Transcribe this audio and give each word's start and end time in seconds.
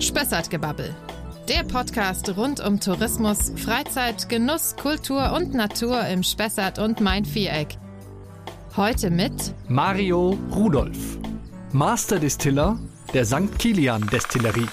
Spessartgebabbel. 0.00 0.94
Der 1.48 1.62
Podcast 1.64 2.36
rund 2.36 2.60
um 2.60 2.80
Tourismus, 2.80 3.52
Freizeit, 3.56 4.28
Genuss, 4.28 4.76
Kultur 4.76 5.32
und 5.32 5.54
Natur 5.54 6.06
im 6.06 6.22
Spessart 6.22 6.78
und 6.78 7.00
Main-Viereck. 7.00 7.76
Heute 8.76 9.10
mit 9.10 9.54
Mario 9.68 10.38
Rudolph, 10.54 11.18
Master 11.72 12.18
Distiller 12.18 12.78
der 13.14 13.24
St. 13.24 13.58
Kilian 13.58 14.06
Destillerie. 14.08 14.66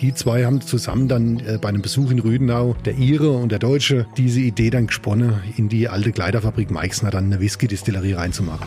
Die 0.00 0.12
zwei 0.12 0.44
haben 0.44 0.60
zusammen 0.60 1.08
dann 1.08 1.40
äh, 1.40 1.58
bei 1.60 1.70
einem 1.70 1.80
Besuch 1.80 2.10
in 2.10 2.18
Rüdenau, 2.18 2.74
der 2.84 2.98
Ire 2.98 3.30
und 3.30 3.50
der 3.50 3.60
Deutsche, 3.60 4.06
diese 4.16 4.40
Idee 4.40 4.68
dann 4.68 4.88
gesponnen, 4.88 5.40
in 5.56 5.68
die 5.68 5.88
alte 5.88 6.12
Kleiderfabrik 6.12 6.70
Meixner 6.70 7.10
dann 7.10 7.26
eine 7.26 7.40
Whisky-Distillerie 7.40 8.14
reinzumachen. 8.14 8.66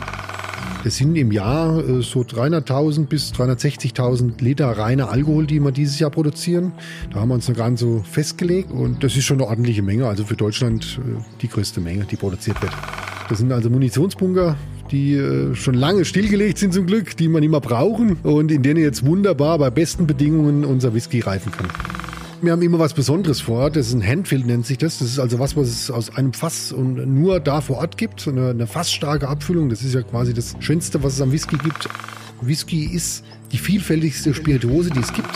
Das 0.86 0.98
sind 0.98 1.16
im 1.16 1.32
Jahr 1.32 1.80
äh, 1.80 2.00
so 2.00 2.20
300.000 2.20 3.06
bis 3.06 3.32
360.000 3.32 4.40
Liter 4.40 4.68
reiner 4.68 5.10
Alkohol, 5.10 5.44
die 5.44 5.58
wir 5.58 5.72
dieses 5.72 5.98
Jahr 5.98 6.12
produzieren. 6.12 6.70
Da 7.12 7.18
haben 7.18 7.28
wir 7.28 7.34
uns 7.34 7.48
noch 7.48 7.56
gar 7.56 7.68
nicht 7.68 7.80
so 7.80 8.04
festgelegt 8.08 8.70
und 8.70 9.02
das 9.02 9.16
ist 9.16 9.24
schon 9.24 9.38
eine 9.38 9.48
ordentliche 9.48 9.82
Menge, 9.82 10.06
also 10.06 10.24
für 10.24 10.36
Deutschland 10.36 11.00
äh, 11.02 11.20
die 11.42 11.48
größte 11.48 11.80
Menge, 11.80 12.04
die 12.04 12.14
produziert 12.14 12.62
wird. 12.62 12.70
Das 13.28 13.38
sind 13.38 13.50
also 13.50 13.68
Munitionsbunker, 13.68 14.54
die 14.92 15.14
äh, 15.14 15.56
schon 15.56 15.74
lange 15.74 16.04
stillgelegt 16.04 16.58
sind 16.58 16.72
zum 16.72 16.86
Glück, 16.86 17.16
die 17.16 17.26
man 17.26 17.42
immer 17.42 17.60
brauchen 17.60 18.18
und 18.22 18.52
in 18.52 18.62
denen 18.62 18.80
jetzt 18.80 19.04
wunderbar 19.04 19.58
bei 19.58 19.70
besten 19.70 20.06
Bedingungen 20.06 20.64
unser 20.64 20.94
Whisky 20.94 21.18
reifen 21.18 21.50
kann. 21.50 21.66
Wir 22.42 22.52
haben 22.52 22.60
immer 22.60 22.78
was 22.78 22.92
Besonderes 22.92 23.40
vor 23.40 23.60
Ort. 23.60 23.76
Das 23.76 23.88
ist 23.88 23.94
ein 23.94 24.06
Handfill, 24.06 24.40
nennt 24.40 24.66
sich 24.66 24.76
das. 24.76 24.98
Das 24.98 25.08
ist 25.08 25.18
also 25.18 25.38
was, 25.38 25.56
was 25.56 25.68
es 25.68 25.90
aus 25.90 26.14
einem 26.16 26.34
Fass 26.34 26.70
und 26.70 26.96
nur 27.06 27.40
da 27.40 27.62
vor 27.62 27.78
Ort 27.78 27.96
gibt. 27.96 28.28
Eine, 28.28 28.50
eine 28.50 28.66
fassstarke 28.66 29.26
Abfüllung. 29.26 29.70
Das 29.70 29.82
ist 29.82 29.94
ja 29.94 30.02
quasi 30.02 30.34
das 30.34 30.54
Schönste, 30.60 31.02
was 31.02 31.14
es 31.14 31.20
am 31.22 31.32
Whisky 31.32 31.56
gibt. 31.56 31.88
Whisky 32.42 32.84
ist 32.84 33.24
die 33.52 33.58
vielfältigste 33.58 34.34
Spirituose, 34.34 34.90
die 34.90 35.00
es 35.00 35.12
gibt. 35.14 35.30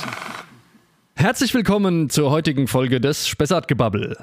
Herzlich 1.14 1.54
willkommen 1.54 2.10
zur 2.10 2.30
heutigen 2.30 2.66
Folge 2.66 3.00
des 3.00 3.26
Spessartgebabbel. 3.28 4.18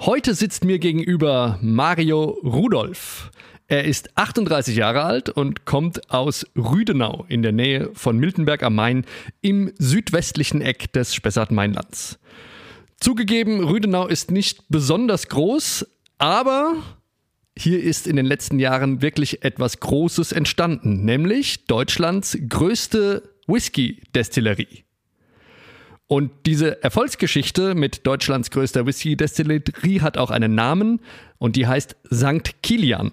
Heute 0.00 0.34
sitzt 0.34 0.64
mir 0.64 0.78
gegenüber 0.78 1.58
Mario 1.60 2.38
Rudolph. 2.42 3.30
Er 3.66 3.84
ist 3.84 4.16
38 4.18 4.76
Jahre 4.76 5.04
alt 5.04 5.30
und 5.30 5.64
kommt 5.64 6.10
aus 6.10 6.46
Rüdenau 6.54 7.24
in 7.28 7.42
der 7.42 7.52
Nähe 7.52 7.90
von 7.94 8.18
Miltenberg 8.18 8.62
am 8.62 8.74
Main 8.74 9.06
im 9.40 9.72
südwestlichen 9.78 10.60
Eck 10.60 10.92
des 10.92 11.14
Spessart-Mainlands. 11.14 12.18
Zugegeben, 13.00 13.64
Rüdenau 13.64 14.06
ist 14.06 14.30
nicht 14.30 14.64
besonders 14.68 15.28
groß, 15.28 15.86
aber 16.18 16.74
hier 17.56 17.82
ist 17.82 18.06
in 18.06 18.16
den 18.16 18.26
letzten 18.26 18.58
Jahren 18.58 19.00
wirklich 19.00 19.44
etwas 19.44 19.80
Großes 19.80 20.32
entstanden, 20.32 21.04
nämlich 21.04 21.64
Deutschlands 21.66 22.36
größte 22.48 23.22
Whisky-Destillerie. 23.46 24.84
Und 26.06 26.30
diese 26.44 26.82
Erfolgsgeschichte 26.82 27.74
mit 27.74 28.06
Deutschlands 28.06 28.50
größter 28.50 28.84
Whisky-Destillerie 28.86 30.02
hat 30.02 30.18
auch 30.18 30.30
einen 30.30 30.54
Namen 30.54 31.00
und 31.38 31.56
die 31.56 31.66
heißt 31.66 31.96
St. 32.12 32.62
Kilian. 32.62 33.12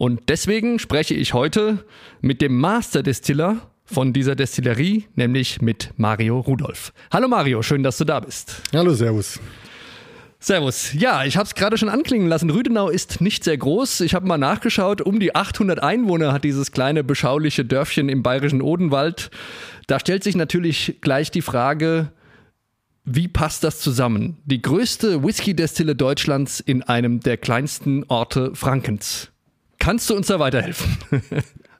Und 0.00 0.30
deswegen 0.30 0.78
spreche 0.78 1.12
ich 1.12 1.34
heute 1.34 1.84
mit 2.22 2.40
dem 2.40 2.56
Master 2.56 3.02
Distiller 3.02 3.70
von 3.84 4.14
dieser 4.14 4.34
Destillerie, 4.34 5.04
nämlich 5.14 5.60
mit 5.60 5.90
Mario 5.98 6.40
Rudolph. 6.40 6.94
Hallo 7.12 7.28
Mario, 7.28 7.60
schön, 7.60 7.82
dass 7.82 7.98
du 7.98 8.06
da 8.06 8.18
bist. 8.20 8.62
Hallo, 8.72 8.94
Servus. 8.94 9.38
Servus. 10.38 10.94
Ja, 10.94 11.26
ich 11.26 11.36
habe 11.36 11.44
es 11.46 11.54
gerade 11.54 11.76
schon 11.76 11.90
anklingen 11.90 12.28
lassen. 12.28 12.48
Rüdenau 12.48 12.88
ist 12.88 13.20
nicht 13.20 13.44
sehr 13.44 13.58
groß. 13.58 14.00
Ich 14.00 14.14
habe 14.14 14.26
mal 14.26 14.38
nachgeschaut. 14.38 15.02
Um 15.02 15.20
die 15.20 15.34
800 15.34 15.82
Einwohner 15.82 16.32
hat 16.32 16.44
dieses 16.44 16.72
kleine 16.72 17.04
beschauliche 17.04 17.66
Dörfchen 17.66 18.08
im 18.08 18.22
bayerischen 18.22 18.62
Odenwald. 18.62 19.30
Da 19.86 20.00
stellt 20.00 20.24
sich 20.24 20.34
natürlich 20.34 20.96
gleich 21.02 21.30
die 21.30 21.42
Frage, 21.42 22.10
wie 23.04 23.28
passt 23.28 23.64
das 23.64 23.80
zusammen? 23.80 24.38
Die 24.46 24.62
größte 24.62 25.22
Whisky-Destille 25.22 25.94
Deutschlands 25.94 26.58
in 26.58 26.82
einem 26.82 27.20
der 27.20 27.36
kleinsten 27.36 28.04
Orte 28.04 28.54
Frankens. 28.54 29.30
Kannst 29.80 30.08
du 30.08 30.14
uns 30.14 30.28
da 30.28 30.38
weiterhelfen? 30.38 30.96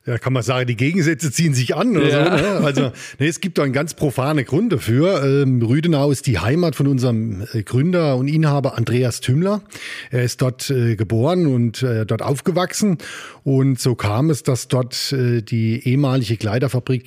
Ja, 0.06 0.16
kann 0.16 0.32
man 0.32 0.42
sagen, 0.42 0.66
die 0.66 0.76
Gegensätze 0.76 1.30
ziehen 1.30 1.52
sich 1.52 1.76
an 1.76 1.94
oder 1.94 2.08
ja. 2.08 2.38
so. 2.38 2.42
Ne? 2.42 2.64
Also 2.64 2.92
nee, 3.18 3.28
es 3.28 3.40
gibt 3.40 3.58
da 3.58 3.64
einen 3.64 3.74
ganz 3.74 3.92
profane 3.92 4.44
Grund 4.44 4.72
dafür. 4.72 5.22
Ähm, 5.22 5.60
Rüdenau 5.60 6.10
ist 6.10 6.26
die 6.26 6.38
Heimat 6.38 6.74
von 6.74 6.86
unserem 6.86 7.46
äh, 7.52 7.62
Gründer 7.62 8.16
und 8.16 8.26
Inhaber 8.26 8.78
Andreas 8.78 9.20
Tümmler. 9.20 9.60
Er 10.10 10.24
ist 10.24 10.40
dort 10.40 10.70
äh, 10.70 10.96
geboren 10.96 11.46
und 11.46 11.82
äh, 11.82 12.06
dort 12.06 12.22
aufgewachsen. 12.22 12.96
Und 13.44 13.78
so 13.78 13.94
kam 13.94 14.30
es, 14.30 14.42
dass 14.42 14.68
dort 14.68 15.12
äh, 15.12 15.42
die 15.42 15.86
ehemalige 15.86 16.38
Kleiderfabrik 16.38 17.04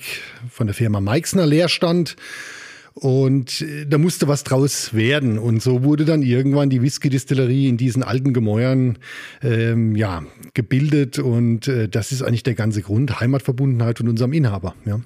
von 0.48 0.68
der 0.68 0.74
Firma 0.74 1.00
Meixner 1.00 1.46
leer 1.46 1.68
stand. 1.68 2.14
Und 2.94 3.60
äh, 3.60 3.86
da 3.86 3.98
musste 3.98 4.28
was 4.28 4.44
draus 4.44 4.94
werden. 4.94 5.38
Und 5.38 5.62
so 5.62 5.82
wurde 5.82 6.04
dann 6.04 6.22
irgendwann 6.22 6.70
die 6.70 6.80
Whisky-Distillerie 6.80 7.68
in 7.68 7.76
diesen 7.76 8.02
alten 8.02 8.32
Gemäuern 8.32 8.98
ähm, 9.42 9.96
ja, 9.96 10.22
gebildet. 10.54 11.18
Und 11.18 11.66
äh, 11.66 11.88
das 11.88 12.12
ist 12.12 12.22
eigentlich 12.22 12.44
der 12.44 12.54
ganze 12.54 12.82
Grund, 12.82 13.20
Heimatverbundenheit 13.20 13.98
von 13.98 14.08
unserem 14.08 14.32
Inhaber. 14.32 14.74
Ja. 14.84 15.00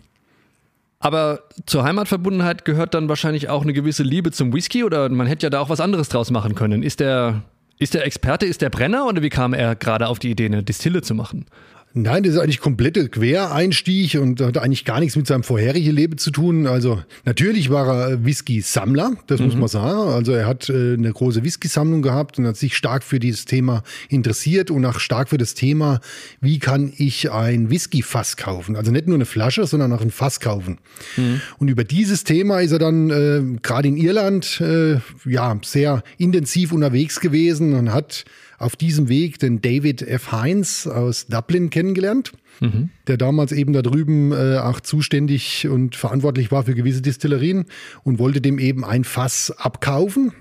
Aber 1.00 1.44
zur 1.64 1.84
Heimatverbundenheit 1.84 2.64
gehört 2.64 2.92
dann 2.92 3.08
wahrscheinlich 3.08 3.48
auch 3.48 3.62
eine 3.62 3.72
gewisse 3.72 4.02
Liebe 4.02 4.32
zum 4.32 4.52
Whisky 4.52 4.84
oder 4.84 5.08
man 5.08 5.26
hätte 5.26 5.46
ja 5.46 5.50
da 5.50 5.60
auch 5.60 5.70
was 5.70 5.80
anderes 5.80 6.08
draus 6.08 6.30
machen 6.30 6.54
können. 6.54 6.82
Ist 6.82 7.00
der, 7.00 7.42
ist 7.78 7.94
der 7.94 8.04
Experte, 8.04 8.46
ist 8.46 8.62
der 8.62 8.70
Brenner 8.70 9.06
oder 9.06 9.22
wie 9.22 9.28
kam 9.28 9.54
er 9.54 9.76
gerade 9.76 10.08
auf 10.08 10.18
die 10.18 10.30
Idee, 10.30 10.46
eine 10.46 10.64
Distille 10.64 11.02
zu 11.02 11.14
machen? 11.14 11.46
Nein, 11.94 12.22
das 12.22 12.34
ist 12.34 12.38
eigentlich 12.38 12.60
komplette 12.60 13.08
Quereinstieg 13.08 14.20
und 14.20 14.40
hat 14.40 14.58
eigentlich 14.58 14.84
gar 14.84 15.00
nichts 15.00 15.16
mit 15.16 15.26
seinem 15.26 15.42
vorherigen 15.42 15.94
Leben 15.94 16.18
zu 16.18 16.30
tun. 16.30 16.66
Also 16.66 17.02
natürlich 17.24 17.70
war 17.70 18.10
er 18.10 18.24
Whisky-Sammler, 18.24 19.16
das 19.26 19.40
mhm. 19.40 19.46
muss 19.46 19.56
man 19.56 19.68
sagen. 19.68 20.10
Also 20.10 20.32
er 20.32 20.46
hat 20.46 20.68
äh, 20.68 20.94
eine 20.94 21.12
große 21.12 21.42
Whisky-Sammlung 21.44 22.02
gehabt 22.02 22.38
und 22.38 22.46
hat 22.46 22.56
sich 22.56 22.76
stark 22.76 23.02
für 23.02 23.18
dieses 23.18 23.46
Thema 23.46 23.82
interessiert 24.10 24.70
und 24.70 24.84
auch 24.84 25.00
stark 25.00 25.30
für 25.30 25.38
das 25.38 25.54
Thema, 25.54 26.00
wie 26.40 26.58
kann 26.58 26.92
ich 26.96 27.32
ein 27.32 27.70
Whisky-Fass 27.70 28.36
kaufen? 28.36 28.76
Also 28.76 28.92
nicht 28.92 29.06
nur 29.06 29.16
eine 29.16 29.26
Flasche, 29.26 29.66
sondern 29.66 29.92
auch 29.92 30.02
ein 30.02 30.10
Fass 30.10 30.40
kaufen. 30.40 30.78
Mhm. 31.16 31.40
Und 31.58 31.68
über 31.68 31.84
dieses 31.84 32.24
Thema 32.24 32.60
ist 32.60 32.72
er 32.72 32.78
dann 32.78 33.10
äh, 33.10 33.58
gerade 33.62 33.88
in 33.88 33.96
Irland 33.96 34.60
äh, 34.60 35.00
ja 35.24 35.58
sehr 35.64 36.02
intensiv 36.18 36.72
unterwegs 36.72 37.20
gewesen 37.20 37.72
und 37.72 37.92
hat 37.92 38.24
auf 38.58 38.76
diesem 38.76 39.08
Weg 39.08 39.38
den 39.38 39.62
David 39.62 40.02
F. 40.02 40.32
Heinz 40.32 40.86
aus 40.86 41.26
Dublin 41.26 41.70
kennengelernt, 41.70 42.32
mhm. 42.60 42.90
der 43.06 43.16
damals 43.16 43.52
eben 43.52 43.72
da 43.72 43.82
drüben 43.82 44.32
äh, 44.32 44.58
auch 44.58 44.80
zuständig 44.80 45.68
und 45.68 45.96
verantwortlich 45.96 46.50
war 46.50 46.64
für 46.64 46.74
gewisse 46.74 47.00
Distillerien 47.00 47.66
und 48.02 48.18
wollte 48.18 48.40
dem 48.40 48.58
eben 48.58 48.84
ein 48.84 49.04
Fass 49.04 49.52
abkaufen. 49.56 50.32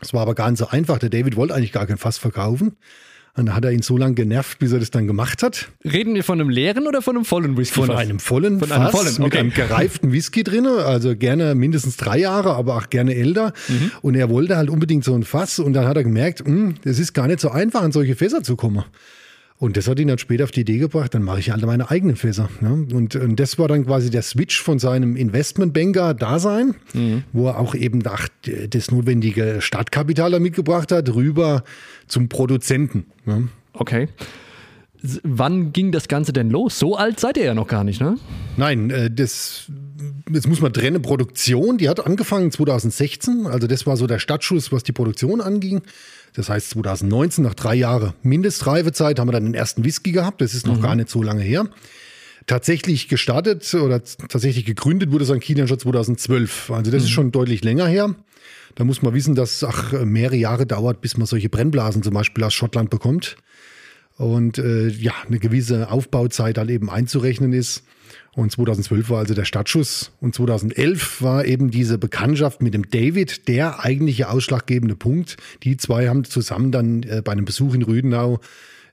Es 0.00 0.12
war 0.12 0.22
aber 0.22 0.34
gar 0.34 0.50
nicht 0.50 0.58
so 0.58 0.68
einfach. 0.68 0.98
Der 0.98 1.10
David 1.10 1.36
wollte 1.36 1.54
eigentlich 1.54 1.72
gar 1.72 1.86
kein 1.86 1.98
Fass 1.98 2.18
verkaufen. 2.18 2.76
Und 3.36 3.46
da 3.46 3.54
hat 3.54 3.64
er 3.64 3.70
ihn 3.70 3.82
so 3.82 3.98
lange 3.98 4.14
genervt, 4.14 4.58
bis 4.58 4.72
er 4.72 4.78
das 4.78 4.90
dann 4.90 5.06
gemacht 5.06 5.42
hat. 5.42 5.68
Reden 5.84 6.14
wir 6.14 6.24
von 6.24 6.40
einem 6.40 6.48
leeren 6.48 6.86
oder 6.86 7.02
von 7.02 7.16
einem 7.16 7.24
vollen 7.26 7.56
Whisky? 7.56 7.74
Von 7.74 7.90
einem 7.90 8.18
vollen 8.18 8.58
von 8.60 8.72
einem 8.72 8.90
vollen, 8.90 9.14
okay. 9.14 9.22
mit 9.22 9.36
einem 9.36 9.52
gereiften 9.52 10.12
Whisky 10.12 10.42
drin, 10.42 10.66
also 10.66 11.14
gerne 11.14 11.54
mindestens 11.54 11.98
drei 11.98 12.18
Jahre, 12.18 12.54
aber 12.54 12.76
auch 12.76 12.88
gerne 12.88 13.14
älter. 13.14 13.52
Mhm. 13.68 13.90
Und 14.00 14.14
er 14.14 14.30
wollte 14.30 14.56
halt 14.56 14.70
unbedingt 14.70 15.04
so 15.04 15.14
ein 15.14 15.22
Fass 15.22 15.58
und 15.58 15.74
dann 15.74 15.86
hat 15.86 15.96
er 15.96 16.04
gemerkt, 16.04 16.40
es 16.40 16.46
hm, 16.46 16.74
ist 16.84 17.12
gar 17.12 17.26
nicht 17.26 17.40
so 17.40 17.50
einfach, 17.50 17.82
an 17.82 17.92
solche 17.92 18.16
Fässer 18.16 18.42
zu 18.42 18.56
kommen. 18.56 18.84
Und 19.58 19.78
das 19.78 19.88
hat 19.88 19.98
ihn 19.98 20.08
dann 20.08 20.18
später 20.18 20.44
auf 20.44 20.50
die 20.50 20.60
Idee 20.60 20.78
gebracht, 20.78 21.14
dann 21.14 21.22
mache 21.22 21.40
ich 21.40 21.50
halt 21.50 21.64
meine 21.64 21.90
eigenen 21.90 22.16
Fässer. 22.16 22.50
Ne? 22.60 22.86
Und, 22.92 23.16
und 23.16 23.40
das 23.40 23.58
war 23.58 23.68
dann 23.68 23.86
quasi 23.86 24.10
der 24.10 24.22
Switch 24.22 24.60
von 24.60 24.78
seinem 24.78 25.16
Investmentbanker-Dasein, 25.16 26.74
mhm. 26.92 27.24
wo 27.32 27.48
er 27.48 27.58
auch 27.58 27.74
eben 27.74 28.02
ach, 28.06 28.28
das 28.68 28.90
notwendige 28.90 29.58
Startkapital 29.60 30.30
da 30.30 30.38
mitgebracht 30.40 30.92
hat, 30.92 31.14
rüber 31.14 31.64
zum 32.06 32.28
Produzenten. 32.28 33.06
Ne? 33.24 33.48
Okay. 33.72 34.08
Wann 35.22 35.72
ging 35.72 35.92
das 35.92 36.08
Ganze 36.08 36.32
denn 36.32 36.50
los? 36.50 36.78
So 36.78 36.96
alt 36.96 37.20
seid 37.20 37.36
ihr 37.36 37.44
ja 37.44 37.54
noch 37.54 37.68
gar 37.68 37.84
nicht, 37.84 38.00
ne? 38.00 38.16
Nein, 38.56 38.90
äh, 38.90 39.10
das, 39.10 39.70
jetzt 40.30 40.48
muss 40.48 40.60
man 40.60 40.72
trennen, 40.72 41.02
Produktion, 41.02 41.78
die 41.78 41.88
hat 41.88 42.04
angefangen 42.04 42.50
2016, 42.50 43.46
also 43.46 43.66
das 43.66 43.86
war 43.86 43.96
so 43.96 44.06
der 44.06 44.18
Startschuss, 44.18 44.72
was 44.72 44.82
die 44.82 44.92
Produktion 44.92 45.40
anging. 45.40 45.82
Das 46.34 46.48
heißt, 46.48 46.70
2019, 46.70 47.44
nach 47.44 47.54
drei 47.54 47.74
Jahren 47.74 48.12
Mindestreifezeit, 48.22 49.18
haben 49.18 49.28
wir 49.28 49.32
dann 49.32 49.44
den 49.44 49.54
ersten 49.54 49.84
Whisky 49.84 50.12
gehabt. 50.12 50.40
Das 50.42 50.54
ist 50.54 50.66
noch 50.66 50.76
mhm. 50.76 50.82
gar 50.82 50.94
nicht 50.94 51.08
so 51.08 51.22
lange 51.22 51.42
her. 51.42 51.66
Tatsächlich 52.46 53.08
gestartet 53.08 53.72
oder 53.74 54.02
tatsächlich 54.04 54.66
gegründet 54.66 55.10
wurde 55.10 55.24
St. 55.24 55.40
Kilian 55.40 55.66
schon 55.66 55.78
2012. 55.78 56.70
Also 56.70 56.90
das 56.90 57.02
mhm. 57.02 57.06
ist 57.06 57.10
schon 57.10 57.32
deutlich 57.32 57.64
länger 57.64 57.86
her. 57.86 58.14
Da 58.74 58.84
muss 58.84 59.00
man 59.00 59.14
wissen, 59.14 59.34
dass 59.34 59.56
es 59.56 59.64
auch 59.64 59.92
mehrere 60.04 60.36
Jahre 60.36 60.66
dauert, 60.66 61.00
bis 61.00 61.16
man 61.16 61.26
solche 61.26 61.48
Brennblasen 61.48 62.02
zum 62.02 62.12
Beispiel 62.12 62.44
aus 62.44 62.52
Schottland 62.52 62.90
bekommt. 62.90 63.36
Und 64.16 64.58
äh, 64.58 64.88
ja, 64.88 65.12
eine 65.26 65.38
gewisse 65.38 65.90
Aufbauzeit 65.90 66.56
halt 66.58 66.70
eben 66.70 66.88
einzurechnen 66.88 67.52
ist. 67.52 67.84
Und 68.34 68.52
2012 68.52 69.10
war 69.10 69.18
also 69.18 69.34
der 69.34 69.44
Startschuss. 69.44 70.12
Und 70.20 70.34
2011 70.34 71.22
war 71.22 71.44
eben 71.44 71.70
diese 71.70 71.98
Bekanntschaft 71.98 72.62
mit 72.62 72.74
dem 72.74 72.90
David 72.90 73.48
der 73.48 73.84
eigentliche 73.84 74.28
ausschlaggebende 74.28 74.96
Punkt. 74.96 75.36
Die 75.62 75.76
zwei 75.76 76.08
haben 76.08 76.24
zusammen 76.24 76.72
dann 76.72 77.02
äh, 77.02 77.22
bei 77.22 77.32
einem 77.32 77.44
Besuch 77.44 77.74
in 77.74 77.82
Rüdenau, 77.82 78.40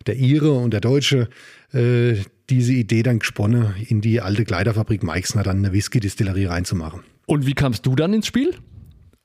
der 0.08 0.18
Ire 0.18 0.54
und 0.54 0.72
der 0.72 0.81
Deutsche, 0.81 1.30
äh, 1.74 2.16
diese 2.50 2.74
Idee 2.74 3.04
dann 3.04 3.20
gesponnen, 3.20 3.74
in 3.88 4.02
die 4.02 4.22
alte 4.22 4.44
Kleiderfabrik 4.44 5.04
Meixner 5.04 5.44
dann 5.44 5.58
eine 5.58 5.74
Whisky-Distillerie 5.74 6.46
reinzumachen. 6.46 7.02
Und 7.25 7.46
wie 7.46 7.54
kamst 7.54 7.86
du 7.86 7.96
dann 7.96 8.14
ins 8.14 8.28
Spiel? 8.28 8.56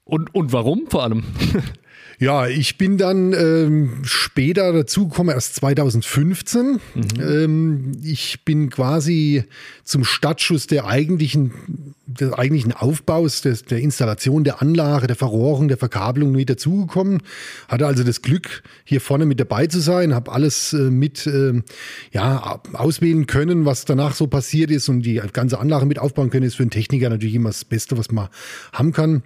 Und, 0.05 0.35
und 0.35 0.53
warum 0.53 0.87
vor 0.89 1.03
allem? 1.03 1.25
Ja, 2.21 2.49
ich 2.49 2.79
bin 2.79 2.99
dann 2.99 3.33
ähm, 3.33 4.01
später 4.03 4.73
dazugekommen, 4.73 5.33
erst 5.33 5.55
2015. 5.55 6.73
Mhm. 6.73 6.81
Ähm, 7.21 7.93
ich 8.03 8.45
bin 8.45 8.71
quasi 8.71 9.45
zum 9.85 10.03
Startschuss 10.03 10.67
der 10.67 10.87
eigentlichen, 10.87 11.95
des 12.07 12.33
eigentlichen 12.33 12.73
Aufbaus, 12.73 13.43
des, 13.43 13.67
der 13.67 13.79
Installation 13.79 14.43
der 14.43 14.61
Anlage, 14.61 15.07
der 15.07 15.15
Verrohrung, 15.15 15.69
der 15.69 15.77
Verkabelung 15.77 16.33
mit 16.33 16.51
dazugekommen. 16.51 17.23
Hatte 17.69 17.87
also 17.87 18.03
das 18.03 18.21
Glück, 18.21 18.65
hier 18.83 19.01
vorne 19.01 19.25
mit 19.25 19.39
dabei 19.39 19.69
zu 19.69 19.79
sein, 19.79 20.13
habe 20.13 20.33
alles 20.33 20.73
äh, 20.73 20.91
mit 20.91 21.25
äh, 21.29 21.63
ja, 22.11 22.61
auswählen 22.73 23.29
können, 23.29 23.65
was 23.65 23.85
danach 23.85 24.17
so 24.17 24.27
passiert 24.27 24.73
ist 24.73 24.89
und 24.89 25.03
die 25.03 25.23
ganze 25.33 25.61
Anlage 25.61 25.87
mit 25.87 26.01
aufbauen 26.01 26.31
können, 26.31 26.47
ist 26.47 26.57
für 26.57 26.65
einen 26.65 26.71
Techniker 26.71 27.11
natürlich 27.11 27.37
immer 27.37 27.51
das 27.51 27.65
Beste, 27.65 27.97
was 27.97 28.11
man 28.11 28.29
haben 28.73 28.91
kann 28.91 29.23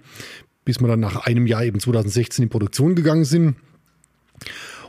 bis 0.65 0.79
wir 0.79 0.87
dann 0.87 0.99
nach 0.99 1.25
einem 1.25 1.47
Jahr 1.47 1.63
eben 1.63 1.79
2016 1.79 2.43
in 2.43 2.49
Produktion 2.49 2.95
gegangen 2.95 3.25
sind. 3.25 3.55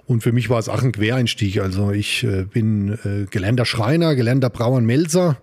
Und 0.07 0.23
für 0.23 0.33
mich 0.33 0.51
war 0.51 0.59
es 0.59 0.69
auch 0.69 0.83
ein 0.83 0.93
Quereinstieg. 0.93 1.61
Also 1.61 1.91
ich 1.91 2.25
äh, 2.25 2.45
bin 2.45 2.99
äh, 3.05 3.27
gelernter 3.31 3.65
Schreiner, 3.65 4.15
gelernter 4.15 4.51
Brauer 4.51 4.77
und 4.77 4.87
Melzer, 4.87 5.39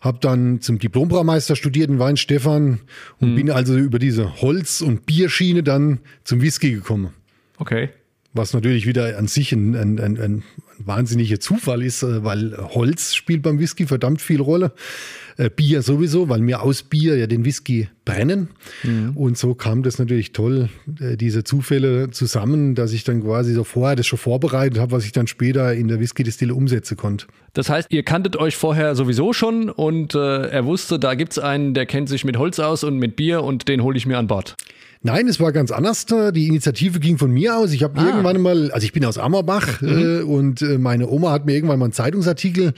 habe 0.00 0.18
dann 0.20 0.60
zum 0.60 0.78
Diplombraumeister 0.78 1.56
studiert 1.56 1.90
in 1.90 1.98
Weinstefan 1.98 2.80
und 3.20 3.28
hm. 3.28 3.34
bin 3.36 3.50
also 3.50 3.76
über 3.76 3.98
diese 3.98 4.40
Holz- 4.40 4.80
und 4.80 5.06
Bierschiene 5.06 5.62
dann 5.62 6.00
zum 6.24 6.40
Whisky 6.40 6.72
gekommen. 6.72 7.10
Okay. 7.58 7.90
Was 8.32 8.54
natürlich 8.54 8.86
wieder 8.86 9.18
an 9.18 9.28
sich 9.28 9.52
ein, 9.52 9.76
ein, 9.76 10.00
ein, 10.00 10.18
ein 10.18 10.42
wahnsinniger 10.86 11.40
Zufall 11.40 11.82
ist, 11.82 12.02
äh, 12.02 12.24
weil 12.24 12.56
Holz 12.56 13.14
spielt 13.14 13.42
beim 13.42 13.58
Whisky 13.58 13.86
verdammt 13.86 14.22
viel 14.22 14.40
Rolle. 14.40 14.72
Äh, 15.36 15.50
Bier 15.50 15.82
sowieso, 15.82 16.28
weil 16.28 16.46
wir 16.46 16.62
aus 16.62 16.82
Bier 16.82 17.16
ja 17.16 17.26
den 17.26 17.44
Whisky 17.44 17.88
brennen. 18.04 18.48
Mhm. 18.82 19.16
Und 19.16 19.38
so 19.38 19.54
kam 19.54 19.82
das 19.82 19.98
natürlich 19.98 20.32
toll, 20.32 20.68
äh, 21.00 21.16
diese 21.16 21.44
Zufälle 21.44 22.10
zusammen, 22.10 22.74
dass 22.74 22.92
ich 22.92 23.04
dann 23.04 23.22
quasi 23.22 23.54
so 23.54 23.64
vorher 23.64 23.96
das 23.96 24.06
schon 24.06 24.18
vorbereitet 24.18 24.78
habe, 24.78 24.92
was 24.92 25.04
ich 25.04 25.12
dann 25.12 25.26
später 25.26 25.74
in 25.74 25.88
der 25.88 26.00
Whisky-Distille 26.00 26.54
umsetzen 26.54 26.96
konnte. 26.96 27.26
Das 27.54 27.68
heißt, 27.68 27.88
ihr 27.90 28.02
kanntet 28.02 28.36
euch 28.36 28.56
vorher 28.56 28.94
sowieso 28.94 29.32
schon 29.32 29.68
und 29.70 30.14
äh, 30.14 30.48
er 30.48 30.64
wusste, 30.64 30.98
da 30.98 31.14
gibt 31.14 31.32
es 31.32 31.38
einen, 31.38 31.74
der 31.74 31.86
kennt 31.86 32.08
sich 32.08 32.24
mit 32.24 32.38
Holz 32.38 32.58
aus 32.58 32.84
und 32.84 32.98
mit 32.98 33.16
Bier 33.16 33.42
und 33.42 33.68
den 33.68 33.82
hole 33.82 33.96
ich 33.96 34.06
mir 34.06 34.18
an 34.18 34.26
Bord. 34.26 34.56
Nein, 35.02 35.26
es 35.26 35.40
war 35.40 35.52
ganz 35.52 35.70
anders. 35.70 36.06
Die 36.06 36.46
Initiative 36.46 37.00
ging 37.00 37.18
von 37.18 37.30
mir 37.30 37.56
aus. 37.56 37.72
Ich 37.72 37.82
habe 37.82 37.98
ah. 37.98 38.06
irgendwann 38.06 38.40
mal, 38.40 38.70
also 38.70 38.84
ich 38.84 38.92
bin 38.92 39.04
aus 39.04 39.18
Ammerbach 39.18 39.80
mhm. 39.80 39.88
äh, 39.88 40.22
und 40.22 40.62
äh, 40.62 40.78
meine 40.78 41.08
Oma 41.08 41.32
hat 41.32 41.44
mir 41.44 41.54
irgendwann 41.54 41.78
mal 41.78 41.86
einen 41.86 41.92
Zeitungsartikel 41.92 42.74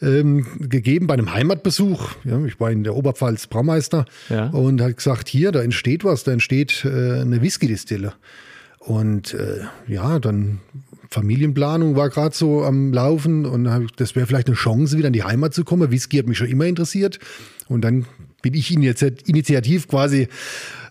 ähm, 0.00 0.46
gegeben 0.60 1.06
bei 1.06 1.14
einem 1.14 1.34
Heimatbesuch. 1.34 2.10
Ja, 2.24 2.42
ich 2.44 2.58
war 2.60 2.70
in 2.70 2.84
der 2.84 2.96
Oberpfalz 2.96 3.46
Braumeister 3.48 4.06
ja. 4.28 4.46
und 4.48 4.80
hat 4.80 4.96
gesagt, 4.96 5.28
hier, 5.28 5.52
da 5.52 5.60
entsteht 5.60 6.04
was, 6.04 6.24
da 6.24 6.32
entsteht 6.32 6.84
äh, 6.84 7.20
eine 7.20 7.42
Whisky-Distille. 7.42 8.14
Und 8.78 9.34
äh, 9.34 9.60
ja, 9.86 10.18
dann 10.18 10.60
Familienplanung 11.10 11.96
war 11.96 12.10
gerade 12.10 12.34
so 12.34 12.64
am 12.64 12.92
Laufen 12.92 13.44
und 13.44 13.64
das 13.96 14.14
wäre 14.14 14.26
vielleicht 14.26 14.46
eine 14.46 14.56
Chance, 14.56 14.96
wieder 14.96 15.08
in 15.08 15.12
die 15.12 15.24
Heimat 15.24 15.52
zu 15.52 15.64
kommen. 15.64 15.90
Whisky 15.90 16.18
hat 16.18 16.26
mich 16.26 16.38
schon 16.38 16.48
immer 16.48 16.66
interessiert. 16.66 17.18
Und 17.66 17.82
dann 17.82 18.06
bin 18.40 18.54
ich 18.54 18.72
initiativ 18.72 19.88
quasi 19.88 20.28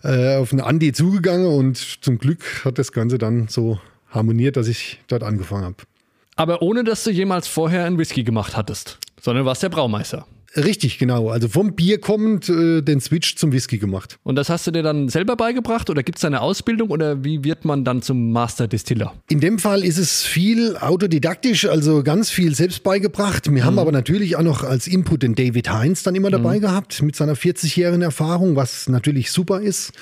äh, 0.02 0.36
auf 0.36 0.52
einen 0.52 0.60
Andi 0.60 0.92
zugegangen 0.92 1.46
und 1.46 1.76
zum 1.76 2.18
Glück 2.18 2.64
hat 2.64 2.78
das 2.78 2.92
Ganze 2.92 3.18
dann 3.18 3.48
so 3.48 3.80
harmoniert, 4.10 4.56
dass 4.56 4.68
ich 4.68 5.00
dort 5.08 5.22
angefangen 5.22 5.64
habe. 5.64 5.76
Aber 6.36 6.62
ohne, 6.62 6.84
dass 6.84 7.04
du 7.04 7.10
jemals 7.10 7.48
vorher 7.48 7.84
einen 7.84 7.98
Whisky 7.98 8.22
gemacht 8.22 8.56
hattest, 8.56 8.98
sondern 9.20 9.44
warst 9.44 9.62
der 9.62 9.68
Braumeister. 9.68 10.26
Richtig, 10.64 10.98
genau. 10.98 11.30
Also 11.30 11.48
vom 11.48 11.74
Bier 11.74 12.00
kommend 12.00 12.48
äh, 12.48 12.82
den 12.82 13.00
Switch 13.00 13.36
zum 13.36 13.52
Whisky 13.52 13.78
gemacht. 13.78 14.18
Und 14.24 14.36
das 14.36 14.48
hast 14.48 14.66
du 14.66 14.70
dir 14.70 14.82
dann 14.82 15.08
selber 15.08 15.36
beigebracht 15.36 15.90
oder 15.90 16.02
gibt 16.02 16.18
es 16.18 16.24
eine 16.24 16.40
Ausbildung 16.40 16.90
oder 16.90 17.24
wie 17.24 17.44
wird 17.44 17.64
man 17.64 17.84
dann 17.84 18.02
zum 18.02 18.32
Master 18.32 18.66
Distiller? 18.66 19.14
In 19.28 19.40
dem 19.40 19.58
Fall 19.58 19.84
ist 19.84 19.98
es 19.98 20.24
viel 20.24 20.76
autodidaktisch, 20.76 21.66
also 21.66 22.02
ganz 22.02 22.30
viel 22.30 22.54
selbst 22.54 22.82
beigebracht. 22.82 23.46
Wir 23.46 23.62
mhm. 23.62 23.66
haben 23.66 23.78
aber 23.78 23.92
natürlich 23.92 24.36
auch 24.36 24.42
noch 24.42 24.64
als 24.64 24.86
Input 24.86 25.22
den 25.22 25.34
David 25.34 25.70
Heinz 25.70 26.02
dann 26.02 26.14
immer 26.14 26.30
dabei 26.30 26.56
mhm. 26.56 26.62
gehabt 26.62 27.02
mit 27.02 27.16
seiner 27.16 27.34
40-jährigen 27.34 28.02
Erfahrung, 28.02 28.56
was 28.56 28.88
natürlich 28.88 29.30
super 29.30 29.60
ist. 29.60 29.92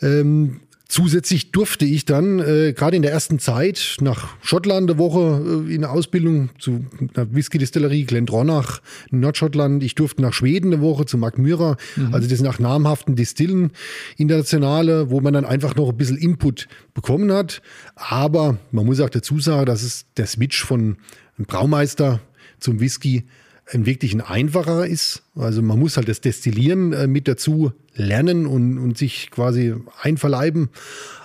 Ähm, 0.00 0.60
Zusätzlich 0.90 1.52
durfte 1.52 1.84
ich 1.84 2.06
dann 2.06 2.38
äh, 2.38 2.72
gerade 2.72 2.96
in 2.96 3.02
der 3.02 3.12
ersten 3.12 3.38
Zeit 3.38 3.98
nach 4.00 4.36
Schottland 4.40 4.90
eine 4.90 4.98
Woche 4.98 5.66
äh, 5.68 5.74
in 5.74 5.84
Ausbildung 5.84 6.48
zu 6.58 6.86
einer 7.14 7.30
Whisky-Distillerie 7.34 8.04
Glendronach 8.04 8.80
in 9.10 9.20
Nordschottland. 9.20 9.82
Ich 9.82 9.96
durfte 9.96 10.22
nach 10.22 10.32
Schweden 10.32 10.72
eine 10.72 10.80
Woche 10.80 11.04
zu 11.04 11.18
Mark 11.18 11.36
Myra. 11.36 11.76
Mhm. 11.96 12.14
Also 12.14 12.26
das 12.26 12.40
nach 12.40 12.58
namhaften 12.58 13.16
Distillen 13.16 13.72
internationale, 14.16 15.10
wo 15.10 15.20
man 15.20 15.34
dann 15.34 15.44
einfach 15.44 15.76
noch 15.76 15.90
ein 15.90 15.96
bisschen 15.98 16.16
Input 16.16 16.68
bekommen 16.94 17.30
hat. 17.32 17.60
Aber 17.94 18.56
man 18.72 18.86
muss 18.86 19.00
auch 19.00 19.10
dazu 19.10 19.40
sagen, 19.40 19.66
dass 19.66 19.82
es 19.82 20.06
der 20.16 20.26
Switch 20.26 20.64
von 20.64 20.96
einem 21.36 21.46
Braumeister 21.46 22.20
zum 22.60 22.80
Whisky 22.80 23.24
ein 23.70 23.86
wirklich 23.86 24.14
ein 24.14 24.20
einfacher 24.20 24.86
ist. 24.86 25.22
Also 25.34 25.62
man 25.62 25.78
muss 25.78 25.96
halt 25.96 26.08
das 26.08 26.20
Destillieren 26.20 26.92
äh, 26.92 27.06
mit 27.06 27.28
dazu 27.28 27.72
lernen 27.94 28.46
und, 28.46 28.78
und 28.78 28.96
sich 28.96 29.30
quasi 29.30 29.74
einverleiben. 30.00 30.70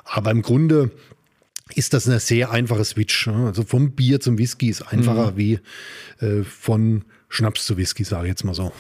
Aber 0.03 0.31
im 0.31 0.41
Grunde 0.41 0.91
ist 1.75 1.93
das 1.93 2.07
eine 2.07 2.19
sehr 2.19 2.51
einfache 2.51 2.83
Switch. 2.83 3.27
Also 3.27 3.63
vom 3.63 3.91
Bier 3.91 4.19
zum 4.19 4.37
Whisky 4.37 4.69
ist 4.69 4.81
einfacher 4.81 5.31
mhm. 5.31 5.37
wie 5.37 5.59
äh, 6.19 6.43
von 6.43 7.05
Schnaps 7.29 7.65
zu 7.65 7.77
Whisky, 7.77 8.03
sage 8.03 8.25
ich 8.25 8.29
jetzt 8.29 8.43
mal 8.43 8.53
so. 8.53 8.71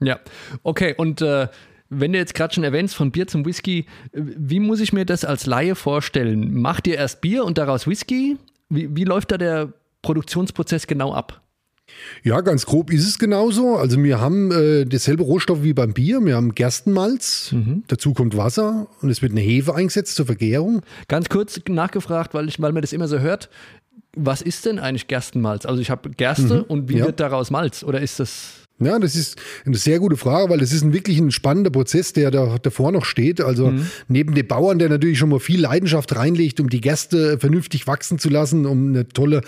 Ja, 0.00 0.20
okay. 0.62 0.94
Und 0.96 1.22
äh, 1.22 1.48
wenn 1.88 2.12
du 2.12 2.18
jetzt 2.18 2.34
gerade 2.34 2.54
schon 2.54 2.64
erwähnst, 2.64 2.94
von 2.94 3.12
Bier 3.12 3.26
zum 3.26 3.44
Whisky, 3.44 3.86
wie 4.12 4.60
muss 4.60 4.80
ich 4.80 4.92
mir 4.92 5.04
das 5.04 5.24
als 5.24 5.46
Laie 5.46 5.74
vorstellen? 5.74 6.54
Macht 6.54 6.86
ihr 6.86 6.96
erst 6.96 7.20
Bier 7.20 7.44
und 7.44 7.58
daraus 7.58 7.86
Whisky? 7.86 8.36
Wie, 8.68 8.94
wie 8.94 9.04
läuft 9.04 9.30
da 9.30 9.38
der 9.38 9.72
Produktionsprozess 10.02 10.86
genau 10.86 11.12
ab? 11.12 11.42
Ja, 12.22 12.40
ganz 12.40 12.66
grob 12.66 12.92
ist 12.92 13.06
es 13.06 13.18
genauso. 13.18 13.76
Also 13.76 14.02
wir 14.02 14.20
haben 14.20 14.50
äh, 14.50 14.84
dasselbe 14.84 15.22
Rohstoff 15.22 15.62
wie 15.62 15.72
beim 15.72 15.92
Bier. 15.92 16.20
Wir 16.24 16.36
haben 16.36 16.54
Gerstenmalz, 16.54 17.52
mhm. 17.52 17.84
dazu 17.86 18.12
kommt 18.12 18.36
Wasser 18.36 18.88
und 19.02 19.10
es 19.10 19.22
wird 19.22 19.32
eine 19.32 19.40
Hefe 19.40 19.74
eingesetzt 19.74 20.16
zur 20.16 20.26
Vergärung. 20.26 20.82
Ganz 21.08 21.28
kurz 21.28 21.60
nachgefragt, 21.68 22.34
weil, 22.34 22.48
ich, 22.48 22.60
weil 22.60 22.72
man 22.72 22.82
das 22.82 22.92
immer 22.92 23.08
so 23.08 23.20
hört. 23.20 23.48
Was 24.16 24.42
ist 24.42 24.64
denn 24.66 24.78
eigentlich 24.78 25.08
Gerstenmalz? 25.08 25.66
Also 25.66 25.80
ich 25.80 25.90
habe 25.90 26.10
Gerste 26.10 26.58
mhm. 26.58 26.62
und 26.62 26.88
wie 26.88 26.98
ja. 26.98 27.06
wird 27.06 27.20
daraus 27.20 27.50
Malz? 27.50 27.84
Oder 27.84 28.00
ist 28.00 28.18
das... 28.18 28.65
Ja, 28.78 28.98
das 28.98 29.16
ist 29.16 29.36
eine 29.64 29.76
sehr 29.76 29.98
gute 30.00 30.18
Frage, 30.18 30.50
weil 30.50 30.58
das 30.58 30.70
ist 30.70 30.82
ein 30.82 30.92
wirklich 30.92 31.18
ein 31.18 31.30
spannender 31.30 31.70
Prozess, 31.70 32.12
der 32.12 32.30
da 32.30 32.58
davor 32.60 32.92
noch 32.92 33.06
steht. 33.06 33.40
Also 33.40 33.70
mhm. 33.70 33.86
neben 34.08 34.34
dem 34.34 34.46
Bauern, 34.46 34.78
der 34.78 34.90
natürlich 34.90 35.18
schon 35.18 35.30
mal 35.30 35.40
viel 35.40 35.62
Leidenschaft 35.62 36.14
reinlegt, 36.14 36.60
um 36.60 36.68
die 36.68 36.82
Gerste 36.82 37.38
vernünftig 37.38 37.86
wachsen 37.86 38.18
zu 38.18 38.28
lassen, 38.28 38.66
um 38.66 38.88
eine 38.88 39.08
tolle 39.08 39.40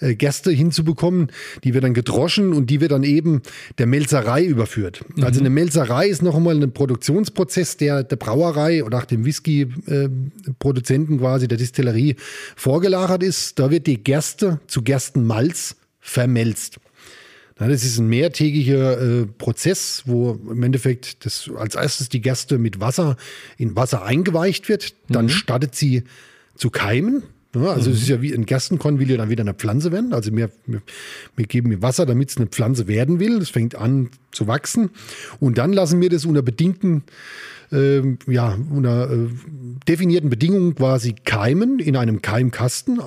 äh, 0.00 0.16
Gerste 0.16 0.50
hinzubekommen, 0.50 1.28
die 1.62 1.74
wird 1.74 1.84
dann 1.84 1.94
gedroschen 1.94 2.52
und 2.52 2.70
die 2.70 2.80
wird 2.80 2.90
dann 2.90 3.04
eben 3.04 3.42
der 3.78 3.86
Melzerei 3.86 4.44
überführt. 4.44 5.04
Mhm. 5.14 5.22
Also 5.22 5.38
eine 5.38 5.50
Melzerei 5.50 6.08
ist 6.08 6.22
noch 6.22 6.34
einmal 6.34 6.60
ein 6.60 6.72
Produktionsprozess, 6.72 7.76
der 7.76 8.02
der 8.02 8.16
Brauerei 8.16 8.82
oder 8.82 8.98
auch 8.98 9.04
dem 9.04 9.24
Whisky-Produzenten 9.24 11.14
äh, 11.14 11.18
quasi, 11.18 11.46
der 11.46 11.58
Distillerie 11.58 12.16
vorgelagert 12.56 13.22
ist. 13.22 13.60
Da 13.60 13.70
wird 13.70 13.86
die 13.86 14.02
Gerste 14.02 14.60
zu 14.66 14.82
Gerstenmalz 14.82 15.76
vermelzt. 16.00 16.80
Ja, 17.62 17.68
das 17.68 17.84
ist 17.84 17.98
ein 17.98 18.08
mehrtägiger 18.08 19.00
äh, 19.00 19.24
Prozess, 19.24 20.02
wo 20.06 20.32
im 20.50 20.64
Endeffekt 20.64 21.24
das, 21.24 21.48
als 21.56 21.76
erstes 21.76 22.08
die 22.08 22.20
Gerste 22.20 22.58
mit 22.58 22.80
Wasser 22.80 23.16
in 23.56 23.76
Wasser 23.76 24.02
eingeweicht 24.02 24.68
wird. 24.68 24.96
Dann 25.08 25.26
mhm. 25.26 25.28
startet 25.28 25.76
sie 25.76 26.02
zu 26.56 26.70
keimen. 26.70 27.22
Ja, 27.54 27.70
also 27.70 27.90
mhm. 27.90 27.94
es 27.94 28.02
ist 28.02 28.08
ja 28.08 28.20
wie 28.20 28.34
ein 28.34 28.46
Gerstenkorn 28.46 28.98
will 28.98 29.08
ja 29.08 29.16
dann 29.16 29.30
wieder 29.30 29.42
eine 29.42 29.54
Pflanze 29.54 29.92
werden. 29.92 30.12
Also 30.12 30.34
wir, 30.34 30.50
wir, 30.66 30.82
wir 31.36 31.46
geben 31.46 31.68
mir 31.68 31.80
Wasser, 31.82 32.04
damit 32.04 32.30
es 32.30 32.36
eine 32.36 32.46
Pflanze 32.46 32.88
werden 32.88 33.20
will. 33.20 33.38
Das 33.38 33.50
fängt 33.50 33.76
an 33.76 34.10
zu 34.32 34.48
wachsen. 34.48 34.90
Und 35.38 35.56
dann 35.56 35.72
lassen 35.72 36.00
wir 36.00 36.10
das 36.10 36.24
unter 36.24 36.42
bedingten, 36.42 37.04
äh, 37.70 38.00
ja, 38.26 38.58
unter 38.70 39.08
äh, 39.08 39.28
definierten 39.86 40.30
Bedingungen 40.30 40.74
quasi 40.74 41.14
keimen 41.24 41.78
in 41.78 41.94
einem 41.94 42.22
Keimkasten. 42.22 43.00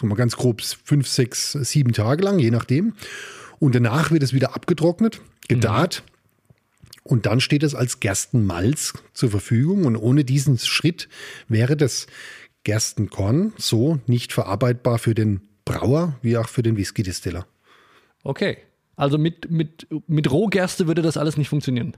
So 0.00 0.06
mal 0.06 0.14
ganz 0.14 0.36
grob 0.36 0.62
fünf, 0.62 1.06
sechs, 1.06 1.52
sieben 1.52 1.92
Tage 1.92 2.24
lang, 2.24 2.38
je 2.38 2.50
nachdem. 2.50 2.94
Und 3.64 3.74
danach 3.74 4.10
wird 4.10 4.22
es 4.22 4.34
wieder 4.34 4.54
abgetrocknet, 4.54 5.22
gedarrt. 5.48 6.02
Mhm. 6.04 7.00
Und 7.02 7.24
dann 7.24 7.40
steht 7.40 7.62
es 7.62 7.74
als 7.74 7.98
Gerstenmalz 7.98 8.92
zur 9.14 9.30
Verfügung. 9.30 9.86
Und 9.86 9.96
ohne 9.96 10.22
diesen 10.22 10.58
Schritt 10.58 11.08
wäre 11.48 11.74
das 11.74 12.06
Gerstenkorn 12.64 13.54
so 13.56 14.00
nicht 14.06 14.34
verarbeitbar 14.34 14.98
für 14.98 15.14
den 15.14 15.48
Brauer 15.64 16.18
wie 16.20 16.36
auch 16.36 16.48
für 16.50 16.62
den 16.62 16.76
Whisky-Distiller. 16.76 17.46
Okay. 18.22 18.58
Also 18.96 19.18
mit, 19.18 19.50
mit, 19.50 19.86
mit 20.06 20.30
Rohgerste 20.30 20.86
würde 20.86 21.02
das 21.02 21.16
alles 21.16 21.36
nicht 21.36 21.48
funktionieren. 21.48 21.96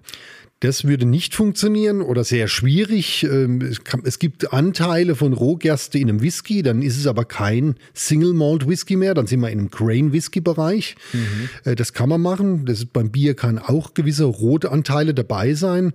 Das 0.61 0.85
würde 0.85 1.05
nicht 1.05 1.35
funktionieren 1.35 2.01
oder 2.01 2.25
sehr 2.25 2.49
schwierig. 2.49 3.25
Ähm, 3.25 3.61
es, 3.61 3.85
kann, 3.85 4.01
es, 4.05 4.19
gibt 4.19 4.55
Anteile 4.55 5.15
von 5.15 5.35
Rohgerste 5.35 5.99
in 5.99 6.09
einem 6.09 6.23
Whisky, 6.23 6.63
dann 6.63 6.81
ist 6.81 6.97
es 6.97 7.07
aber 7.07 7.27
kein 7.27 7.75
Single 7.93 8.33
Malt 8.33 8.67
Whisky 8.67 8.97
mehr, 8.97 9.13
dann 9.13 9.27
sind 9.27 9.41
wir 9.41 9.51
in 9.51 9.59
einem 9.59 9.71
Grain 9.71 10.15
Whisky 10.15 10.41
Bereich. 10.41 10.97
Mhm. 11.13 11.75
Das 11.77 11.93
kann 11.93 12.09
man 12.09 12.23
machen. 12.23 12.65
Das 12.65 12.87
beim 12.87 13.11
Bier 13.11 13.35
kann 13.35 13.59
auch 13.59 13.93
gewisse 13.93 14.25
Rotanteile 14.25 15.13
dabei 15.13 15.53
sein. 15.53 15.93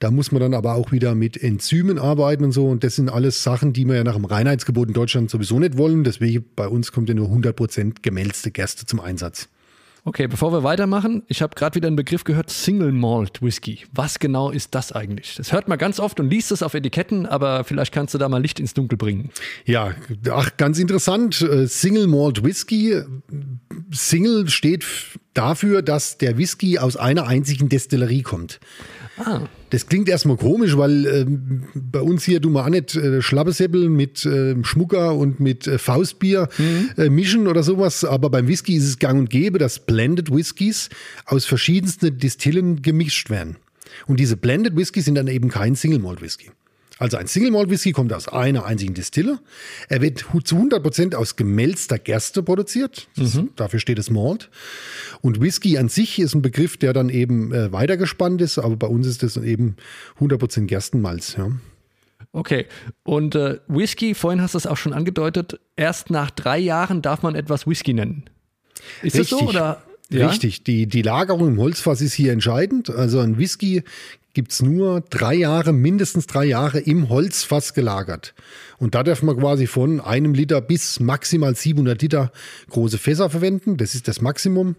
Da 0.00 0.10
muss 0.10 0.32
man 0.32 0.40
dann 0.40 0.54
aber 0.54 0.74
auch 0.74 0.90
wieder 0.90 1.14
mit 1.14 1.40
Enzymen 1.40 2.00
arbeiten 2.00 2.42
und 2.42 2.52
so. 2.52 2.66
Und 2.66 2.82
das 2.82 2.96
sind 2.96 3.10
alles 3.10 3.44
Sachen, 3.44 3.72
die 3.72 3.84
wir 3.84 3.94
ja 3.94 4.04
nach 4.04 4.16
dem 4.16 4.24
Reinheitsgebot 4.24 4.88
in 4.88 4.94
Deutschland 4.94 5.30
sowieso 5.30 5.60
nicht 5.60 5.76
wollen. 5.76 6.02
Deswegen 6.02 6.44
bei 6.56 6.66
uns 6.66 6.90
kommt 6.90 7.08
ja 7.08 7.14
nur 7.14 7.28
100% 7.28 7.98
gemälzte 8.02 8.50
Gerste 8.50 8.86
zum 8.86 8.98
Einsatz. 8.98 9.48
Okay, 10.04 10.26
bevor 10.26 10.52
wir 10.52 10.62
weitermachen, 10.62 11.22
ich 11.28 11.42
habe 11.42 11.54
gerade 11.54 11.74
wieder 11.74 11.86
einen 11.86 11.96
Begriff 11.96 12.24
gehört, 12.24 12.48
Single 12.48 12.92
Malt 12.92 13.42
Whisky. 13.42 13.80
Was 13.92 14.18
genau 14.18 14.50
ist 14.50 14.74
das 14.74 14.92
eigentlich? 14.92 15.34
Das 15.36 15.52
hört 15.52 15.68
man 15.68 15.78
ganz 15.78 16.00
oft 16.00 16.18
und 16.20 16.30
liest 16.30 16.52
es 16.52 16.62
auf 16.62 16.72
Etiketten, 16.74 17.26
aber 17.26 17.64
vielleicht 17.64 17.92
kannst 17.92 18.14
du 18.14 18.18
da 18.18 18.28
mal 18.28 18.40
Licht 18.40 18.60
ins 18.60 18.72
Dunkel 18.72 18.96
bringen. 18.96 19.30
Ja, 19.66 19.94
ach, 20.30 20.56
ganz 20.56 20.78
interessant. 20.78 21.42
Äh, 21.42 21.66
Single 21.66 22.06
Malt 22.06 22.42
Whisky. 22.42 23.02
Single 23.90 24.48
steht 24.48 24.86
dafür, 25.34 25.82
dass 25.82 26.16
der 26.18 26.38
Whisky 26.38 26.78
aus 26.78 26.96
einer 26.96 27.26
einzigen 27.26 27.68
Destillerie 27.68 28.22
kommt. 28.22 28.58
Ah. 29.24 29.42
Das 29.70 29.86
klingt 29.86 30.08
erstmal 30.08 30.36
komisch, 30.36 30.76
weil 30.76 31.06
äh, 31.06 31.26
bei 31.74 32.00
uns 32.00 32.24
hier 32.24 32.40
du 32.40 32.50
mal 32.50 32.64
auch 32.64 32.70
nicht 32.70 32.96
äh, 32.96 33.22
Schlappesäppel 33.22 33.88
mit 33.88 34.24
äh, 34.24 34.56
Schmucker 34.64 35.14
und 35.14 35.40
mit 35.40 35.66
äh, 35.66 35.78
Faustbier 35.78 36.48
mhm. 36.58 36.90
Äh, 36.96 37.10
mischen 37.10 37.46
oder 37.46 37.62
sowas. 37.62 38.04
Aber 38.04 38.30
beim 38.30 38.48
Whisky 38.48 38.74
ist 38.74 38.84
es 38.84 38.98
gang 38.98 39.18
und 39.18 39.30
gäbe, 39.30 39.58
dass 39.58 39.78
Blended 39.80 40.34
Whiskys 40.34 40.88
aus 41.26 41.44
verschiedensten 41.44 42.18
Distillen 42.18 42.82
gemischt 42.82 43.30
werden. 43.30 43.56
Und 44.06 44.18
diese 44.20 44.36
Blended 44.36 44.76
Whiskys 44.76 45.04
sind 45.04 45.16
dann 45.16 45.28
eben 45.28 45.48
kein 45.48 45.74
Single 45.74 45.98
Malt 45.98 46.22
Whisky. 46.22 46.50
Also 47.00 47.16
ein 47.16 47.26
Single 47.26 47.50
Malt 47.50 47.70
Whisky 47.70 47.92
kommt 47.92 48.12
aus 48.12 48.28
einer 48.28 48.66
einzigen 48.66 48.92
Distille. 48.92 49.38
Er 49.88 50.02
wird 50.02 50.26
zu 50.44 50.54
100 50.54 50.82
Prozent 50.82 51.14
aus 51.14 51.34
gemälzter 51.34 51.98
Gerste 51.98 52.42
produziert. 52.42 53.08
Mhm. 53.16 53.48
Dafür 53.56 53.80
steht 53.80 53.98
es 53.98 54.10
Malt. 54.10 54.50
Und 55.22 55.40
Whisky 55.40 55.78
an 55.78 55.88
sich 55.88 56.18
ist 56.18 56.34
ein 56.34 56.42
Begriff, 56.42 56.76
der 56.76 56.92
dann 56.92 57.08
eben 57.08 57.54
äh, 57.54 57.72
weitergespannt 57.72 58.42
ist, 58.42 58.58
aber 58.58 58.76
bei 58.76 58.86
uns 58.86 59.06
ist 59.06 59.22
das 59.22 59.38
eben 59.38 59.76
100 60.16 60.38
Prozent 60.38 60.68
Gerstenmalz. 60.68 61.36
Ja. 61.38 61.50
Okay, 62.32 62.66
und 63.02 63.34
äh, 63.34 63.60
Whisky, 63.66 64.14
vorhin 64.14 64.42
hast 64.42 64.52
du 64.52 64.58
es 64.58 64.66
auch 64.66 64.76
schon 64.76 64.92
angedeutet, 64.92 65.58
erst 65.76 66.10
nach 66.10 66.30
drei 66.30 66.58
Jahren 66.58 67.00
darf 67.00 67.22
man 67.22 67.34
etwas 67.34 67.66
Whisky 67.66 67.94
nennen. 67.94 68.24
Ist 69.02 69.16
Richtig. 69.16 69.30
das 69.30 69.38
so 69.38 69.48
oder? 69.48 69.82
Ja? 70.10 70.28
Richtig, 70.28 70.64
die, 70.64 70.86
die 70.86 71.02
Lagerung 71.02 71.48
im 71.48 71.58
Holzfass 71.58 72.00
ist 72.00 72.14
hier 72.14 72.32
entscheidend. 72.32 72.90
Also 72.90 73.20
ein 73.20 73.38
Whisky 73.38 73.84
gibt 74.32 74.52
es 74.52 74.62
nur 74.62 75.00
drei 75.00 75.34
Jahre, 75.34 75.72
mindestens 75.72 76.26
drei 76.26 76.44
Jahre 76.44 76.78
im 76.80 77.08
Holzfass 77.08 77.74
gelagert. 77.74 78.34
Und 78.78 78.94
da 78.94 79.02
darf 79.02 79.22
man 79.22 79.36
quasi 79.36 79.66
von 79.66 80.00
einem 80.00 80.34
Liter 80.34 80.60
bis 80.60 81.00
maximal 81.00 81.54
700 81.54 82.00
Liter 82.00 82.32
große 82.70 82.98
Fässer 82.98 83.30
verwenden. 83.30 83.76
Das 83.76 83.94
ist 83.94 84.08
das 84.08 84.20
Maximum, 84.20 84.76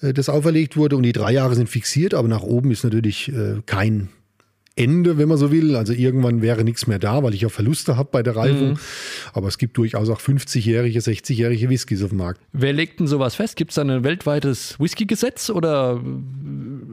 äh, 0.00 0.12
das 0.12 0.28
auferlegt 0.28 0.76
wurde. 0.76 0.96
Und 0.96 1.02
die 1.02 1.12
drei 1.12 1.32
Jahre 1.32 1.54
sind 1.54 1.68
fixiert, 1.68 2.14
aber 2.14 2.28
nach 2.28 2.42
oben 2.42 2.70
ist 2.70 2.84
natürlich 2.84 3.32
äh, 3.32 3.60
kein 3.66 4.08
Ende, 4.74 5.18
wenn 5.18 5.28
man 5.28 5.36
so 5.36 5.52
will. 5.52 5.76
Also 5.76 5.92
irgendwann 5.92 6.42
wäre 6.42 6.64
nichts 6.64 6.86
mehr 6.86 6.98
da, 6.98 7.22
weil 7.22 7.34
ich 7.34 7.44
auch 7.44 7.50
Verluste 7.50 7.96
habe 7.96 8.08
bei 8.10 8.22
der 8.22 8.36
Reifung. 8.36 8.70
Mhm. 8.70 8.78
Aber 9.32 9.48
es 9.48 9.58
gibt 9.58 9.76
durchaus 9.76 10.08
auch 10.08 10.20
50-jährige, 10.20 10.98
60-jährige 10.98 11.68
Whiskys 11.68 12.02
auf 12.02 12.10
dem 12.10 12.18
Markt. 12.18 12.40
Wer 12.52 12.72
legt 12.72 13.00
denn 13.00 13.06
sowas 13.06 13.34
fest? 13.34 13.56
Gibt 13.56 13.72
es 13.72 13.74
da 13.76 13.82
ein 13.82 14.04
weltweites 14.04 14.80
Whisky-Gesetz 14.80 15.50
oder 15.50 16.00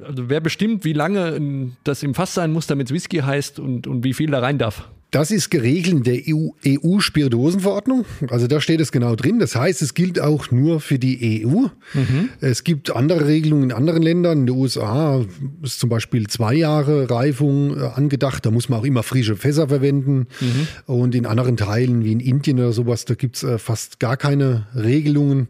also 0.03 0.29
wer 0.29 0.41
bestimmt, 0.41 0.83
wie 0.85 0.93
lange 0.93 1.71
das 1.83 2.03
im 2.03 2.13
Fass 2.13 2.33
sein 2.33 2.51
muss, 2.51 2.67
damit 2.67 2.87
es 2.87 2.93
Whisky 2.93 3.17
heißt 3.17 3.59
und, 3.59 3.87
und 3.87 4.03
wie 4.03 4.13
viel 4.13 4.29
da 4.31 4.39
rein 4.39 4.57
darf? 4.57 4.89
Das 5.11 5.31
ist 5.31 5.49
geregelt 5.49 5.95
in 5.95 6.03
der 6.03 6.21
EU-Spirituosenverordnung. 6.67 8.05
EU 8.21 8.27
also 8.27 8.45
da 8.45 8.61
steht 8.61 8.79
es 8.79 8.91
genau 8.91 9.15
drin. 9.15 9.39
Das 9.39 9.55
heißt, 9.55 9.81
es 9.81 9.95
gilt 9.95 10.19
auch 10.19 10.51
nur 10.51 10.79
für 10.81 10.99
die 10.99 11.45
EU. 11.45 11.67
Mhm. 11.95 12.29
Es 12.41 12.63
gibt 12.63 12.95
andere 12.95 13.25
Regelungen 13.25 13.63
in 13.65 13.71
anderen 13.71 14.03
Ländern. 14.03 14.41
In 14.41 14.45
den 14.45 14.55
USA 14.55 15.25
ist 15.63 15.79
zum 15.79 15.89
Beispiel 15.89 16.27
zwei 16.27 16.53
Jahre 16.53 17.09
Reifung 17.09 17.75
äh, 17.75 17.85
angedacht. 17.95 18.45
Da 18.45 18.51
muss 18.51 18.69
man 18.69 18.79
auch 18.81 18.85
immer 18.85 19.01
frische 19.01 19.35
Fässer 19.35 19.69
verwenden. 19.69 20.27
Mhm. 20.41 20.67
Und 20.85 21.15
in 21.15 21.25
anderen 21.25 21.57
Teilen, 21.57 22.03
wie 22.03 22.11
in 22.11 22.19
Indien 22.19 22.59
oder 22.59 22.71
sowas, 22.71 23.05
da 23.05 23.15
gibt 23.15 23.37
es 23.37 23.43
äh, 23.43 23.57
fast 23.57 23.99
gar 23.99 24.15
keine 24.15 24.67
Regelungen. 24.75 25.47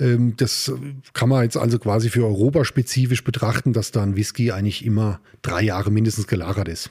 Ähm, 0.00 0.34
das 0.36 0.72
kann 1.12 1.28
man 1.28 1.44
jetzt 1.44 1.56
also 1.56 1.78
quasi 1.78 2.10
für 2.10 2.24
Europa 2.24 2.64
spezifisch 2.64 3.22
betrachten, 3.22 3.72
dass 3.72 3.92
da 3.92 4.02
ein 4.02 4.16
Whisky 4.16 4.50
eigentlich 4.50 4.84
immer 4.84 5.20
drei 5.42 5.62
Jahre 5.62 5.92
mindestens 5.92 6.26
gelagert 6.26 6.68
ist. 6.68 6.90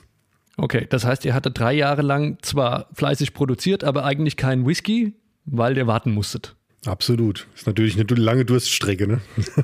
Okay, 0.60 0.86
das 0.90 1.06
heißt, 1.06 1.24
ihr 1.24 1.32
hattet 1.32 1.58
drei 1.58 1.72
Jahre 1.72 2.02
lang 2.02 2.36
zwar 2.42 2.88
fleißig 2.92 3.32
produziert, 3.32 3.82
aber 3.82 4.04
eigentlich 4.04 4.36
keinen 4.36 4.66
Whisky, 4.66 5.14
weil 5.46 5.74
ihr 5.78 5.86
warten 5.86 6.12
musstet. 6.12 6.54
Absolut. 6.84 7.46
Ist 7.54 7.66
natürlich 7.66 7.98
eine 7.98 8.04
lange 8.20 8.44
Durststrecke, 8.44 9.06
ne? 9.06 9.20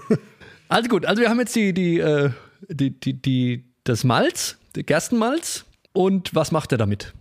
also 0.69 0.89
gut, 0.89 1.05
also 1.05 1.21
wir 1.21 1.29
haben 1.29 1.39
jetzt 1.39 1.55
die, 1.55 1.75
die, 1.75 1.99
äh, 1.99 2.31
die, 2.69 2.99
die, 2.99 3.21
die, 3.21 3.65
das 3.85 4.05
Malz, 4.05 4.57
Gerstenmalz. 4.73 5.67
Und 5.93 6.35
was 6.35 6.51
macht 6.51 6.73
er 6.73 6.79
damit? 6.79 7.13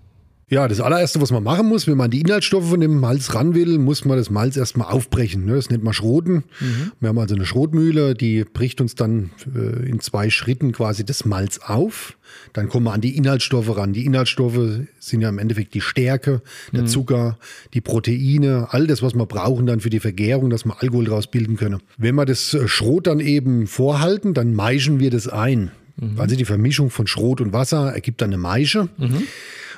Ja, 0.47 0.67
das 0.67 0.79
allererste, 0.79 1.19
was 1.21 1.31
man 1.31 1.43
machen 1.43 1.67
muss, 1.67 1.87
wenn 1.87 1.97
man 1.97 2.11
die 2.11 2.21
Inhaltsstoffe 2.21 2.69
von 2.69 2.79
dem 2.79 2.99
Malz 2.99 3.33
ran 3.33 3.55
will, 3.55 3.79
muss 3.79 4.05
man 4.05 4.15
das 4.15 4.29
Malz 4.29 4.55
erstmal 4.55 4.91
aufbrechen. 4.91 5.45
Ne? 5.45 5.55
Das 5.55 5.71
nennt 5.71 5.83
man 5.83 5.93
Schroten. 5.93 6.43
Mhm. 6.59 6.91
Wir 6.99 7.09
haben 7.09 7.17
also 7.17 7.33
eine 7.33 7.47
Schrotmühle, 7.47 8.13
die 8.13 8.43
bricht 8.43 8.79
uns 8.79 8.93
dann 8.93 9.31
äh, 9.55 9.89
in 9.89 10.01
zwei 10.01 10.29
Schritten 10.29 10.71
quasi 10.71 11.03
das 11.03 11.25
Malz 11.25 11.59
auf. 11.65 12.15
Dann 12.53 12.69
kommen 12.69 12.85
wir 12.85 12.93
an 12.93 13.01
die 13.01 13.17
Inhaltsstoffe 13.17 13.75
ran. 13.75 13.93
Die 13.93 14.05
Inhaltsstoffe 14.05 14.81
sind 14.99 15.21
ja 15.21 15.29
im 15.29 15.39
Endeffekt 15.39 15.73
die 15.73 15.81
Stärke, 15.81 16.43
der 16.71 16.83
mhm. 16.83 16.87
Zucker, 16.87 17.39
die 17.73 17.81
Proteine, 17.81 18.67
all 18.69 18.85
das, 18.85 19.01
was 19.01 19.15
wir 19.15 19.25
brauchen 19.25 19.65
dann 19.65 19.79
für 19.79 19.89
die 19.89 19.99
Vergärung, 19.99 20.51
dass 20.51 20.63
wir 20.63 20.79
Alkohol 20.79 21.05
daraus 21.05 21.25
bilden 21.25 21.57
können. 21.57 21.81
Wenn 21.97 22.13
wir 22.13 22.25
das 22.25 22.53
äh, 22.53 22.67
Schrot 22.67 23.07
dann 23.07 23.19
eben 23.19 23.65
vorhalten, 23.65 24.35
dann 24.35 24.53
meischen 24.53 24.99
wir 24.99 25.09
das 25.09 25.27
ein. 25.27 25.71
Mhm. 25.97 26.19
Also 26.19 26.35
die 26.35 26.45
Vermischung 26.45 26.91
von 26.91 27.07
Schrot 27.07 27.41
und 27.41 27.51
Wasser 27.51 27.93
ergibt 27.93 28.21
dann 28.21 28.29
eine 28.29 28.37
Maische. 28.37 28.89
Mhm. 28.97 29.23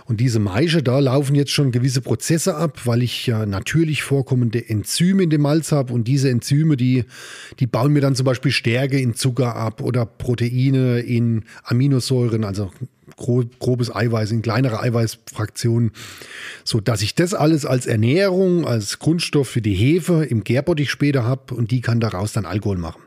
Und 0.07 0.21
diese 0.21 0.39
Maische, 0.39 0.81
da 0.81 0.99
laufen 0.99 1.35
jetzt 1.35 1.51
schon 1.51 1.71
gewisse 1.71 1.99
Prozesse 1.99 2.55
ab, 2.55 2.85
weil 2.85 3.03
ich 3.03 3.27
ja 3.27 3.45
natürlich 3.45 4.03
vorkommende 4.03 4.69
Enzyme 4.69 5.23
in 5.23 5.29
dem 5.29 5.41
Malz 5.41 5.73
habe. 5.73 5.91
Und 5.91 6.07
diese 6.07 6.29
Enzyme, 6.29 6.77
die, 6.77 7.03
die 7.59 7.67
bauen 7.67 7.91
mir 7.91 7.99
dann 7.99 8.15
zum 8.15 8.25
Beispiel 8.25 8.51
Stärke 8.51 8.97
in 9.01 9.15
Zucker 9.15 9.57
ab 9.57 9.81
oder 9.81 10.05
Proteine 10.05 10.99
in 10.99 11.43
Aminosäuren, 11.63 12.45
also 12.45 12.71
grobes 13.17 13.93
Eiweiß 13.93 14.31
in 14.31 14.41
kleinere 14.41 14.79
Eiweißfraktionen, 14.79 15.91
so 16.63 16.79
dass 16.79 17.01
ich 17.01 17.13
das 17.15 17.33
alles 17.33 17.65
als 17.65 17.85
Ernährung, 17.85 18.65
als 18.65 18.99
Grundstoff 18.99 19.49
für 19.49 19.61
die 19.61 19.73
Hefe 19.73 20.23
im 20.23 20.45
Gärbottich 20.45 20.89
später 20.89 21.25
habe 21.25 21.53
und 21.53 21.71
die 21.71 21.81
kann 21.81 21.99
daraus 21.99 22.31
dann 22.31 22.45
Alkohol 22.45 22.77
machen. 22.77 23.06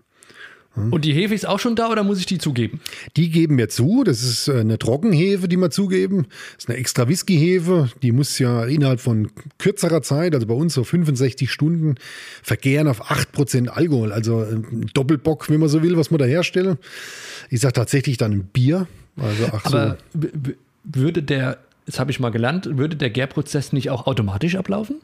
Hm? 0.75 0.93
Und 0.93 1.05
die 1.05 1.13
Hefe 1.13 1.35
ist 1.35 1.47
auch 1.47 1.59
schon 1.59 1.75
da 1.75 1.91
oder 1.91 2.05
muss 2.05 2.21
ich 2.21 2.27
die 2.27 2.39
zugeben? 2.39 2.81
Die 3.17 3.31
geben 3.31 3.59
wir 3.59 3.69
zu. 3.69 4.05
Das 4.05 4.23
ist 4.23 4.49
äh, 4.49 4.61
eine 4.61 4.79
Trockenhefe, 4.79 5.49
die 5.49 5.57
wir 5.57 5.71
zugeben. 5.71 6.27
Das 6.55 6.65
ist 6.65 6.69
eine 6.69 6.79
extra 6.79 7.09
Whisky-Hefe. 7.09 7.91
Die 8.03 8.13
muss 8.13 8.39
ja 8.39 8.65
innerhalb 8.65 9.01
von 9.01 9.31
kürzerer 9.59 10.03
Zeit, 10.03 10.35
also 10.35 10.47
bei 10.47 10.55
uns 10.55 10.75
so 10.75 10.85
65 10.85 11.51
Stunden, 11.51 11.97
vergären 12.43 12.87
auf 12.87 13.11
8% 13.11 13.69
Alkohol. 13.69 14.13
Also 14.13 14.43
äh, 14.43 14.55
ein 14.55 14.91
Doppelbock, 14.95 15.51
wenn 15.51 15.61
man 15.61 15.69
so 15.69 15.83
will, 15.83 15.97
was 15.97 16.11
wir 16.11 16.19
da 16.19 16.25
herstellen. 16.25 16.79
Ich 17.49 17.61
sage 17.61 17.73
tatsächlich 17.75 18.17
dann 18.17 18.33
ein 18.33 18.45
Bier. 18.45 18.87
Also, 19.17 19.45
ach 19.53 19.65
Aber 19.65 19.99
so. 20.15 20.29
würde 20.85 21.23
der 21.23 21.59
das 21.91 21.99
habe 21.99 22.13
ich 22.13 22.21
mal 22.21 22.31
gelernt, 22.31 22.79
würde 22.79 22.95
der 22.95 23.11
Gärprozess 23.11 23.73
nicht 23.73 23.91
auch 23.91 24.07
automatisch 24.07 24.55
ablaufen? 24.55 25.01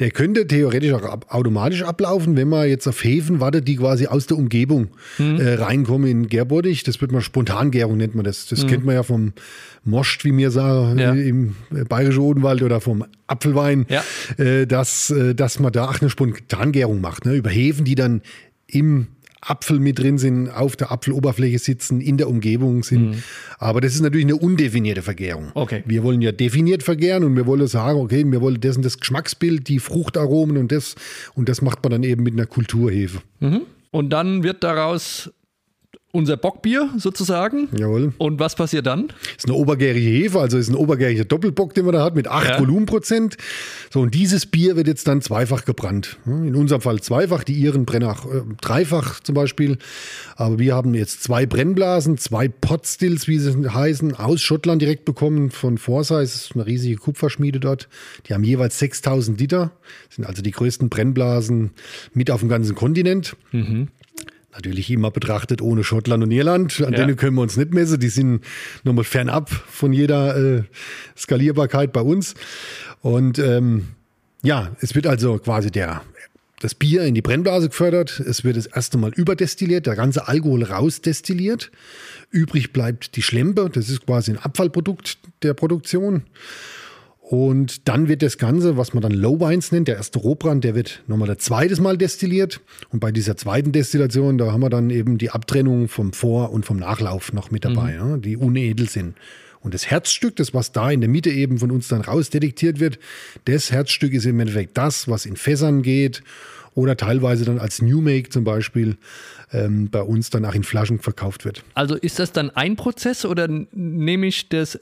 Der 0.00 0.10
könnte 0.10 0.46
theoretisch 0.46 0.92
auch 0.92 1.02
ab 1.02 1.26
automatisch 1.30 1.82
ablaufen, 1.82 2.36
wenn 2.36 2.48
man 2.48 2.68
jetzt 2.68 2.86
auf 2.86 3.02
Hefen 3.02 3.40
wartet, 3.40 3.66
die 3.66 3.76
quasi 3.76 4.06
aus 4.06 4.26
der 4.26 4.36
Umgebung 4.36 4.88
mhm. 5.16 5.40
äh, 5.40 5.54
reinkommen 5.54 6.10
in 6.10 6.28
Gärbottich. 6.28 6.82
Das 6.82 7.00
wird 7.00 7.10
man 7.10 7.22
Spontangärung, 7.22 7.96
nennt 7.96 8.14
man 8.14 8.24
das. 8.24 8.46
Das 8.48 8.64
mhm. 8.64 8.68
kennt 8.68 8.84
man 8.84 8.96
ja 8.96 9.02
vom 9.02 9.32
Most, 9.82 10.22
wie 10.26 10.32
mir 10.32 10.50
sagen, 10.50 10.98
ja. 10.98 11.12
im 11.12 11.56
bayerischen 11.88 12.20
Odenwald 12.20 12.62
oder 12.62 12.82
vom 12.82 13.06
Apfelwein, 13.26 13.86
ja. 13.88 14.04
äh, 14.36 14.66
dass, 14.66 15.10
äh, 15.10 15.34
dass 15.34 15.58
man 15.58 15.72
da 15.72 15.88
auch 15.88 16.02
eine 16.02 16.10
Spontangärung 16.10 17.00
macht. 17.00 17.24
Ne? 17.24 17.34
Über 17.34 17.48
Hefen, 17.48 17.86
die 17.86 17.94
dann 17.94 18.20
im 18.66 19.06
Apfel 19.40 19.80
mit 19.80 19.98
drin 19.98 20.18
sind, 20.18 20.48
auf 20.48 20.76
der 20.76 20.92
Apfeloberfläche 20.92 21.58
sitzen, 21.58 22.00
in 22.00 22.18
der 22.18 22.28
Umgebung 22.28 22.82
sind. 22.82 23.10
Mhm. 23.10 23.22
Aber 23.58 23.80
das 23.80 23.94
ist 23.94 24.02
natürlich 24.02 24.26
eine 24.26 24.36
undefinierte 24.36 25.02
Vergärung. 25.02 25.50
Okay. 25.54 25.82
Wir 25.86 26.02
wollen 26.02 26.20
ja 26.20 26.32
definiert 26.32 26.82
vergären 26.82 27.24
und 27.24 27.36
wir 27.36 27.46
wollen 27.46 27.66
sagen, 27.66 27.98
okay, 27.98 28.24
wir 28.26 28.40
wollen 28.40 28.60
das 28.60 28.76
und 28.76 28.84
das 28.84 28.98
Geschmacksbild, 28.98 29.68
die 29.68 29.78
Fruchtaromen 29.78 30.56
und 30.58 30.72
das. 30.72 30.94
Und 31.34 31.48
das 31.48 31.62
macht 31.62 31.82
man 31.82 31.92
dann 31.92 32.02
eben 32.02 32.22
mit 32.22 32.34
einer 32.34 32.46
Kulturhefe. 32.46 33.20
Mhm. 33.40 33.62
Und 33.90 34.10
dann 34.10 34.42
wird 34.42 34.62
daraus 34.62 35.30
unser 36.12 36.36
Bockbier 36.36 36.90
sozusagen. 36.96 37.68
Jawohl. 37.76 38.12
Und 38.18 38.40
was 38.40 38.54
passiert 38.56 38.86
dann? 38.86 39.12
ist 39.36 39.46
eine 39.46 39.54
obergärige 39.54 40.08
Hefe, 40.08 40.40
also 40.40 40.58
ist 40.58 40.68
ein 40.68 40.74
obergäriger 40.74 41.24
Doppelbock, 41.24 41.74
den 41.74 41.84
man 41.84 41.94
da 41.94 42.02
hat, 42.04 42.14
mit 42.14 42.26
8 42.28 42.48
Ja. 42.48 42.60
Volumenprozent. 42.60 43.36
So, 43.90 44.00
und 44.00 44.14
dieses 44.14 44.46
Bier 44.46 44.76
wird 44.76 44.86
jetzt 44.88 45.06
dann 45.06 45.22
zweifach 45.22 45.64
gebrannt. 45.64 46.18
In 46.26 46.54
unserem 46.56 46.80
Fall 46.80 47.00
zweifach, 47.00 47.44
die 47.44 47.54
Iren 47.54 47.84
brennen 47.84 48.08
auch 48.08 48.26
äh, 48.26 48.42
dreifach 48.60 49.20
zum 49.20 49.34
Beispiel. 49.34 49.78
Aber 50.36 50.58
wir 50.58 50.74
haben 50.74 50.94
jetzt 50.94 51.22
zwei 51.22 51.46
Brennblasen, 51.46 52.18
zwei 52.18 52.48
Potstills, 52.48 53.28
wie 53.28 53.38
sie 53.38 53.68
heißen, 53.68 54.14
aus 54.16 54.40
Schottland 54.42 54.82
direkt 54.82 55.04
bekommen 55.04 55.50
von 55.50 55.78
Forsyth. 55.78 56.10
Das 56.20 56.34
ist 56.34 56.54
eine 56.54 56.66
riesige 56.66 56.96
Kupferschmiede 56.96 57.60
dort. 57.60 57.88
Die 58.26 58.34
haben 58.34 58.44
jeweils 58.44 58.78
6000 58.78 59.40
Liter, 59.40 59.70
sind 60.08 60.24
also 60.26 60.42
die 60.42 60.50
größten 60.50 60.88
Brennblasen 60.88 61.70
mit 62.14 62.30
auf 62.30 62.40
dem 62.40 62.48
ganzen 62.48 62.74
Kontinent. 62.74 63.36
Natürlich 64.52 64.90
immer 64.90 65.10
betrachtet 65.12 65.62
ohne 65.62 65.84
Schottland 65.84 66.24
und 66.24 66.30
Irland. 66.32 66.80
An 66.84 66.92
Ja. 66.92 66.98
denen 67.00 67.16
können 67.16 67.36
wir 67.36 67.42
uns 67.42 67.56
nicht 67.56 67.72
messen. 67.72 68.00
Die 68.00 68.08
sind 68.08 68.42
nochmal 68.82 69.04
fernab 69.04 69.48
von 69.48 69.92
jeder 69.92 70.36
äh, 70.36 70.62
Skalierbarkeit 71.16 71.92
bei 71.92 72.00
uns. 72.00 72.34
Und 73.00 73.38
ähm, 73.38 73.88
ja, 74.42 74.74
es 74.80 74.94
wird 74.94 75.06
also 75.06 75.38
quasi 75.38 75.70
der, 75.70 76.02
das 76.58 76.74
Bier 76.74 77.04
in 77.04 77.14
die 77.14 77.22
Brennblase 77.22 77.68
gefördert. 77.68 78.18
Es 78.20 78.42
wird 78.42 78.56
das 78.56 78.66
erste 78.66 78.98
Mal 78.98 79.12
überdestilliert, 79.14 79.86
der 79.86 79.94
ganze 79.94 80.26
Alkohol 80.26 80.64
rausdestilliert. 80.64 81.70
Übrig 82.30 82.72
bleibt 82.72 83.14
die 83.16 83.22
Schlempe. 83.22 83.70
Das 83.72 83.88
ist 83.88 84.04
quasi 84.04 84.32
ein 84.32 84.38
Abfallprodukt 84.38 85.18
der 85.42 85.54
Produktion. 85.54 86.24
Und 87.30 87.86
dann 87.86 88.08
wird 88.08 88.22
das 88.22 88.38
Ganze, 88.38 88.76
was 88.76 88.92
man 88.92 89.04
dann 89.04 89.12
Low 89.12 89.38
Wines 89.38 89.70
nennt, 89.70 89.86
der 89.86 89.94
erste 89.94 90.18
Rohbrand, 90.18 90.64
der 90.64 90.74
wird 90.74 91.04
nochmal 91.06 91.28
das 91.28 91.38
zweites 91.38 91.78
Mal 91.78 91.96
destilliert. 91.96 92.60
Und 92.88 92.98
bei 92.98 93.12
dieser 93.12 93.36
zweiten 93.36 93.70
Destillation, 93.70 94.36
da 94.36 94.50
haben 94.50 94.62
wir 94.62 94.68
dann 94.68 94.90
eben 94.90 95.16
die 95.16 95.30
Abtrennung 95.30 95.86
vom 95.86 96.12
Vor- 96.12 96.50
und 96.50 96.66
vom 96.66 96.78
Nachlauf 96.78 97.32
noch 97.32 97.52
mit 97.52 97.64
dabei, 97.64 97.94
ja, 97.94 98.16
die 98.16 98.36
unedel 98.36 98.88
sind. 98.88 99.14
Und 99.60 99.74
das 99.74 99.86
Herzstück, 99.86 100.34
das 100.34 100.54
was 100.54 100.72
da 100.72 100.90
in 100.90 101.02
der 101.02 101.08
Mitte 101.08 101.30
eben 101.30 101.58
von 101.58 101.70
uns 101.70 101.86
dann 101.86 102.00
rausdetektiert 102.00 102.80
wird, 102.80 102.98
das 103.44 103.70
Herzstück 103.70 104.12
ist 104.12 104.26
im 104.26 104.40
Endeffekt 104.40 104.76
das, 104.76 105.06
was 105.06 105.24
in 105.24 105.36
Fässern 105.36 105.82
geht 105.82 106.24
oder 106.74 106.96
teilweise 106.96 107.44
dann 107.44 107.60
als 107.60 107.80
New 107.80 108.00
Make 108.00 108.30
zum 108.30 108.42
Beispiel 108.42 108.96
ähm, 109.52 109.90
bei 109.90 110.02
uns 110.02 110.30
dann 110.30 110.44
auch 110.44 110.54
in 110.54 110.62
Flaschen 110.62 110.98
verkauft 110.98 111.44
wird. 111.44 111.62
Also 111.74 111.94
ist 111.94 112.18
das 112.18 112.32
dann 112.32 112.50
ein 112.50 112.76
Prozess 112.76 113.24
oder 113.24 113.48
nehme 113.72 114.26
ich 114.26 114.48
das, 114.48 114.78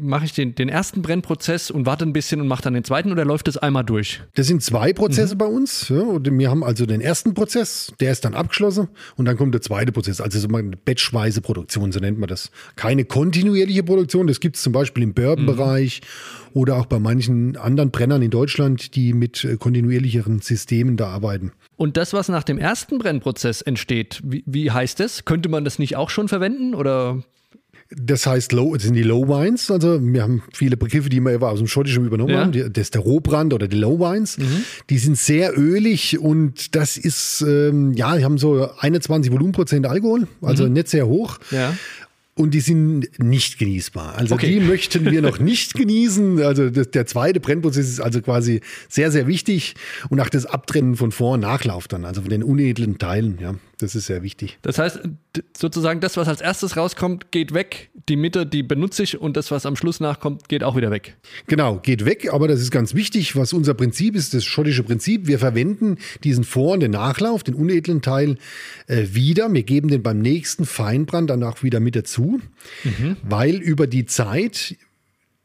mache 0.00 0.24
ich 0.24 0.32
den, 0.32 0.54
den 0.54 0.68
ersten 0.68 1.02
Brennprozess 1.02 1.70
und 1.70 1.86
warte 1.86 2.04
ein 2.04 2.12
bisschen 2.12 2.40
und 2.40 2.48
mache 2.48 2.62
dann 2.62 2.74
den 2.74 2.84
zweiten 2.84 3.12
oder 3.12 3.24
läuft 3.24 3.48
das 3.48 3.56
einmal 3.56 3.84
durch? 3.84 4.20
Das 4.34 4.46
sind 4.46 4.62
zwei 4.62 4.92
Prozesse 4.92 5.36
bei 5.36 5.46
uns. 5.46 5.88
Ja, 5.88 6.00
und 6.00 6.38
wir 6.38 6.50
haben 6.50 6.62
also 6.62 6.86
den 6.86 7.00
ersten 7.00 7.34
Prozess, 7.34 7.92
der 8.00 8.12
ist 8.12 8.24
dann 8.24 8.34
abgeschlossen 8.34 8.88
und 9.16 9.24
dann 9.24 9.36
kommt 9.36 9.54
der 9.54 9.62
zweite 9.62 9.92
Prozess, 9.92 10.20
also 10.20 10.38
so 10.38 10.48
eine 10.48 10.76
batchweise 10.76 11.40
Produktion, 11.40 11.92
so 11.92 12.00
nennt 12.00 12.18
man 12.18 12.28
das. 12.28 12.50
Keine 12.76 13.04
kontinuierliche 13.04 13.82
Produktion, 13.82 14.26
das 14.26 14.40
gibt 14.40 14.56
es 14.56 14.62
zum 14.62 14.72
Beispiel 14.72 15.02
im 15.02 15.14
Bourbon-Bereich 15.14 16.02
oder 16.54 16.76
auch 16.76 16.86
bei 16.86 16.98
manchen 16.98 17.56
anderen 17.56 17.90
Brennern 17.90 18.22
in 18.22 18.30
Deutschland, 18.30 18.94
die 18.94 19.12
mit 19.12 19.44
äh, 19.44 19.56
kontinuierlicheren 19.56 20.40
Systemen 20.40 20.96
da 20.96 21.08
arbeiten. 21.08 21.52
Und 21.78 21.96
das, 21.96 22.12
was 22.12 22.28
nach 22.28 22.42
dem 22.42 22.58
ersten 22.58 22.98
Brennprozess 22.98 23.62
entsteht, 23.62 24.20
wie, 24.24 24.42
wie 24.46 24.70
heißt 24.70 24.98
das? 25.00 25.24
Könnte 25.24 25.48
man 25.48 25.64
das 25.64 25.78
nicht 25.78 25.94
auch 25.96 26.10
schon 26.10 26.28
verwenden 26.28 26.74
oder? 26.74 27.22
Das 27.90 28.26
heißt, 28.26 28.52
low, 28.52 28.74
das 28.74 28.82
sind 28.82 28.94
die 28.94 29.02
Low 29.02 29.28
Wines. 29.28 29.70
Also 29.70 29.98
wir 30.02 30.22
haben 30.22 30.42
viele 30.52 30.76
Begriffe, 30.76 31.08
die 31.08 31.20
wir 31.20 31.32
immer 31.32 31.48
aus 31.48 31.58
dem 31.58 31.68
Schottischen 31.68 32.04
übernommen 32.04 32.30
Ja. 32.34 32.40
haben. 32.40 32.52
Das 32.52 32.82
ist 32.82 32.94
der 32.94 33.00
Rohbrand 33.00 33.54
oder 33.54 33.66
die 33.68 33.78
Low 33.78 33.98
Wines. 33.98 34.36
Die 34.90 34.98
sind 34.98 35.16
sehr 35.16 35.56
ölig 35.58 36.18
und 36.18 36.74
das 36.76 36.98
ist, 36.98 37.42
ähm, 37.48 37.92
ja, 37.94 38.14
die 38.16 38.24
haben 38.24 38.36
so 38.36 38.68
21 38.78 39.32
Volumenprozent 39.32 39.86
Alkohol, 39.86 40.26
also 40.42 40.66
nicht 40.66 40.88
sehr 40.88 41.06
hoch. 41.06 41.38
Ja. 41.50 41.74
Und 42.38 42.54
die 42.54 42.60
sind 42.60 43.08
nicht 43.18 43.58
genießbar. 43.58 44.14
Also 44.16 44.36
Okay. 44.36 44.46
die 44.48 44.60
möchten 44.60 45.10
wir 45.10 45.20
noch 45.22 45.40
nicht 45.40 45.74
genießen. 45.80 46.40
Also 46.40 46.70
das, 46.70 46.90
der 46.92 47.04
zweite 47.04 47.40
Brennprozess 47.40 47.88
ist 47.88 48.00
also 48.00 48.22
quasi 48.22 48.60
sehr, 48.88 49.10
sehr 49.10 49.26
wichtig. 49.26 49.74
Und 50.08 50.20
auch 50.20 50.28
das 50.28 50.46
Abtrennen 50.46 50.96
von 50.96 51.10
Vor- 51.10 51.34
und 51.34 51.40
Nachlauf 51.40 51.88
dann, 51.88 52.04
also 52.04 52.20
von 52.20 52.30
den 52.30 52.44
unedlen 52.44 52.98
Teilen, 52.98 53.38
ja, 53.40 53.54
das 53.80 53.94
ist 53.94 54.06
sehr 54.06 54.22
wichtig. 54.22 54.58
Das 54.62 54.78
heißt, 54.78 55.00
sozusagen 55.56 56.00
das, 56.00 56.16
was 56.16 56.26
als 56.26 56.40
erstes 56.40 56.76
rauskommt, 56.76 57.30
geht 57.30 57.54
weg. 57.54 57.90
Die 58.08 58.16
Mitte, 58.16 58.44
die 58.44 58.62
benutze 58.62 59.04
ich 59.04 59.20
und 59.20 59.36
das, 59.36 59.50
was 59.50 59.66
am 59.66 59.76
Schluss 59.76 60.00
nachkommt, 60.00 60.48
geht 60.48 60.64
auch 60.64 60.76
wieder 60.76 60.90
weg. 60.90 61.16
Genau, 61.46 61.78
geht 61.78 62.04
weg, 62.04 62.32
aber 62.32 62.48
das 62.48 62.60
ist 62.60 62.70
ganz 62.70 62.94
wichtig, 62.94 63.36
was 63.36 63.52
unser 63.52 63.74
Prinzip 63.74 64.16
ist, 64.16 64.34
das 64.34 64.44
schottische 64.44 64.82
Prinzip. 64.82 65.26
Wir 65.28 65.38
verwenden 65.38 65.98
diesen 66.24 66.44
Vor- 66.44 66.74
und 66.74 66.80
den 66.80 66.90
Nachlauf, 66.90 67.44
den 67.44 67.54
unedlen 67.54 68.02
Teil, 68.02 68.36
äh, 68.88 69.06
wieder. 69.12 69.52
Wir 69.52 69.62
geben 69.62 69.88
den 69.88 70.02
beim 70.02 70.18
nächsten 70.20 70.66
Feinbrand 70.66 71.30
dann 71.30 71.42
auch 71.44 71.62
wieder 71.62 71.78
mit 71.78 71.94
dazu, 71.94 72.40
weil 73.22 73.56
über 73.56 73.86
die 73.86 74.06
Zeit 74.06 74.76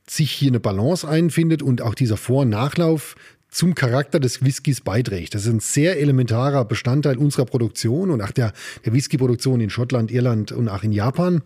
sich 0.08 0.32
hier 0.32 0.50
eine 0.50 0.60
Balance 0.60 1.08
einfindet 1.08 1.62
und 1.62 1.82
auch 1.82 1.96
dieser 1.96 2.18
Vor- 2.18 2.42
und 2.42 2.50
Nachlauf 2.50 3.16
zum 3.54 3.76
Charakter 3.76 4.20
des 4.20 4.44
Whiskys 4.44 4.82
beiträgt. 4.82 5.36
Das 5.36 5.46
ist 5.46 5.54
ein 5.54 5.60
sehr 5.60 6.00
elementarer 6.00 6.66
Bestandteil 6.66 7.18
unserer 7.18 7.46
Produktion 7.46 8.10
und 8.10 8.22
auch 8.22 8.32
der, 8.32 8.52
der 8.86 8.94
Whiskyproduktion 8.94 9.62
in 9.62 9.70
Schottland, 9.70 10.12
Irland 10.12 10.52
und 10.52 10.68
auch 10.68 10.84
in 10.84 10.92
Japan, 10.92 11.42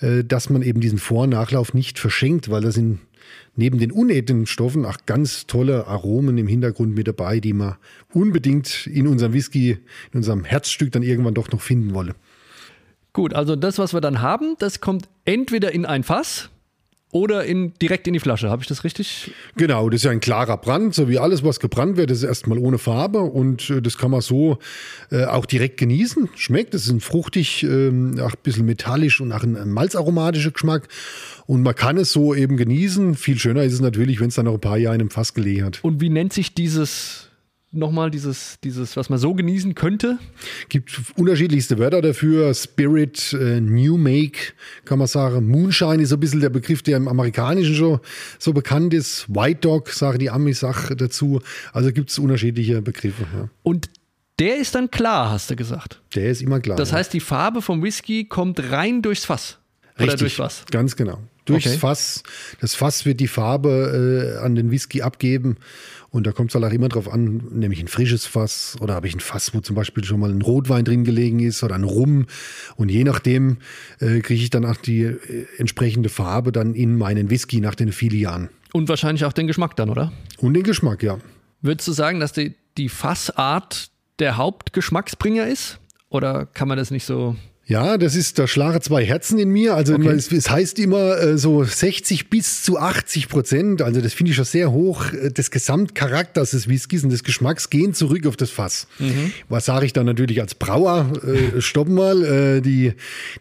äh, 0.00 0.24
dass 0.24 0.48
man 0.48 0.62
eben 0.62 0.80
diesen 0.80 0.98
Vor- 0.98 1.24
und 1.24 1.30
Nachlauf 1.30 1.74
nicht 1.74 1.98
verschenkt, 1.98 2.50
weil 2.50 2.62
da 2.62 2.70
sind 2.70 3.00
neben 3.56 3.78
den 3.78 3.90
unedlen 3.90 4.46
Stoffen 4.46 4.84
auch 4.84 4.98
ganz 5.06 5.46
tolle 5.46 5.86
Aromen 5.86 6.38
im 6.38 6.46
Hintergrund 6.46 6.94
mit 6.94 7.08
dabei, 7.08 7.40
die 7.40 7.52
man 7.52 7.76
unbedingt 8.12 8.86
in 8.86 9.06
unserem 9.06 9.32
Whisky, 9.32 9.78
in 10.12 10.18
unserem 10.18 10.44
Herzstück 10.44 10.92
dann 10.92 11.02
irgendwann 11.02 11.34
doch 11.34 11.50
noch 11.50 11.60
finden 11.60 11.94
wolle. 11.94 12.14
Gut, 13.12 13.34
also 13.34 13.54
das, 13.54 13.78
was 13.78 13.94
wir 13.94 14.00
dann 14.00 14.20
haben, 14.20 14.56
das 14.58 14.80
kommt 14.80 15.08
entweder 15.24 15.72
in 15.72 15.86
ein 15.86 16.02
Fass 16.02 16.50
oder 17.14 17.44
in, 17.44 17.72
direkt 17.80 18.08
in 18.08 18.12
die 18.12 18.18
Flasche. 18.18 18.50
Habe 18.50 18.62
ich 18.62 18.68
das 18.68 18.82
richtig? 18.82 19.30
Genau, 19.56 19.88
das 19.88 20.00
ist 20.00 20.04
ja 20.04 20.10
ein 20.10 20.18
klarer 20.18 20.56
Brand, 20.56 20.96
so 20.96 21.08
wie 21.08 21.20
alles, 21.20 21.44
was 21.44 21.60
gebrannt 21.60 21.96
wird, 21.96 22.10
ist 22.10 22.24
erstmal 22.24 22.58
ohne 22.58 22.76
Farbe 22.76 23.20
und 23.20 23.70
äh, 23.70 23.80
das 23.80 23.96
kann 23.96 24.10
man 24.10 24.20
so 24.20 24.58
äh, 25.12 25.24
auch 25.24 25.46
direkt 25.46 25.76
genießen. 25.76 26.28
Schmeckt, 26.34 26.74
das 26.74 26.82
ist 26.82 26.90
ein 26.90 27.00
fruchtig, 27.00 27.62
ähm, 27.62 28.18
auch 28.18 28.32
ein 28.32 28.42
bisschen 28.42 28.66
metallisch 28.66 29.20
und 29.20 29.30
auch 29.30 29.44
ein, 29.44 29.56
ein 29.56 29.70
malzaromatischer 29.70 30.50
Geschmack. 30.50 30.88
Und 31.46 31.62
man 31.62 31.76
kann 31.76 31.98
es 31.98 32.10
so 32.10 32.34
eben 32.34 32.56
genießen. 32.56 33.14
Viel 33.14 33.38
schöner 33.38 33.62
ist 33.62 33.74
es 33.74 33.80
natürlich, 33.80 34.18
wenn 34.20 34.28
es 34.28 34.34
dann 34.34 34.46
noch 34.46 34.54
ein 34.54 34.60
paar 34.60 34.78
Jahre 34.78 34.96
in 34.96 35.02
einem 35.02 35.10
Fass 35.10 35.34
gelegen 35.34 35.66
hat. 35.66 35.84
Und 35.84 36.00
wie 36.00 36.10
nennt 36.10 36.32
sich 36.32 36.52
dieses, 36.52 37.23
nochmal 37.74 38.10
dieses, 38.10 38.58
dieses, 38.62 38.96
was 38.96 39.08
man 39.08 39.18
so 39.18 39.34
genießen 39.34 39.74
könnte? 39.74 40.18
Gibt 40.68 41.00
unterschiedlichste 41.16 41.78
Wörter 41.78 42.02
dafür. 42.02 42.52
Spirit, 42.54 43.32
äh, 43.32 43.60
New 43.60 43.96
Make, 43.96 44.54
kann 44.84 44.98
man 44.98 45.08
sagen. 45.08 45.46
Moonshine 45.48 46.02
ist 46.02 46.10
so 46.10 46.16
ein 46.16 46.20
bisschen 46.20 46.40
der 46.40 46.50
Begriff, 46.50 46.82
der 46.82 46.96
im 46.96 47.08
Amerikanischen 47.08 47.74
schon 47.74 48.00
so 48.38 48.52
bekannt 48.52 48.94
ist. 48.94 49.26
White 49.28 49.60
Dog, 49.60 49.90
sagen 49.90 50.18
die 50.18 50.30
Amis 50.30 50.64
auch 50.64 50.90
dazu. 50.96 51.40
Also 51.72 51.92
gibt 51.92 52.10
es 52.10 52.18
unterschiedliche 52.18 52.82
Begriffe. 52.82 53.26
Ja. 53.32 53.48
Und 53.62 53.90
der 54.38 54.56
ist 54.56 54.74
dann 54.74 54.90
klar, 54.90 55.30
hast 55.30 55.50
du 55.50 55.56
gesagt. 55.56 56.00
Der 56.14 56.30
ist 56.30 56.42
immer 56.42 56.60
klar. 56.60 56.76
Das 56.76 56.90
ja. 56.90 56.98
heißt, 56.98 57.12
die 57.12 57.20
Farbe 57.20 57.62
vom 57.62 57.82
Whisky 57.82 58.24
kommt 58.24 58.70
rein 58.70 59.00
durchs 59.00 59.24
Fass. 59.24 59.58
Oder 59.96 60.06
Richtig, 60.06 60.20
durch 60.20 60.38
was? 60.40 60.64
Ganz 60.70 60.96
genau. 60.96 61.20
Durchs 61.44 61.66
Okay. 61.66 61.78
Fass. 61.78 62.22
Das 62.60 62.74
Fass 62.74 63.04
wird 63.04 63.20
die 63.20 63.28
Farbe 63.28 64.34
äh, 64.40 64.44
an 64.44 64.54
den 64.54 64.70
Whisky 64.70 65.02
abgeben. 65.02 65.56
Und 66.14 66.28
da 66.28 66.30
kommt 66.30 66.52
es 66.52 66.54
halt 66.54 66.64
auch 66.64 66.72
immer 66.72 66.88
drauf 66.88 67.12
an, 67.12 67.42
nämlich 67.50 67.80
ein 67.80 67.88
frisches 67.88 68.24
Fass 68.24 68.76
oder 68.80 68.94
habe 68.94 69.08
ich 69.08 69.16
ein 69.16 69.20
Fass, 69.20 69.52
wo 69.52 69.58
zum 69.58 69.74
Beispiel 69.74 70.04
schon 70.04 70.20
mal 70.20 70.30
ein 70.30 70.42
Rotwein 70.42 70.84
drin 70.84 71.02
gelegen 71.02 71.40
ist 71.40 71.64
oder 71.64 71.74
ein 71.74 71.82
Rum. 71.82 72.26
Und 72.76 72.88
je 72.88 73.02
nachdem 73.02 73.56
äh, 73.98 74.20
kriege 74.20 74.40
ich 74.40 74.48
dann 74.48 74.64
auch 74.64 74.76
die 74.76 75.02
äh, 75.02 75.46
entsprechende 75.58 76.08
Farbe 76.08 76.52
dann 76.52 76.74
in 76.74 76.96
meinen 76.96 77.30
Whisky 77.30 77.60
nach 77.60 77.74
den 77.74 77.90
vielen 77.90 78.20
Jahren. 78.20 78.48
Und 78.72 78.88
wahrscheinlich 78.88 79.24
auch 79.24 79.32
den 79.32 79.48
Geschmack 79.48 79.74
dann, 79.74 79.90
oder? 79.90 80.12
Und 80.38 80.54
den 80.54 80.62
Geschmack, 80.62 81.02
ja. 81.02 81.18
Würdest 81.62 81.88
du 81.88 81.92
sagen, 81.92 82.20
dass 82.20 82.32
die, 82.32 82.54
die 82.78 82.88
Fassart 82.88 83.90
der 84.20 84.36
Hauptgeschmacksbringer 84.36 85.48
ist? 85.48 85.80
Oder 86.10 86.46
kann 86.46 86.68
man 86.68 86.78
das 86.78 86.92
nicht 86.92 87.06
so. 87.06 87.34
Ja, 87.66 87.96
das 87.96 88.14
ist, 88.14 88.38
da 88.38 88.46
schlagen 88.46 88.80
zwei 88.82 89.04
Herzen 89.06 89.38
in 89.38 89.48
mir. 89.48 89.74
Also 89.74 89.94
Okay. 89.94 90.08
es, 90.08 90.30
es 90.30 90.50
heißt 90.50 90.78
immer 90.78 91.16
äh, 91.18 91.38
so 91.38 91.64
60 91.64 92.28
bis 92.28 92.62
zu 92.62 92.78
80 92.78 93.28
Prozent. 93.28 93.80
Also 93.80 94.02
das 94.02 94.12
finde 94.12 94.30
ich 94.30 94.36
schon 94.36 94.44
sehr 94.44 94.70
hoch. 94.70 95.12
äh, 95.12 95.30
Des 95.30 95.50
Gesamtcharakters 95.50 96.50
des 96.50 96.68
Whiskys 96.68 97.04
und 97.04 97.10
des 97.10 97.24
Geschmacks 97.24 97.70
gehen 97.70 97.94
zurück 97.94 98.26
auf 98.26 98.36
das 98.36 98.50
Fass. 98.50 98.86
Was 99.48 99.64
sage 99.64 99.86
ich 99.86 99.92
dann 99.94 100.04
natürlich 100.04 100.40
als 100.42 100.54
Brauer? 100.54 101.10
Äh, 101.24 101.60
stopp 101.62 101.88
mal, 101.88 102.22
äh, 102.22 102.60
die, 102.60 102.92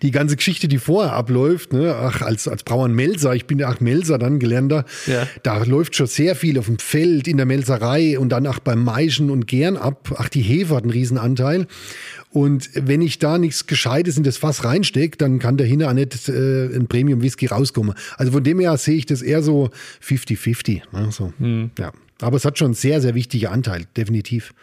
die 0.02 0.12
ganze 0.12 0.38
Geschichte, 0.38 0.68
die 0.70 0.78
vorher 0.78 1.14
abläuft. 1.14 1.74
Ne? 1.74 1.94
Ach, 1.94 2.22
als, 2.22 2.48
als 2.48 2.64
Brauer 2.64 2.86
und 2.86 2.94
Melzer, 2.94 3.36
ich 3.36 3.46
bin 3.46 3.60
ja 3.60 3.70
auch 3.74 3.82
Melzer 3.82 4.18
dann 4.20 4.40
gelernter. 4.40 4.86
Ja. 5.06 5.28
Da 5.44 5.64
läuft 5.64 5.96
schon 5.98 6.08
sehr 6.08 6.36
viel 6.36 6.58
auf 6.60 6.68
dem 6.68 6.80
Feld, 6.80 7.28
in 7.28 7.38
der 7.38 7.46
Melzerei 7.46 8.18
und 8.18 8.30
dann 8.30 8.48
auch 8.48 8.60
beim 8.60 8.84
Maischen 8.84 9.30
und 9.30 9.48
Gären 9.48 9.76
ab. 9.76 10.16
Ach, 10.18 10.30
die 10.30 10.42
Hefe 10.42 10.76
hat 10.76 10.84
einen 10.84 10.92
riesen 10.92 11.18
Anteil. 11.18 11.68
Und 12.34 12.72
wenn 12.74 13.02
ich 13.02 13.20
da 13.20 13.38
nichts 13.38 13.68
Gescheites 13.68 14.18
in 14.18 14.24
das 14.24 14.38
Fass 14.38 14.64
reinstecke, 14.64 15.18
dann 15.18 15.38
kann 15.38 15.56
dahinter 15.56 15.90
auch 15.90 15.94
nicht 15.94 16.28
äh, 16.30 16.66
ein 16.66 16.88
Premium-Whisky 16.88 17.46
rauskommen. 17.46 17.94
Also 18.18 18.32
von 18.32 18.44
dem 18.44 18.60
her 18.60 18.76
sehe 18.78 18.96
ich 18.96 19.06
das 19.06 19.22
eher 19.22 19.44
so 19.44 19.70
50-50. 20.04 20.82
Ne? 20.92 21.12
So, 21.12 21.32
ja. 21.78 21.92
Aber 22.22 22.38
es 22.38 22.44
hat 22.44 22.58
schon 22.58 22.70
einen 22.70 22.74
sehr, 22.74 23.02
sehr 23.02 23.14
wichtigen 23.14 23.48
Anteil, 23.48 23.86
definitiv. 23.96 24.54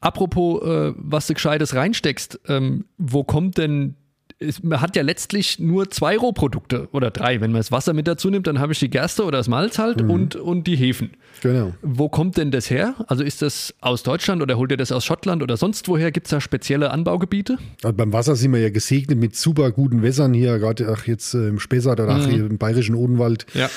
Apropos, 0.00 0.62
äh, 0.62 0.92
was 0.96 1.28
du 1.28 1.34
Gescheites 1.34 1.74
reinsteckst, 1.74 2.40
ähm, 2.48 2.86
wo 2.98 3.22
kommt 3.22 3.58
denn 3.58 3.94
es, 4.40 4.62
man 4.62 4.80
hat 4.80 4.96
ja 4.96 5.02
letztlich 5.02 5.58
nur 5.58 5.90
zwei 5.90 6.16
Rohprodukte 6.16 6.88
oder 6.92 7.10
drei. 7.10 7.40
Wenn 7.42 7.52
man 7.52 7.60
das 7.60 7.70
Wasser 7.70 7.92
mit 7.92 8.08
dazu 8.08 8.30
nimmt, 8.30 8.46
dann 8.46 8.58
habe 8.58 8.72
ich 8.72 8.78
die 8.78 8.88
Gerste 8.88 9.24
oder 9.24 9.38
das 9.38 9.48
Malz 9.48 9.78
halt 9.78 10.02
Mhm. 10.02 10.10
und, 10.10 10.36
und 10.36 10.66
die 10.66 10.76
Hefen. 10.76 11.10
Genau. 11.42 11.74
Wo 11.82 12.08
kommt 12.08 12.38
denn 12.38 12.50
das 12.50 12.70
her? 12.70 12.94
Also 13.06 13.22
ist 13.22 13.42
das 13.42 13.74
aus 13.80 14.02
Deutschland 14.02 14.40
oder 14.42 14.56
holt 14.56 14.70
ihr 14.70 14.76
das 14.78 14.92
aus 14.92 15.04
Schottland 15.04 15.42
oder 15.42 15.56
sonst 15.58 15.88
woher? 15.88 16.10
Gibt 16.10 16.26
es 16.26 16.30
da 16.30 16.40
spezielle 16.40 16.90
Anbaugebiete? 16.90 17.58
Also 17.82 17.94
beim 17.96 18.12
Wasser 18.14 18.34
sind 18.34 18.52
wir 18.52 18.60
ja 18.60 18.70
gesegnet 18.70 19.18
mit 19.18 19.36
super 19.36 19.70
guten 19.72 20.02
Wässern 20.02 20.32
hier, 20.32 20.58
gerade 20.58 20.96
jetzt 21.04 21.34
äh, 21.34 21.48
im 21.48 21.58
Spessart 21.60 22.00
oder 22.00 22.26
hier 22.26 22.46
im 22.46 22.56
bayerischen 22.58 22.94
Odenwald. 22.94 23.44
Ja. 23.54 23.68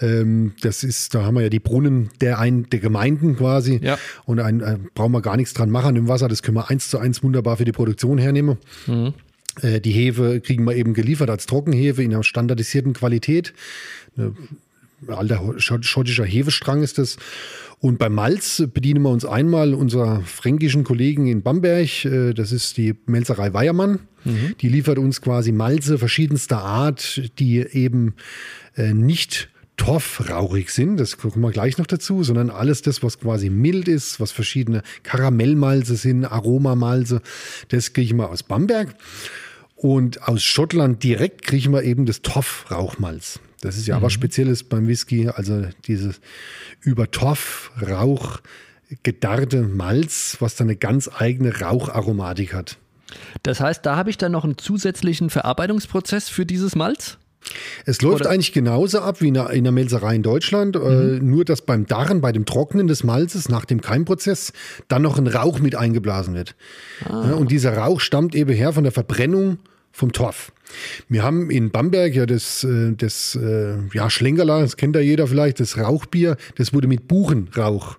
Ähm, 0.00 0.52
das 0.62 0.84
ist, 0.84 1.14
da 1.16 1.24
haben 1.24 1.34
wir 1.34 1.42
ja 1.42 1.48
die 1.48 1.60
Brunnen 1.60 2.10
der, 2.20 2.38
ein, 2.38 2.68
der 2.70 2.78
Gemeinden 2.80 3.36
quasi. 3.36 3.80
Ja. 3.82 3.98
Und 4.24 4.38
ein, 4.38 4.60
äh, 4.60 4.78
brauchen 4.94 5.12
wir 5.12 5.20
gar 5.20 5.36
nichts 5.36 5.52
dran 5.52 5.70
machen 5.70 5.96
im 5.96 6.06
Wasser. 6.06 6.28
Das 6.28 6.42
können 6.42 6.56
wir 6.56 6.70
eins 6.70 6.88
zu 6.90 6.98
eins 6.98 7.22
wunderbar 7.24 7.56
für 7.56 7.64
die 7.64 7.72
Produktion 7.72 8.18
hernehmen. 8.18 8.58
Äh, 9.60 9.80
die 9.80 9.92
Hefe 9.92 10.40
kriegen 10.40 10.64
wir 10.64 10.74
eben 10.76 10.94
geliefert 10.94 11.30
als 11.30 11.46
Trockenhefe 11.46 12.02
in 12.02 12.12
einer 12.14 12.22
standardisierten 12.22 12.92
Qualität. 12.94 13.52
Eine 14.16 14.34
alter 15.16 15.54
schott- 15.58 15.84
schottischer 15.84 16.24
Hefestrang 16.24 16.82
ist 16.82 16.98
das. 16.98 17.16
Und 17.80 17.98
beim 17.98 18.14
Malz 18.14 18.62
bedienen 18.72 19.02
wir 19.02 19.10
uns 19.10 19.24
einmal 19.24 19.74
unserer 19.74 20.20
fränkischen 20.20 20.84
Kollegen 20.84 21.26
in 21.26 21.42
Bamberg. 21.42 22.04
Äh, 22.04 22.32
Das 22.34 22.52
ist 22.52 22.76
die 22.76 22.94
Melzerei 23.06 23.52
Weiermann. 23.52 24.00
Die 24.60 24.68
liefert 24.68 24.98
uns 24.98 25.20
quasi 25.20 25.50
Malze 25.50 25.98
verschiedenster 25.98 26.58
Art, 26.58 27.20
die 27.40 27.58
eben 27.58 28.14
äh, 28.76 28.94
nicht 28.94 29.48
torfrauchig 29.76 30.70
sind, 30.70 30.98
das 30.98 31.16
kommen 31.18 31.40
wir 31.40 31.50
gleich 31.50 31.78
noch 31.78 31.86
dazu, 31.86 32.22
sondern 32.22 32.50
alles 32.50 32.82
das, 32.82 33.02
was 33.02 33.18
quasi 33.18 33.50
mild 33.50 33.88
ist, 33.88 34.20
was 34.20 34.30
verschiedene 34.30 34.82
Karamellmalze 35.02 35.96
sind, 35.96 36.24
Aromamalze, 36.24 37.22
das 37.68 37.92
kriegen 37.92 38.18
wir 38.18 38.30
aus 38.30 38.42
Bamberg. 38.42 38.94
Und 39.74 40.28
aus 40.28 40.44
Schottland 40.44 41.02
direkt 41.02 41.42
kriegen 41.42 41.72
wir 41.72 41.82
eben 41.82 42.06
das 42.06 42.22
Torfrauchmalz. 42.22 43.40
Das 43.60 43.76
ist 43.76 43.86
ja 43.86 43.98
Mhm. 43.98 44.02
was 44.02 44.12
Spezielles 44.12 44.62
beim 44.62 44.86
Whisky, 44.86 45.28
also 45.28 45.66
dieses 45.86 46.20
über 46.80 47.10
Torfrauch 47.10 48.40
gedarrte 49.02 49.62
Malz, 49.62 50.36
was 50.40 50.54
dann 50.54 50.68
eine 50.68 50.76
ganz 50.76 51.10
eigene 51.16 51.60
Raucharomatik 51.60 52.54
hat. 52.54 52.76
Das 53.42 53.60
heißt, 53.60 53.84
da 53.84 53.96
habe 53.96 54.10
ich 54.10 54.18
dann 54.18 54.32
noch 54.32 54.44
einen 54.44 54.58
zusätzlichen 54.58 55.30
Verarbeitungsprozess 55.30 56.28
für 56.28 56.46
dieses 56.46 56.76
Malz? 56.76 57.18
Es 57.84 58.02
läuft 58.02 58.22
Oder- 58.22 58.30
eigentlich 58.30 58.52
genauso 58.52 59.00
ab 59.00 59.20
wie 59.20 59.28
in 59.28 59.34
der, 59.34 59.72
Melzerei 59.72 60.14
in 60.14 60.22
Deutschland, 60.22 60.76
äh, 60.76 61.18
nur 61.20 61.44
dass 61.44 61.62
beim 61.62 61.86
Darren, 61.86 62.20
bei 62.20 62.32
dem 62.32 62.44
Trocknen 62.44 62.86
des 62.86 63.04
Malzes 63.04 63.48
nach 63.48 63.64
dem 63.64 63.80
Keimprozess 63.80 64.52
dann 64.88 65.02
noch 65.02 65.18
ein 65.18 65.26
Rauch 65.26 65.58
mit 65.58 65.74
eingeblasen 65.74 66.34
wird. 66.34 66.54
Ja, 67.08 67.34
und 67.34 67.50
dieser 67.50 67.76
Rauch 67.76 68.00
stammt 68.00 68.34
eben 68.34 68.52
her 68.52 68.72
von 68.72 68.84
der 68.84 68.92
Verbrennung 68.92 69.58
vom 69.90 70.12
Torf. 70.12 70.52
Wir 71.08 71.22
haben 71.22 71.50
in 71.50 71.70
Bamberg 71.70 72.14
ja 72.14 72.24
das, 72.26 72.64
äh, 72.64 72.92
das 72.96 73.34
äh, 73.34 73.74
ja, 73.92 74.08
Schlenkerler, 74.08 74.60
das 74.60 74.76
kennt 74.76 74.96
ja 74.96 75.02
jeder 75.02 75.26
vielleicht, 75.26 75.60
das 75.60 75.76
Rauchbier, 75.76 76.36
das 76.56 76.72
wurde 76.72 76.88
mit 76.88 77.08
Buchenrauch 77.08 77.98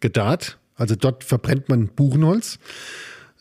gedarrt. 0.00 0.58
Also 0.74 0.96
dort 0.96 1.22
verbrennt 1.22 1.68
man 1.68 1.86
Buchenholz 1.86 2.56
äh, 2.56 2.58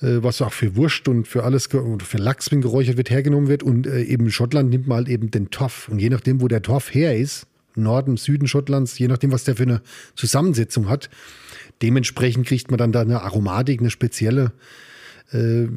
was 0.02 0.42
auch 0.42 0.54
für 0.54 0.76
Wurst 0.76 1.08
und 1.08 1.28
für 1.28 1.44
alles, 1.44 1.68
für 1.68 2.18
Lachs, 2.18 2.52
wenn 2.52 2.62
geräuchert 2.62 2.98
wird, 2.98 3.10
hergenommen 3.10 3.48
wird. 3.48 3.64
Und 3.64 3.88
äh, 3.88 4.02
eben 4.04 4.26
in 4.26 4.32
Schottland 4.32 4.70
nimmt 4.70 4.88
man 4.88 4.98
halt 4.98 5.10
eben 5.10 5.32
den 5.32 5.50
Torf. 5.52 5.90
Und 5.90 6.00
je 6.00 6.10
nachdem, 6.10 6.42
wo 6.42 6.48
der 6.48 6.62
Torf 6.62 6.94
her 6.94 7.18
ist, 7.18 7.48
Norden, 7.76 8.18
Süden 8.18 8.48
Schottlands, 8.48 8.98
je 9.00 9.08
nachdem, 9.08 9.32
was 9.32 9.44
der 9.44 9.56
für 9.56 9.64
eine 9.64 9.82
Zusammensetzung 10.16 10.90
hat, 10.90 11.10
dementsprechend 11.82 12.48
kriegt 12.48 12.70
man 12.70 12.78
dann 12.78 12.92
da 12.92 13.02
eine 13.02 13.22
Aromatik, 13.22 13.80
eine 13.80 13.90
spezielle 13.90 14.52
äh, 15.32 15.68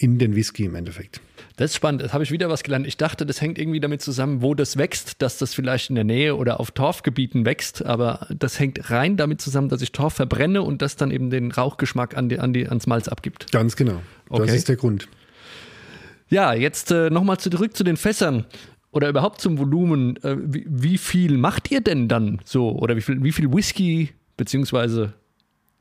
in 0.00 0.18
den 0.18 0.34
Whisky 0.34 0.64
im 0.64 0.74
Endeffekt. 0.74 1.20
Das 1.56 1.72
ist 1.72 1.76
spannend. 1.76 2.00
Das 2.00 2.14
habe 2.14 2.24
ich 2.24 2.30
wieder 2.30 2.48
was 2.48 2.62
gelernt. 2.62 2.86
Ich 2.86 2.96
dachte, 2.96 3.26
das 3.26 3.42
hängt 3.42 3.58
irgendwie 3.58 3.80
damit 3.80 4.00
zusammen, 4.00 4.40
wo 4.40 4.54
das 4.54 4.78
wächst, 4.78 5.20
dass 5.20 5.36
das 5.36 5.52
vielleicht 5.52 5.90
in 5.90 5.94
der 5.94 6.04
Nähe 6.04 6.36
oder 6.36 6.58
auf 6.58 6.70
Torfgebieten 6.70 7.44
wächst. 7.44 7.84
Aber 7.84 8.26
das 8.30 8.58
hängt 8.58 8.90
rein 8.90 9.18
damit 9.18 9.42
zusammen, 9.42 9.68
dass 9.68 9.82
ich 9.82 9.92
Torf 9.92 10.14
verbrenne 10.14 10.62
und 10.62 10.80
das 10.80 10.96
dann 10.96 11.10
eben 11.10 11.28
den 11.28 11.50
Rauchgeschmack 11.52 12.16
an 12.16 12.30
die, 12.30 12.38
an 12.38 12.54
die, 12.54 12.66
ans 12.66 12.86
Malz 12.86 13.08
abgibt. 13.08 13.52
Ganz 13.52 13.76
genau. 13.76 14.00
Das 14.30 14.40
Okay. 14.40 14.56
ist 14.56 14.68
der 14.70 14.76
Grund. 14.76 15.06
Ja, 16.30 16.54
jetzt 16.54 16.90
äh, 16.92 17.10
nochmal 17.10 17.38
zurück 17.38 17.76
zu 17.76 17.84
den 17.84 17.98
Fässern 17.98 18.46
oder 18.92 19.08
überhaupt 19.10 19.42
zum 19.42 19.58
Volumen. 19.58 20.16
Äh, 20.24 20.36
wie, 20.40 20.64
wie 20.66 20.96
viel 20.96 21.36
macht 21.36 21.70
ihr 21.70 21.82
denn 21.82 22.08
dann 22.08 22.40
so? 22.44 22.70
Oder 22.70 22.96
wie 22.96 23.02
viel, 23.02 23.22
wie 23.22 23.32
viel 23.32 23.52
Whisky, 23.52 24.10
beziehungsweise 24.38 25.12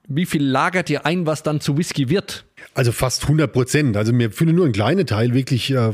wie 0.10 0.26
viel 0.26 0.44
lagert 0.44 0.90
ihr 0.90 1.06
ein, 1.06 1.28
was 1.28 1.44
dann 1.44 1.62
zu 1.62 1.78
Whisky 1.78 2.10
wird? 2.10 2.46
Also 2.74 2.92
fast 2.92 3.24
100 3.24 3.54
Prozent. 3.54 3.96
Also 3.96 4.18
wir 4.18 4.32
füllen 4.32 4.56
nur 4.56 4.66
einen 4.66 4.74
kleinen 4.74 5.06
Teil 5.06 5.36
wirklich 5.36 5.70
äh, 5.72 5.90
äh, 5.90 5.94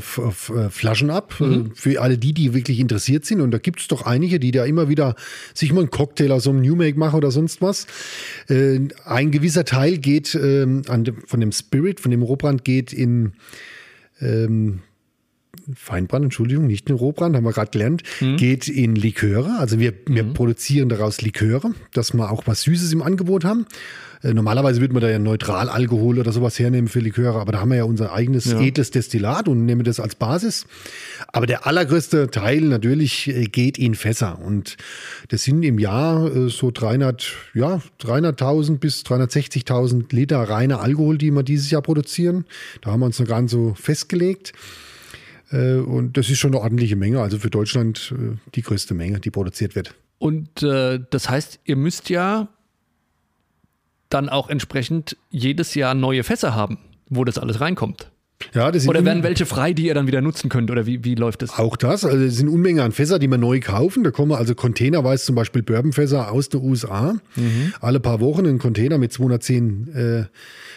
Flaschen 0.70 1.10
ab. 1.10 1.38
Äh, 1.40 1.64
für 1.74 2.00
alle 2.00 2.16
die, 2.16 2.32
die 2.32 2.54
wirklich 2.54 2.80
interessiert 2.80 3.26
sind. 3.26 3.42
Und 3.42 3.50
da 3.50 3.58
gibt 3.58 3.80
es 3.80 3.88
doch 3.88 4.06
einige, 4.06 4.40
die 4.40 4.52
da 4.52 4.64
immer 4.64 4.88
wieder 4.88 5.14
sich 5.52 5.72
mal 5.72 5.80
einen 5.80 5.90
Cocktail 5.90 6.32
aus 6.32 6.44
so 6.44 6.50
einem 6.50 6.62
New 6.62 6.76
Make 6.76 6.98
machen 6.98 7.16
oder 7.16 7.30
sonst 7.30 7.60
was. 7.60 7.86
Äh, 8.48 8.80
ein 9.04 9.30
gewisser 9.30 9.66
Teil 9.66 9.98
geht 9.98 10.34
ähm, 10.34 10.82
an 10.88 11.04
von 11.26 11.40
dem 11.40 11.52
Spirit, 11.52 12.00
von 12.00 12.10
dem 12.10 12.22
Rohbrand 12.22 12.64
geht 12.64 12.94
in 12.94 13.34
ähm, 14.20 14.80
Feinbrand, 15.74 16.24
Entschuldigung, 16.24 16.66
nicht 16.66 16.88
in 16.88 16.94
Rohbrand, 16.96 17.34
haben 17.36 17.44
wir 17.44 17.52
gerade 17.52 17.70
gelernt, 17.70 18.02
geht 18.36 18.68
in 18.68 18.94
Liköre. 18.94 19.56
Also 19.58 19.78
wir, 19.80 19.92
wir 20.06 20.24
produzieren 20.24 20.88
daraus 20.88 21.20
Liköre, 21.22 21.72
dass 21.92 22.12
wir 22.14 22.30
auch 22.30 22.44
was 22.46 22.62
Süßes 22.62 22.92
im 22.92 23.02
Angebot 23.02 23.44
haben. 23.44 23.66
Äh, 24.22 24.32
Normalerweise 24.32 24.80
würde 24.80 24.94
man 24.94 25.02
da 25.02 25.10
ja 25.10 25.18
Neutralalkohol 25.18 26.18
oder 26.18 26.32
sowas 26.32 26.58
hernehmen 26.58 26.88
für 26.88 27.00
Liköre, 27.00 27.38
aber 27.40 27.52
da 27.52 27.60
haben 27.60 27.70
wir 27.70 27.76
ja 27.78 27.84
unser 27.84 28.12
eigenes 28.12 28.44
Ja. 28.46 28.60
edles 28.60 28.90
Destillat 28.90 29.48
und 29.48 29.66
nehmen 29.66 29.82
das 29.84 29.98
als 30.00 30.14
Basis. 30.14 30.66
Aber 31.32 31.46
der 31.46 31.66
allergrößte 31.66 32.30
Teil 32.30 32.60
natürlich 32.62 33.28
äh, 33.28 33.44
geht 33.46 33.76
in 33.78 33.94
Fässer 33.94 34.38
und 34.40 34.76
das 35.28 35.42
sind 35.44 35.62
im 35.64 35.78
Jahr 35.78 36.34
äh, 36.34 36.48
so 36.48 36.70
300, 36.70 37.32
ja, 37.54 37.80
300.000 38.02 38.78
bis 38.78 39.02
360.000 39.02 40.14
Liter 40.14 40.38
reiner 40.42 40.80
Alkohol, 40.80 41.18
die 41.18 41.30
wir 41.30 41.42
dieses 41.42 41.70
Jahr 41.70 41.82
produzieren. 41.82 42.44
Da 42.82 42.92
haben 42.92 43.00
wir 43.00 43.06
uns 43.06 43.18
noch 43.18 43.26
gar 43.26 43.40
nicht 43.42 43.50
so 43.50 43.74
festgelegt. 43.74 44.52
Äh, 45.50 45.76
Und 45.76 46.16
das 46.16 46.28
ist 46.28 46.38
schon 46.38 46.52
eine 46.54 46.62
ordentliche 46.62 46.96
Menge. 46.96 47.20
Also 47.20 47.38
für 47.38 47.50
Deutschland 47.50 48.14
äh, 48.16 48.36
die 48.54 48.62
größte 48.62 48.94
Menge, 48.94 49.20
die 49.20 49.30
produziert 49.30 49.74
wird. 49.74 49.94
Und 50.18 50.62
äh, 50.62 51.00
das 51.10 51.28
heißt, 51.28 51.60
ihr 51.64 51.76
müsst 51.76 52.08
ja 52.08 52.48
dann 54.08 54.28
auch 54.28 54.48
entsprechend 54.48 55.16
jedes 55.30 55.74
Jahr 55.74 55.94
neue 55.94 56.22
Fässer 56.24 56.54
haben, 56.54 56.78
wo 57.08 57.24
das 57.24 57.38
alles 57.38 57.60
reinkommt. 57.60 58.10
Ja, 58.52 58.68
Oder 58.68 59.04
werden 59.04 59.22
welche 59.22 59.46
frei, 59.46 59.72
die 59.72 59.86
ihr 59.86 59.94
dann 59.94 60.06
wieder 60.06 60.20
nutzen 60.20 60.50
könnt? 60.50 60.70
Oder 60.70 60.84
wie, 60.86 61.02
wie 61.04 61.14
läuft 61.14 61.40
das? 61.42 61.58
auch 61.58 61.76
das. 61.76 62.04
Also 62.04 62.22
es 62.24 62.36
sind 62.36 62.48
Unmengen 62.48 62.80
an 62.80 62.92
Fässer, 62.92 63.18
die 63.18 63.28
wir 63.28 63.38
neu 63.38 63.60
kaufen. 63.60 64.04
Da 64.04 64.10
kommen 64.10 64.32
also 64.32 64.54
containerweise 64.54 65.24
zum 65.24 65.34
Beispiel 65.34 65.62
Bourbonfässer 65.62 66.30
aus 66.30 66.50
den 66.50 66.60
USA. 66.62 67.16
Alle 67.80 67.98
paar 67.98 68.20
Wochen 68.20 68.44
ein 68.46 68.58
Container 68.58 68.98
mit 68.98 69.12
210 69.12 69.88
äh, 69.94 70.24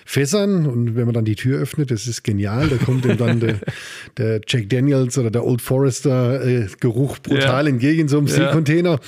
Fässern. 0.06 0.68
Und 0.68 0.96
wenn 0.96 1.04
man 1.06 1.14
dann 1.14 1.26
die 1.26 1.36
Tür 1.36 1.60
öffnet, 1.60 1.92
das 1.92 2.08
ist 2.08 2.24
genial. 2.24 2.70
Da 2.70 2.78
kommt 2.78 3.04
ihm 3.06 3.18
dann 3.18 3.42
der, 3.42 3.56
der 4.18 4.42
Jack 4.48 4.70
Daniels 4.70 5.18
oder 5.18 5.30
der 5.30 5.46
Old 5.46 5.62
Forester 5.62 6.46
äh, 6.46 6.68
Geruch 6.80 7.20
brutal 7.20 7.66
Ja. 7.66 7.70
entgegen, 7.70 8.08
so 8.08 8.20
einem 8.20 8.28
Ja. 8.28 8.36
Seekontainer. 8.36 9.00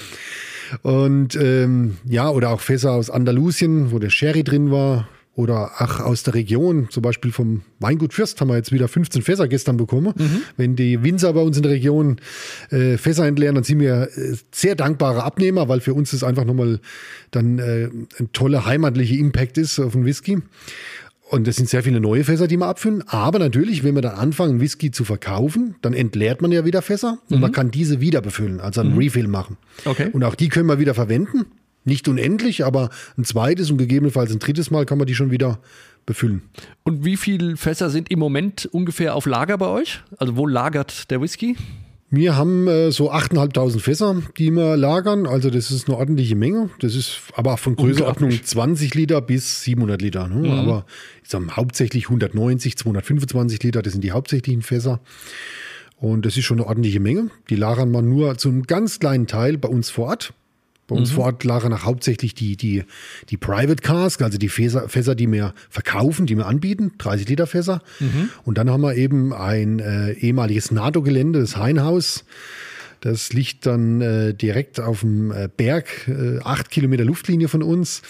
Und 0.83 1.35
ähm, 1.35 1.97
ja, 2.05 2.29
oder 2.29 2.49
auch 2.49 2.59
Fässer 2.61 2.91
aus 2.91 3.09
Andalusien, 3.09 3.91
wo 3.91 3.99
der 3.99 4.09
Sherry 4.09 4.43
drin 4.43 4.71
war. 4.71 5.07
Oder 5.41 5.71
ach, 5.77 5.99
aus 5.99 6.21
der 6.21 6.35
Region, 6.35 6.89
zum 6.91 7.01
Beispiel 7.01 7.31
vom 7.31 7.63
Weingut 7.79 8.13
Fürst 8.13 8.39
haben 8.39 8.49
wir 8.49 8.57
jetzt 8.57 8.71
wieder 8.71 8.87
15 8.87 9.23
Fässer 9.23 9.47
gestern 9.47 9.75
bekommen. 9.75 10.13
Wenn 10.55 10.75
die 10.75 11.03
Winzer 11.03 11.33
bei 11.33 11.41
uns 11.41 11.57
in 11.57 11.63
der 11.63 11.71
Region 11.71 12.17
äh, 12.69 12.97
Fässer 12.97 13.25
entleeren, 13.25 13.55
dann 13.55 13.63
sind 13.63 13.79
wir 13.79 14.09
äh, 14.15 14.35
sehr 14.51 14.75
dankbare 14.75 15.23
Abnehmer, 15.23 15.67
weil 15.67 15.79
für 15.79 15.95
uns 15.95 16.11
das 16.11 16.23
einfach 16.23 16.45
nochmal 16.45 16.79
dann 17.31 17.57
äh, 17.57 17.89
ein 18.19 18.29
toller 18.33 18.67
heimatlicher 18.67 19.15
Impact 19.15 19.57
ist 19.57 19.79
auf 19.79 19.93
den 19.93 20.05
Whisky. 20.05 20.43
Und 21.31 21.47
das 21.47 21.55
sind 21.55 21.69
sehr 21.69 21.81
viele 21.81 21.99
neue 22.01 22.23
Fässer, 22.23 22.45
die 22.45 22.57
wir 22.57 22.67
abfüllen. 22.67 23.03
Aber 23.07 23.39
natürlich, 23.39 23.83
wenn 23.83 23.95
wir 23.95 24.03
dann 24.03 24.15
anfangen, 24.15 24.59
Whisky 24.59 24.91
zu 24.91 25.05
verkaufen, 25.05 25.73
dann 25.81 25.93
entleert 25.93 26.43
man 26.43 26.51
ja 26.51 26.65
wieder 26.65 26.83
Fässer 26.83 27.17
und 27.29 27.39
man 27.39 27.51
kann 27.51 27.71
diese 27.71 27.99
wieder 27.99 28.21
befüllen, 28.21 28.59
also 28.59 28.81
einen 28.81 28.95
Refill 28.95 29.27
machen. 29.27 29.57
Okay. 29.85 30.09
Und 30.13 30.23
auch 30.23 30.35
die 30.35 30.49
können 30.49 30.67
wir 30.67 30.77
wieder 30.77 30.93
verwenden. 30.93 31.45
Nicht 31.83 32.07
unendlich, 32.07 32.63
aber 32.63 32.89
ein 33.17 33.23
zweites 33.23 33.71
und 33.71 33.77
gegebenenfalls 33.77 34.31
ein 34.31 34.39
drittes 34.39 34.71
Mal 34.71 34.85
kann 34.85 34.97
man 34.97 35.07
die 35.07 35.15
schon 35.15 35.31
wieder 35.31 35.59
befüllen. 36.05 36.41
Und 36.83 37.05
wie 37.05 37.17
viele 37.17 37.57
Fässer 37.57 37.89
sind 37.89 38.11
im 38.11 38.19
Moment 38.19 38.67
ungefähr 38.71 39.15
auf 39.15 39.25
Lager 39.25 39.57
bei 39.57 39.67
euch? 39.67 40.01
Also 40.17 40.35
wo 40.37 40.47
lagert 40.47 41.09
der 41.11 41.21
Whisky? 41.21 41.55
Wir 42.13 42.35
haben 42.35 42.67
äh, 42.67 42.91
so 42.91 43.09
8.500 43.09 43.79
Fässer, 43.79 44.21
die 44.37 44.51
wir 44.51 44.75
lagern. 44.75 45.25
Also 45.25 45.49
das 45.49 45.71
ist 45.71 45.87
eine 45.87 45.97
ordentliche 45.97 46.35
Menge. 46.35 46.69
Das 46.79 46.93
ist 46.93 47.21
aber 47.35 47.55
von 47.55 47.77
Größenordnung 47.77 48.31
Unglaublich. 48.31 48.49
20 48.49 48.95
Liter 48.95 49.21
bis 49.21 49.63
700 49.63 50.01
Liter. 50.01 50.27
Ne? 50.27 50.51
Aber 50.51 50.85
ich 51.23 51.29
sag, 51.29 51.41
mal, 51.41 51.55
hauptsächlich 51.55 52.07
190, 52.07 52.77
225 52.77 53.63
Liter, 53.63 53.81
das 53.81 53.93
sind 53.93 54.03
die 54.03 54.11
hauptsächlichen 54.11 54.61
Fässer. 54.61 54.99
Und 55.95 56.25
das 56.25 56.35
ist 56.35 56.43
schon 56.43 56.59
eine 56.59 56.67
ordentliche 56.67 56.99
Menge. 56.99 57.29
Die 57.49 57.55
lagern 57.55 57.91
wir 57.91 58.01
nur 58.01 58.37
zu 58.37 58.49
einem 58.49 58.63
ganz 58.63 58.99
kleinen 58.99 59.27
Teil 59.27 59.57
bei 59.57 59.69
uns 59.69 59.89
vor 59.89 60.07
Ort. 60.07 60.33
Bei 60.91 60.97
uns 60.97 61.11
vor 61.11 61.23
Ort 61.23 61.45
lagen 61.45 61.71
auch 61.71 61.85
hauptsächlich 61.85 62.35
die, 62.35 62.57
die, 62.57 62.83
die 63.29 63.37
Private 63.37 63.81
Cask, 63.81 64.21
also 64.21 64.37
die 64.37 64.49
Fässer, 64.49 64.89
Fässer, 64.89 65.15
die 65.15 65.31
wir 65.31 65.53
verkaufen, 65.69 66.25
die 66.25 66.35
wir 66.35 66.47
anbieten, 66.47 66.91
30 66.97 67.29
Liter 67.29 67.47
Fässer. 67.47 67.81
Und 68.43 68.57
dann 68.57 68.69
haben 68.69 68.81
wir 68.81 68.95
eben 68.95 69.31
ein 69.31 69.79
äh, 69.79 70.11
ehemaliges 70.11 70.69
NATO-Gelände, 70.69 71.39
das 71.39 71.55
Heinhaus. 71.55 72.25
Das 72.99 73.31
liegt 73.31 73.67
dann 73.67 74.01
äh, 74.01 74.33
direkt 74.33 74.81
auf 74.81 74.99
dem 74.99 75.31
äh, 75.31 75.47
Berg, 75.55 76.09
äh, 76.09 76.39
acht 76.43 76.69
Kilometer 76.69 77.05
Luftlinie 77.05 77.47
von 77.47 77.63
uns. 77.63 78.01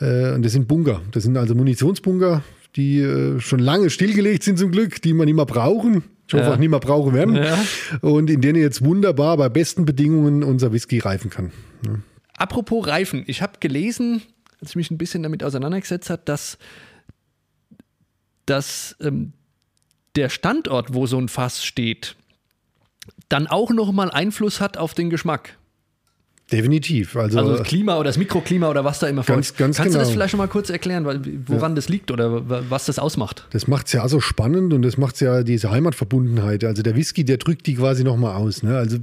Äh, 0.00 0.32
und 0.32 0.42
das 0.46 0.52
sind 0.52 0.66
Bunker. 0.66 1.02
Das 1.12 1.24
sind 1.24 1.36
also 1.36 1.54
Munitionsbunker, 1.54 2.42
die 2.74 3.00
äh, 3.00 3.38
schon 3.38 3.58
lange 3.58 3.90
stillgelegt 3.90 4.44
sind 4.44 4.58
zum 4.58 4.72
Glück, 4.72 5.02
die 5.02 5.12
man 5.12 5.28
mehr 5.28 5.44
brauchen. 5.44 6.04
Ich 6.28 6.34
hoffe 6.34 6.44
Ja. 6.44 6.52
auch 6.52 6.58
nicht 6.58 6.68
mehr 6.68 6.78
brauchen 6.80 7.14
werden. 7.14 7.34
Ja. 7.36 7.58
Und 8.02 8.28
in 8.30 8.40
denen 8.40 8.60
jetzt 8.60 8.84
wunderbar 8.84 9.36
bei 9.38 9.48
besten 9.48 9.84
Bedingungen 9.86 10.42
unser 10.44 10.72
Whisky 10.72 10.98
reifen 10.98 11.30
kann. 11.30 11.52
Apropos 12.36 12.86
Reifen, 12.86 13.24
ich 13.26 13.42
habe 13.42 13.54
gelesen, 13.60 14.22
als 14.60 14.70
ich 14.70 14.76
mich 14.76 14.90
ein 14.90 14.98
bisschen 14.98 15.22
damit 15.22 15.42
auseinandergesetzt 15.42 16.10
habe, 16.10 16.22
dass, 16.24 16.58
dass 18.46 18.96
ähm, 19.00 19.32
der 20.16 20.28
Standort, 20.28 20.94
wo 20.94 21.06
so 21.06 21.18
ein 21.18 21.28
Fass 21.28 21.64
steht, 21.64 22.16
dann 23.28 23.46
auch 23.46 23.70
nochmal 23.70 24.10
Einfluss 24.10 24.60
hat 24.60 24.76
auf 24.76 24.94
den 24.94 25.10
Geschmack. 25.10 25.57
Definitiv. 26.50 27.14
Also, 27.14 27.38
Also 27.38 27.56
das 27.58 27.66
Klima 27.66 27.96
oder 27.98 28.08
das 28.08 28.16
Mikroklima 28.16 28.70
oder 28.70 28.82
was 28.82 28.98
da 29.00 29.06
immer 29.06 29.22
Ganz- 29.22 29.54
ganz 29.54 29.76
Kannst 29.76 29.94
du 29.94 29.98
das 29.98 30.08
genau. 30.08 30.14
vielleicht 30.16 30.32
noch 30.34 30.38
mal 30.38 30.46
kurz 30.48 30.70
erklären, 30.70 31.04
weil, 31.04 31.20
woran 31.46 31.74
das 31.74 31.90
liegt 31.90 32.10
oder 32.10 32.48
wa- 32.48 32.62
was 32.70 32.86
das 32.86 32.98
ausmacht? 32.98 33.46
Das 33.50 33.66
macht's 33.68 33.92
ja 33.92 34.08
so 34.08 34.18
spannend 34.20 34.72
und 34.72 34.80
das 34.80 34.96
macht's 34.96 35.20
ja 35.20 35.42
diese 35.42 35.70
Heimatverbundenheit. 35.70 36.64
Also 36.64 36.82
der 36.82 36.96
Whisky, 36.96 37.22
der 37.24 37.36
drückt 37.36 37.66
die 37.66 37.74
quasi 37.74 38.02
nochmal 38.02 38.34
aus. 38.36 38.62
Ne? 38.62 38.78
Also 38.78 38.96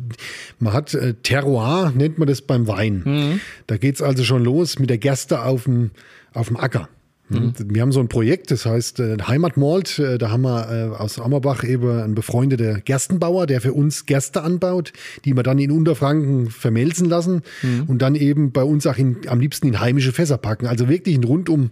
man 0.59 0.73
hat 0.73 0.93
äh, 0.95 1.13
Terroir, 1.21 1.93
nennt 1.95 2.17
man 2.17 2.27
das 2.27 2.41
beim 2.41 2.67
Wein. 2.67 3.39
Da 3.67 3.77
geht's 3.77 4.01
also 4.01 4.23
schon 4.23 4.43
los 4.43 4.79
mit 4.79 4.89
der 4.89 4.97
Gerste 4.97 5.43
auf 5.43 5.65
dem, 5.65 5.91
auf 6.33 6.47
dem 6.47 6.57
Acker. 6.57 6.89
Wir 7.27 7.81
haben 7.81 7.91
so 7.91 7.99
ein 7.99 8.07
Projekt, 8.07 8.51
das 8.51 8.67
heißt 8.67 8.99
äh, 8.99 9.17
Heimatmalt. 9.19 9.97
Äh, 9.97 10.19
da 10.19 10.29
haben 10.29 10.43
wir 10.43 10.93
äh, 10.93 10.95
aus 10.95 11.19
Ammerbach 11.19 11.63
eben 11.63 11.89
einen 11.89 12.13
befreundeten 12.13 12.83
Gerstenbauer, 12.85 13.47
der 13.47 13.61
für 13.61 13.73
uns 13.73 14.05
Gerste 14.05 14.43
anbaut, 14.43 14.93
die 15.25 15.35
wir 15.35 15.41
dann 15.41 15.57
in 15.57 15.71
Unterfranken 15.71 16.51
vermelzen 16.51 17.09
lassen 17.09 17.41
und 17.87 18.01
dann 18.01 18.15
eben 18.15 18.51
bei 18.51 18.63
uns 18.63 18.85
auch 18.85 18.97
in, 18.97 19.17
am 19.27 19.39
liebsten 19.39 19.67
in 19.67 19.79
heimische 19.79 20.11
Fässer 20.11 20.37
packen. 20.37 20.67
Also 20.67 20.87
wirklich 20.87 21.17
ein 21.17 21.23
rundum 21.23 21.71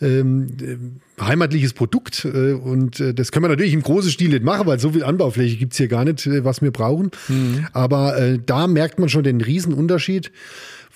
ähm, 0.00 0.48
äh, 0.60 1.22
heimatliches 1.22 1.74
Produkt. 1.74 2.24
Und 2.24 3.02
das 3.14 3.30
können 3.30 3.44
wir 3.44 3.48
natürlich 3.50 3.74
im 3.74 3.82
großen 3.82 4.10
Stil 4.10 4.30
nicht 4.30 4.42
machen, 4.42 4.66
weil 4.66 4.80
so 4.80 4.92
viel 4.92 5.04
Anbaufläche 5.04 5.56
gibt's 5.56 5.76
hier 5.76 5.88
gar 5.88 6.04
nicht, 6.04 6.26
was 6.44 6.62
wir 6.62 6.70
brauchen. 6.70 7.10
Aber 7.74 8.16
äh, 8.16 8.38
da 8.44 8.66
merkt 8.66 8.98
man 8.98 9.10
schon 9.10 9.22
den 9.22 9.42
Riesenunterschied 9.42 10.32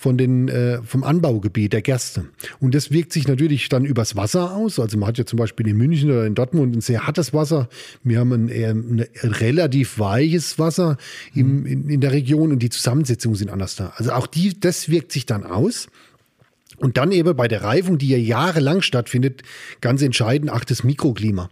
von 0.05 0.19
den, 0.19 0.49
äh, 0.49 0.83
vom 0.83 1.03
Anbaugebiet 1.03 1.73
der 1.73 1.81
Gerste. 1.81 2.27
Und 2.61 2.75
das 2.75 2.91
wirkt 2.91 3.11
sich 3.11 3.27
natürlich 3.27 3.71
dann 3.71 3.87
übers 3.87 4.17
Wasser 4.17 4.55
aus. 4.55 4.79
Also 4.79 4.99
man 4.99 5.09
hat 5.09 5.17
ja 5.17 5.25
zum 5.25 5.39
Beispiel 5.39 5.67
in 5.67 5.79
München 5.79 6.11
oder 6.11 6.27
in 6.27 6.35
Dortmund 6.35 6.77
ein 6.77 6.83
sehr 6.83 7.07
hartes 7.07 7.33
Wasser. 7.33 7.71
Wir 8.03 8.19
haben 8.19 8.33
ein, 8.33 8.49
eher 8.49 8.73
ein 8.73 9.07
relativ 9.23 9.99
weiches 9.99 10.59
Wasser 10.59 10.99
im, 11.35 11.65
in, 11.65 11.89
in 11.89 12.03
der 12.03 12.13
Region 12.13 12.53
und 12.53 12.59
die 12.59 12.69
Zusammensetzungen 12.69 13.35
sind 13.35 13.51
anders 13.51 13.77
da. 13.77 13.95
Also 13.97 14.13
auch 14.13 14.27
die, 14.27 14.61
das 14.61 14.91
wirkt 14.91 15.11
sich 15.11 15.25
dann 15.25 15.43
aus. 15.43 15.87
Und 16.77 16.99
dann 16.99 17.11
eben 17.11 17.35
bei 17.35 17.49
der 17.49 17.63
Reifung, 17.63 17.97
die 17.97 18.11
ja 18.11 18.19
jahrelang 18.19 18.83
stattfindet, 18.83 19.43
ganz 19.81 20.03
entscheidend, 20.03 20.51
ach, 20.53 20.67
das 20.67 20.85
Mikroklima. 20.85 21.49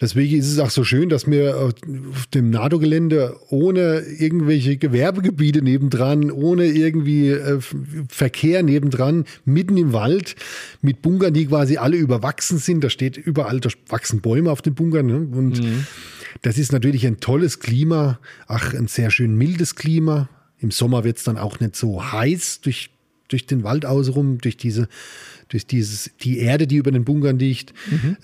Deswegen 0.00 0.38
ist 0.38 0.50
es 0.50 0.60
auch 0.60 0.70
so 0.70 0.84
schön, 0.84 1.08
dass 1.08 1.28
wir 1.28 1.56
auf 1.56 2.26
dem 2.32 2.50
NATO-Gelände 2.50 3.36
ohne 3.48 4.00
irgendwelche 4.00 4.76
Gewerbegebiete 4.76 5.60
nebendran, 5.60 6.30
ohne 6.30 6.66
irgendwie 6.66 7.30
äh, 7.30 7.58
Verkehr 8.08 8.62
nebendran, 8.62 9.24
mitten 9.44 9.76
im 9.76 9.92
Wald, 9.92 10.36
mit 10.82 11.02
Bunkern, 11.02 11.34
die 11.34 11.46
quasi 11.46 11.78
alle 11.78 11.96
überwachsen 11.96 12.58
sind. 12.58 12.84
Da 12.84 12.90
steht 12.90 13.16
überall, 13.16 13.58
da 13.58 13.70
wachsen 13.88 14.20
Bäume 14.20 14.52
auf 14.52 14.62
den 14.62 14.74
Bunkern. 14.74 15.06
Ne? 15.06 15.16
Und 15.16 15.60
das 16.42 16.58
ist 16.58 16.72
natürlich 16.72 17.04
ein 17.06 17.18
tolles 17.18 17.58
Klima, 17.58 18.20
ach, 18.46 18.74
ein 18.74 18.86
sehr 18.86 19.10
schön 19.10 19.36
mildes 19.36 19.74
Klima. 19.74 20.28
Im 20.60 20.70
Sommer 20.70 21.02
wird 21.02 21.18
es 21.18 21.24
dann 21.24 21.38
auch 21.38 21.58
nicht 21.58 21.74
so 21.74 22.12
heiß 22.12 22.60
durch, 22.60 22.90
durch 23.28 23.46
den 23.46 23.62
Wald 23.62 23.86
außenrum, 23.86 24.38
durch 24.38 24.56
diese 24.56 24.88
durch 25.48 25.66
dieses, 25.66 26.10
die 26.20 26.38
Erde, 26.38 26.66
die 26.66 26.76
über 26.76 26.90
den 26.90 27.04
Bunkern 27.04 27.38
liegt. 27.38 27.72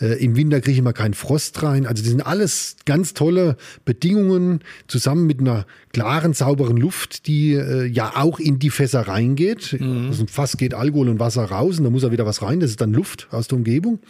Äh, 0.00 0.22
Im 0.22 0.36
Winter 0.36 0.60
kriege 0.60 0.76
ich 0.76 0.82
mal 0.82 0.92
keinen 0.92 1.14
Frost 1.14 1.62
rein. 1.62 1.86
Also 1.86 2.02
das 2.02 2.10
sind 2.10 2.20
alles 2.20 2.76
ganz 2.84 3.14
tolle 3.14 3.56
Bedingungen 3.84 4.60
zusammen 4.88 5.26
mit 5.26 5.40
einer 5.40 5.66
klaren, 5.92 6.34
sauberen 6.34 6.76
Luft, 6.76 7.26
die 7.26 7.54
äh, 7.54 7.86
ja 7.86 8.12
auch 8.16 8.38
in 8.38 8.58
die 8.58 8.70
Fässer 8.70 9.08
reingeht. 9.08 9.72
Aus 10.10 10.18
dem 10.18 10.28
Fass 10.28 10.56
geht 10.56 10.74
Alkohol 10.74 11.08
und 11.08 11.18
Wasser 11.18 11.44
raus 11.44 11.78
und 11.78 11.84
da 11.84 11.90
muss 11.90 12.02
ja 12.02 12.12
wieder 12.12 12.26
was 12.26 12.42
rein. 12.42 12.60
Das 12.60 12.70
ist 12.70 12.80
dann 12.80 12.92
Luft 12.92 13.28
aus 13.30 13.48
der 13.48 13.58
Umgebung. 13.58 14.00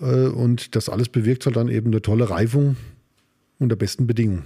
Äh, 0.00 0.28
und 0.28 0.74
das 0.76 0.88
alles 0.88 1.08
bewirkt 1.08 1.46
halt 1.46 1.56
dann 1.56 1.68
eben 1.68 1.88
eine 1.88 2.02
tolle 2.02 2.30
Reifung 2.30 2.76
unter 3.58 3.76
besten 3.76 4.06
Bedingungen. 4.06 4.44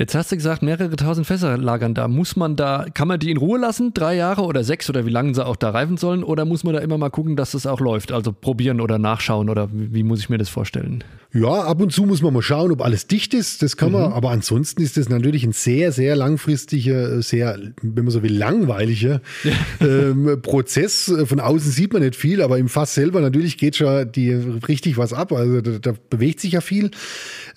Jetzt 0.00 0.14
hast 0.14 0.32
du 0.32 0.36
gesagt, 0.36 0.62
mehrere 0.62 0.96
tausend 0.96 1.26
Fässer 1.26 1.58
lagern 1.58 1.92
da. 1.92 2.08
Muss 2.08 2.34
man 2.34 2.56
da, 2.56 2.86
kann 2.94 3.06
man 3.06 3.20
die 3.20 3.30
in 3.30 3.36
Ruhe 3.36 3.58
lassen, 3.58 3.92
drei 3.92 4.16
Jahre 4.16 4.44
oder 4.44 4.64
sechs 4.64 4.88
oder 4.88 5.04
wie 5.04 5.10
lange 5.10 5.34
sie 5.34 5.44
auch 5.44 5.56
da 5.56 5.68
reifen 5.68 5.98
sollen? 5.98 6.24
Oder 6.24 6.46
muss 6.46 6.64
man 6.64 6.72
da 6.72 6.80
immer 6.80 6.96
mal 6.96 7.10
gucken, 7.10 7.36
dass 7.36 7.50
das 7.50 7.66
auch 7.66 7.80
läuft? 7.80 8.10
Also 8.10 8.32
probieren 8.32 8.80
oder 8.80 8.98
nachschauen 8.98 9.50
oder 9.50 9.70
wie, 9.70 9.92
wie 9.92 10.02
muss 10.02 10.20
ich 10.20 10.30
mir 10.30 10.38
das 10.38 10.48
vorstellen? 10.48 11.04
Ja, 11.32 11.62
ab 11.62 11.80
und 11.80 11.92
zu 11.92 12.06
muss 12.06 12.22
man 12.22 12.34
mal 12.34 12.42
schauen, 12.42 12.72
ob 12.72 12.82
alles 12.82 13.06
dicht 13.06 13.34
ist. 13.34 13.62
Das 13.62 13.76
kann 13.76 13.92
man, 13.92 14.12
aber 14.12 14.30
ansonsten 14.30 14.82
ist 14.82 14.96
das 14.96 15.08
natürlich 15.08 15.44
ein 15.44 15.52
sehr, 15.52 15.92
sehr 15.92 16.16
langfristiger, 16.16 17.22
sehr, 17.22 17.56
wenn 17.82 18.04
man 18.04 18.10
so 18.10 18.24
will, 18.24 18.36
langweiliger 18.36 19.20
ähm, 19.80 20.40
Prozess. 20.42 21.12
Von 21.26 21.38
außen 21.38 21.70
sieht 21.70 21.92
man 21.92 22.02
nicht 22.02 22.16
viel, 22.16 22.42
aber 22.42 22.58
im 22.58 22.68
Fass 22.68 22.94
selber 22.94 23.20
natürlich 23.20 23.58
geht 23.58 23.76
schon 23.76 24.10
die, 24.10 24.32
richtig 24.32 24.98
was 24.98 25.12
ab. 25.12 25.32
Also 25.32 25.60
da, 25.60 25.78
da 25.78 25.94
bewegt 26.10 26.40
sich 26.40 26.52
ja 26.52 26.60
viel. 26.60 26.90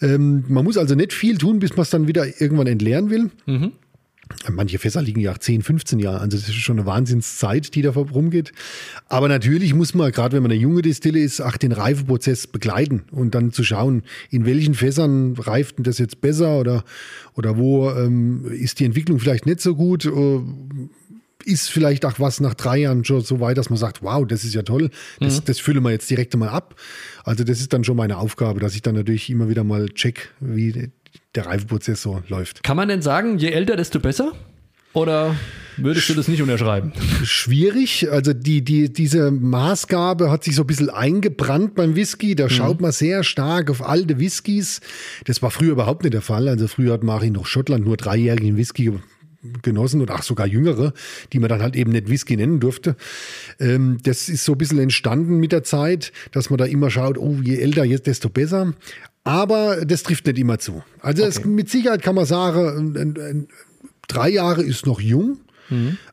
Ähm, 0.01 0.43
man 0.47 0.63
muss 0.63 0.77
also 0.77 0.93
nicht 0.93 1.11
viel 1.11 1.39
tun, 1.39 1.57
bis 1.57 1.71
man 1.71 1.81
es 1.81 1.89
dann 1.89 2.07
wieder 2.07 2.25
irgendwann 2.39 2.67
entleeren 2.67 3.09
will. 3.09 3.31
Manche 4.49 4.79
Fässer 4.79 5.01
liegen 5.01 5.19
ja 5.19 5.31
auch 5.31 5.37
10, 5.37 5.61
15 5.61 5.99
Jahre. 5.99 6.19
Also 6.19 6.37
das 6.37 6.47
ist 6.47 6.55
schon 6.55 6.77
eine 6.77 6.85
Wahnsinnszeit, 6.85 7.75
die 7.75 7.81
da 7.81 7.91
rumgeht. 7.91 8.51
Aber 9.07 9.27
natürlich 9.27 9.73
muss 9.73 9.93
man, 9.93 10.11
gerade 10.11 10.35
wenn 10.35 10.43
man 10.43 10.51
eine 10.51 10.59
junge 10.59 10.81
Destille 10.81 11.19
ist, 11.19 11.41
auch 11.41 11.57
den 11.57 11.71
Reifeprozess 11.71 12.47
begleiten 12.47 13.03
und 13.11 13.35
dann 13.35 13.51
zu 13.51 13.63
schauen, 13.63 14.03
in 14.29 14.45
welchen 14.45 14.73
Fässern 14.73 15.35
reift 15.37 15.77
denn 15.77 15.83
das 15.83 15.97
jetzt 15.97 16.21
besser 16.21 16.59
oder, 16.59 16.83
oder 17.35 17.57
wo 17.57 17.89
ähm, 17.91 18.45
ist 18.51 18.79
die 18.79 18.85
Entwicklung 18.85 19.19
vielleicht 19.19 19.45
nicht 19.45 19.61
so 19.61 19.75
gut. 19.75 20.05
Äh, 20.05 20.39
ist 21.45 21.69
vielleicht 21.69 22.05
auch 22.05 22.19
was 22.19 22.39
nach 22.39 22.53
drei 22.53 22.77
Jahren 22.77 23.03
schon 23.03 23.21
so 23.21 23.39
weit, 23.39 23.57
dass 23.57 23.69
man 23.69 23.77
sagt, 23.77 24.01
wow, 24.01 24.25
das 24.25 24.43
ist 24.45 24.53
ja 24.53 24.61
toll, 24.61 24.89
das, 25.19 25.43
das 25.43 25.59
füllen 25.59 25.83
wir 25.83 25.91
jetzt 25.91 26.09
direkt 26.09 26.35
mal 26.37 26.47
ab. 26.47 26.75
Also 27.25 27.43
das 27.43 27.59
ist 27.59 27.73
dann 27.73 27.83
schon 27.83 27.97
meine 27.97 28.17
Aufgabe, 28.17 28.59
dass 28.59 28.75
ich 28.75 28.81
dann 28.81 28.95
natürlich 28.95 29.29
immer 29.29 29.49
wieder 29.49 29.65
mal 29.65 29.89
check, 29.89 30.31
wie 30.39 30.91
der 31.35 31.45
Reifeprozess 31.45 32.01
so 32.01 32.23
läuft. 32.27 32.63
Kann 32.63 32.77
man 32.77 32.87
denn 32.87 33.01
sagen, 33.01 33.37
je 33.37 33.49
älter, 33.49 33.75
desto 33.75 33.99
besser? 33.99 34.33
Oder 34.93 35.35
würdest 35.77 36.07
du 36.09 36.13
das 36.13 36.27
nicht 36.27 36.41
unterschreiben? 36.41 36.93
schwierig. 37.23 38.11
Also 38.11 38.33
die, 38.33 38.63
die, 38.63 38.93
diese 38.93 39.31
Maßgabe 39.31 40.29
hat 40.29 40.43
sich 40.43 40.55
so 40.55 40.63
ein 40.63 40.67
bisschen 40.67 40.91
eingebrannt 40.91 41.73
beim 41.73 41.95
Whisky. 41.95 42.35
Da 42.35 42.47
schaut 42.49 42.79
man 42.79 42.91
sehr 42.91 43.23
stark 43.23 43.71
auf 43.71 43.83
alte 43.83 44.19
Whiskys. 44.19 44.81
Das 45.25 45.41
war 45.41 45.49
früher 45.49 45.71
überhaupt 45.71 46.03
nicht 46.03 46.13
der 46.13 46.21
Fall. 46.21 46.47
Also 46.47 46.67
früher 46.67 46.93
hat 46.93 47.03
Mari 47.03 47.31
noch 47.31 47.47
Schottland 47.47 47.85
nur 47.85 47.97
dreijährigen 47.97 48.55
Whisky 48.55 48.93
genossen 49.61 50.01
oder 50.01 50.15
auch 50.15 50.23
sogar 50.23 50.47
jüngere, 50.47 50.93
die 51.33 51.39
man 51.39 51.49
dann 51.49 51.61
halt 51.61 51.75
eben 51.75 51.91
nicht 51.91 52.09
Whisky 52.09 52.37
nennen 52.37 52.59
durfte. 52.59 52.95
Ähm, 53.59 53.97
das 54.03 54.29
ist 54.29 54.45
so 54.45 54.53
ein 54.53 54.57
bisschen 54.57 54.79
entstanden 54.79 55.37
mit 55.37 55.51
der 55.51 55.63
Zeit, 55.63 56.13
dass 56.31 56.49
man 56.49 56.57
da 56.57 56.65
immer 56.65 56.89
schaut, 56.89 57.17
oh, 57.17 57.37
je 57.41 57.57
älter 57.57 57.83
jetzt, 57.83 58.07
desto 58.07 58.29
besser. 58.29 58.73
Aber 59.23 59.85
das 59.85 60.03
trifft 60.03 60.25
nicht 60.25 60.37
immer 60.37 60.59
zu. 60.59 60.83
Also 61.01 61.23
es, 61.23 61.45
mit 61.45 61.69
Sicherheit 61.69 62.01
kann 62.01 62.15
man 62.15 62.25
sagen, 62.25 63.47
drei 64.07 64.29
Jahre 64.29 64.63
ist 64.63 64.85
noch 64.85 64.99
jung. 64.99 65.39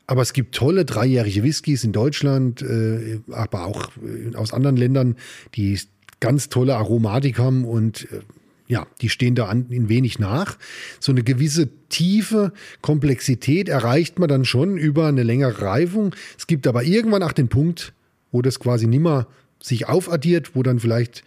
Aber 0.07 0.21
es 0.21 0.33
gibt 0.33 0.55
tolle 0.55 0.85
dreijährige 0.85 1.43
Whiskys 1.43 1.83
in 1.83 1.91
Deutschland, 1.91 2.61
äh, 2.61 3.19
aber 3.31 3.65
auch 3.65 3.91
äh, 3.97 4.35
aus 4.35 4.53
anderen 4.53 4.77
Ländern, 4.77 5.17
die 5.55 5.79
ganz 6.19 6.49
tolle 6.49 6.75
Aromatik 6.77 7.37
haben 7.37 7.65
und 7.65 8.07
äh, 8.11 8.21
ja, 8.67 8.87
die 9.01 9.09
stehen 9.09 9.35
da 9.35 9.47
an, 9.47 9.65
in 9.69 9.89
wenig 9.89 10.17
nach. 10.17 10.57
So 11.01 11.11
eine 11.11 11.23
gewisse 11.23 11.67
tiefe 11.89 12.53
Komplexität 12.81 13.67
erreicht 13.67 14.17
man 14.17 14.29
dann 14.29 14.45
schon 14.45 14.77
über 14.77 15.07
eine 15.07 15.23
längere 15.23 15.61
Reifung. 15.61 16.15
Es 16.37 16.47
gibt 16.47 16.67
aber 16.67 16.83
irgendwann 16.83 17.21
auch 17.21 17.33
den 17.33 17.49
Punkt, 17.49 17.91
wo 18.31 18.41
das 18.41 18.61
quasi 18.61 18.87
nimmer 18.87 19.27
sich 19.59 19.89
aufaddiert, 19.89 20.55
wo 20.55 20.63
dann 20.63 20.79
vielleicht 20.79 21.23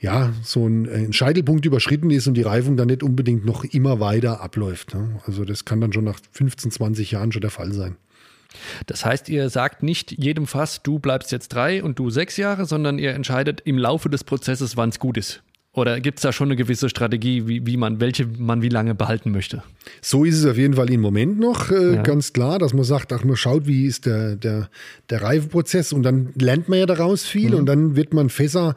ja, 0.00 0.32
so 0.42 0.66
ein, 0.66 0.88
ein 0.88 1.12
Scheitelpunkt 1.12 1.64
überschritten 1.66 2.10
ist 2.10 2.26
und 2.26 2.34
die 2.34 2.42
Reifung 2.42 2.76
dann 2.76 2.88
nicht 2.88 3.02
unbedingt 3.02 3.44
noch 3.44 3.64
immer 3.64 4.00
weiter 4.00 4.40
abläuft. 4.40 4.94
Ne? 4.94 5.20
Also 5.26 5.44
das 5.44 5.64
kann 5.64 5.80
dann 5.80 5.92
schon 5.92 6.04
nach 6.04 6.18
15, 6.32 6.70
20 6.70 7.10
Jahren 7.10 7.32
schon 7.32 7.42
der 7.42 7.50
Fall 7.50 7.72
sein. 7.72 7.96
Das 8.86 9.04
heißt, 9.04 9.28
ihr 9.28 9.50
sagt 9.50 9.82
nicht 9.82 10.12
jedem 10.12 10.46
Fass, 10.46 10.82
du 10.82 10.98
bleibst 10.98 11.32
jetzt 11.32 11.48
drei 11.48 11.82
und 11.82 11.98
du 11.98 12.10
sechs 12.10 12.36
Jahre, 12.36 12.66
sondern 12.66 12.98
ihr 12.98 13.12
entscheidet 13.12 13.60
im 13.64 13.78
Laufe 13.78 14.08
des 14.08 14.24
Prozesses, 14.24 14.76
wann 14.76 14.90
es 14.90 14.98
gut 14.98 15.16
ist. 15.16 15.42
Oder 15.74 16.00
gibt 16.00 16.18
es 16.18 16.22
da 16.22 16.32
schon 16.32 16.48
eine 16.48 16.56
gewisse 16.56 16.88
Strategie, 16.88 17.48
wie, 17.48 17.66
wie 17.66 17.76
man, 17.76 17.98
welche 17.98 18.26
man 18.38 18.62
wie 18.62 18.68
lange 18.68 18.94
behalten 18.94 19.32
möchte? 19.32 19.64
So 20.00 20.24
ist 20.24 20.38
es 20.38 20.46
auf 20.46 20.56
jeden 20.56 20.74
Fall 20.74 20.88
im 20.90 21.00
Moment 21.00 21.40
noch 21.40 21.72
äh, 21.72 21.96
ja. 21.96 22.02
ganz 22.02 22.32
klar, 22.32 22.60
dass 22.60 22.72
man 22.72 22.84
sagt, 22.84 23.12
ach, 23.12 23.24
man 23.24 23.34
schaut, 23.34 23.66
wie 23.66 23.86
ist 23.86 24.06
der, 24.06 24.36
der, 24.36 24.68
der 25.10 25.22
Reifeprozess 25.22 25.92
und 25.92 26.04
dann 26.04 26.32
lernt 26.38 26.68
man 26.68 26.78
ja 26.78 26.86
daraus 26.86 27.24
viel 27.24 27.50
mhm. 27.50 27.56
und 27.56 27.66
dann 27.66 27.96
wird 27.96 28.14
man 28.14 28.28
Fässer 28.28 28.76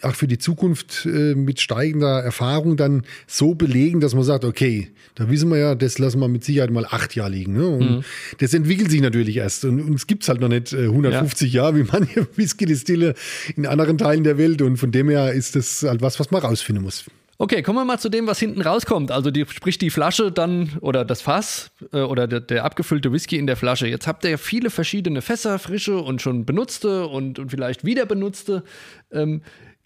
auch 0.00 0.14
für 0.14 0.26
die 0.26 0.38
Zukunft 0.38 1.06
äh, 1.06 1.34
mit 1.34 1.60
steigender 1.60 2.22
Erfahrung 2.22 2.76
dann 2.76 3.02
so 3.26 3.54
belegen, 3.54 4.00
dass 4.00 4.14
man 4.14 4.24
sagt, 4.24 4.44
okay, 4.44 4.90
da 5.14 5.28
wissen 5.28 5.50
wir 5.50 5.58
ja, 5.58 5.74
das 5.74 5.98
lassen 5.98 6.20
wir 6.20 6.28
mit 6.28 6.44
Sicherheit 6.44 6.70
mal 6.70 6.86
acht 6.86 7.14
Jahre 7.14 7.30
liegen. 7.30 7.54
Ne? 7.54 7.66
Und 7.66 7.90
mhm. 7.90 8.04
das 8.38 8.54
entwickelt 8.54 8.90
sich 8.90 9.00
natürlich 9.00 9.36
erst. 9.36 9.64
Und 9.64 9.80
uns 9.80 10.06
gibt 10.06 10.22
es 10.22 10.28
halt 10.28 10.40
noch 10.40 10.48
nicht 10.48 10.72
äh, 10.72 10.86
150 10.86 11.52
ja. 11.52 11.62
Jahre, 11.62 11.76
wie 11.76 11.84
manche 11.84 12.26
Whisky-Distille 12.36 13.14
in 13.56 13.66
anderen 13.66 13.98
Teilen 13.98 14.24
der 14.24 14.38
Welt. 14.38 14.62
Und 14.62 14.78
von 14.78 14.92
dem 14.92 15.08
her 15.08 15.32
ist 15.32 15.56
das 15.56 15.82
halt 15.82 16.02
was, 16.02 16.18
was 16.18 16.30
man 16.30 16.42
rausfinden 16.42 16.82
muss. 16.82 17.04
Okay, 17.42 17.60
kommen 17.62 17.78
wir 17.78 17.84
mal 17.84 17.98
zu 17.98 18.08
dem, 18.08 18.28
was 18.28 18.38
hinten 18.38 18.60
rauskommt. 18.60 19.10
Also 19.10 19.32
die, 19.32 19.44
sprich 19.48 19.76
die 19.76 19.90
Flasche 19.90 20.30
dann 20.30 20.78
oder 20.80 21.04
das 21.04 21.22
Fass 21.22 21.72
äh, 21.92 21.98
oder 21.98 22.28
der, 22.28 22.38
der, 22.38 22.64
abgefüllte 22.64 23.12
Whisky 23.12 23.36
in 23.36 23.48
der 23.48 23.56
Flasche. 23.56 23.88
Jetzt 23.88 24.06
habt 24.06 24.22
ihr 24.22 24.30
ja 24.30 24.36
viele 24.36 24.70
verschiedene 24.70 25.22
Fässer, 25.22 25.58
frische 25.58 25.98
und 25.98 26.22
schon 26.22 26.46
benutzte 26.46 27.08
und, 27.08 27.40
und 27.40 27.50
vielleicht 27.50 27.84
wieder 27.84 28.06
benutzte. 28.06 28.62
Ähm, 29.10 29.42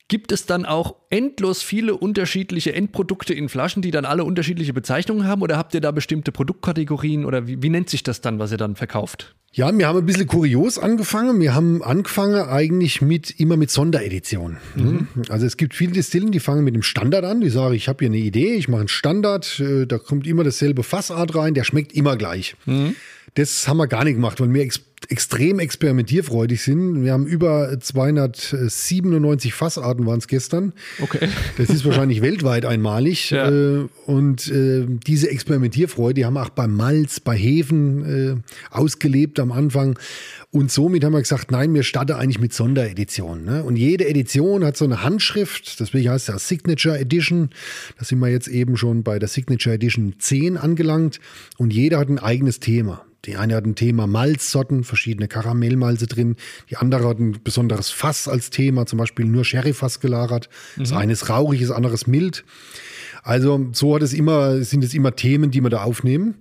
Gibt 0.09 0.31
es 0.31 0.47
dann 0.47 0.65
auch 0.67 0.95
endlos 1.11 1.63
viele 1.63 1.97
unterschiedliche 1.97 2.73
Endprodukte 2.73 3.35
in 3.35 3.49
Flaschen, 3.49 3.83
die 3.83 3.91
dann 3.91 4.05
alle 4.05 4.23
unterschiedliche 4.23 4.73
Bezeichnungen 4.73 5.27
haben? 5.27 5.43
Oder 5.43 5.57
habt 5.57 5.75
ihr 5.75 5.81
da 5.81 5.91
bestimmte 5.91 6.31
Produktkategorien? 6.31 7.25
Oder 7.25 7.49
wie, 7.49 7.61
wie 7.61 7.71
nennt 7.71 7.91
sich 7.91 8.05
das 8.05 8.21
dann, 8.21 8.39
was 8.39 8.53
ihr 8.53 8.57
dann 8.57 8.77
verkauft? 8.77 9.35
Ja, 9.53 9.77
wir 9.77 9.89
haben 9.89 9.99
ein 9.99 10.07
bisschen 10.07 10.29
kurios 10.29 10.79
angefangen. 10.79 11.41
Wir 11.41 11.55
haben 11.55 11.83
angefangen 11.83 12.49
eigentlich 12.49 13.03
mit 13.03 13.41
immer 13.41 13.57
mit 13.57 13.71
Sondereditionen. 13.71 14.59
Mhm. 14.77 15.09
Also 15.29 15.45
es 15.45 15.57
gibt 15.57 15.75
viele 15.75 15.93
Distillen, 15.93 16.31
die 16.31 16.41
fangen 16.41 16.63
mit 16.63 16.77
dem 16.77 16.83
Standard 16.83 17.25
an. 17.25 17.41
Die 17.41 17.51
sagen, 17.51 17.75
ich 17.75 17.89
habe 17.89 18.05
hier 18.05 18.09
eine 18.09 18.19
Idee, 18.19 18.55
ich 18.55 18.69
mache 18.69 18.81
einen 18.81 18.89
Standard, 18.89 19.59
äh, 19.59 19.87
da 19.87 19.99
kommt 19.99 20.27
immer 20.27 20.45
dasselbe 20.45 20.85
Fassart 20.85 21.35
rein, 21.35 21.55
der 21.55 21.65
schmeckt 21.65 21.93
immer 21.95 22.17
gleich. 22.17 22.55
Mhm. 22.67 22.95
Das 23.35 23.67
haben 23.67 23.79
wir 23.79 23.87
gar 23.87 24.05
nicht 24.05 24.15
gemacht, 24.15 24.41
weil 24.41 24.53
wir 24.53 24.63
extrem 25.09 25.59
experimentierfreudig 25.59 26.63
sind. 26.63 27.05
Wir 27.05 27.13
haben 27.13 27.27
über 27.27 27.79
297 27.79 29.53
Fassarten 29.55 30.07
waren 30.07 30.19
es 30.19 30.27
gestern. 30.27 30.73
Okay. 31.01 31.29
Das 31.59 31.69
ist 31.69 31.85
wahrscheinlich 31.85 32.23
weltweit 32.23 32.65
einmalig. 32.65 33.31
Ja. 33.31 33.49
Äh, 33.51 33.87
und 34.07 34.49
äh, 34.49 34.87
diese 35.07 35.31
Experimentierfreude, 35.31 36.15
die 36.15 36.25
haben 36.25 36.35
wir 36.35 36.43
auch 36.43 36.51
beim 36.51 36.75
Malz, 36.75 37.21
bei 37.21 37.37
Hefen 37.37 38.43
äh, 38.43 38.75
ausgelebt 38.75 39.39
am 39.39 39.53
Anfang. 39.53 39.99
Und 40.51 40.73
somit 40.73 41.05
haben 41.05 41.13
wir 41.13 41.21
gesagt, 41.21 41.51
nein, 41.51 41.75
wir 41.75 41.83
starten 41.83 42.13
eigentlich 42.13 42.41
mit 42.41 42.55
Sondereditionen. 42.55 43.45
Ne? 43.45 43.63
Und 43.63 43.77
jede 43.77 44.09
Edition 44.09 44.65
hat 44.65 44.77
so 44.77 44.87
eine 44.87 45.03
Handschrift, 45.03 45.79
deswegen 45.79 46.11
heißt 46.11 46.29
es 46.29 46.35
ja 46.35 46.39
Signature 46.39 46.99
Edition. 46.99 47.51
Da 47.99 48.05
sind 48.05 48.19
wir 48.19 48.29
jetzt 48.29 48.49
eben 48.49 48.77
schon 48.77 49.03
bei 49.03 49.19
der 49.19 49.29
Signature 49.29 49.75
Edition 49.75 50.15
10 50.19 50.57
angelangt. 50.57 51.21
Und 51.59 51.73
jeder 51.73 51.99
hat 51.99 52.09
ein 52.09 52.19
eigenes 52.19 52.61
Thema. 52.61 53.05
Die 53.27 53.37
eine 53.37 53.57
hat 53.57 53.67
ein 53.67 53.75
Thema 53.75 54.07
Malzsorten, 54.07 54.85
verschiedene 54.87 55.29
Karamellmalze 55.29 56.07
drin. 56.07 56.37
Die 56.71 56.77
andere 56.77 57.09
hat 57.09 57.19
ein 57.19 57.39
besonderes 57.43 57.91
Fass 57.91 58.29
als 58.29 58.51
Thema, 58.51 58.87
zum 58.87 58.99
Beispiel 58.99 59.27
nur 59.27 59.45
Sherryfass 59.45 60.01
gelagert. 60.01 60.49
Mhm. 60.77 60.81
Das 60.81 60.93
eine 60.93 61.13
ist 61.13 61.29
rauchig, 61.29 61.61
das 61.61 61.71
andere 61.71 61.95
ist 61.95 62.07
mild. 62.07 62.45
Also 63.23 63.69
so 63.73 63.97
hat 63.97 64.03
es 64.03 64.13
immer, 64.13 64.63
sind 64.63 64.85
es 64.85 64.95
immer 64.95 65.17
Themen, 65.17 65.51
die 65.51 65.61
wir 65.61 65.69
da 65.69 65.83
aufnehmen. 65.83 66.37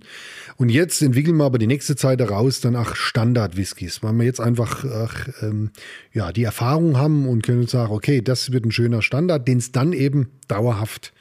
Und 0.56 0.70
jetzt 0.70 1.02
entwickeln 1.02 1.36
wir 1.36 1.44
aber 1.44 1.58
die 1.58 1.66
nächste 1.66 1.96
Zeit 1.96 2.20
daraus 2.20 2.60
dann 2.60 2.76
auch 2.76 2.94
Standard-Whiskys, 2.94 4.02
weil 4.02 4.14
wir 4.14 4.24
jetzt 4.24 4.40
einfach 4.40 4.84
ach, 4.84 5.28
ähm, 5.42 5.70
ja, 6.12 6.32
die 6.32 6.44
Erfahrung 6.44 6.96
haben 6.96 7.28
und 7.28 7.42
können 7.42 7.66
sagen, 7.66 7.92
okay, 7.92 8.22
das 8.22 8.52
wird 8.52 8.64
ein 8.64 8.70
schöner 8.70 9.02
Standard, 9.02 9.48
den 9.48 9.58
es 9.58 9.72
dann 9.72 9.92
eben 9.92 10.30
dauerhaft 10.48 11.12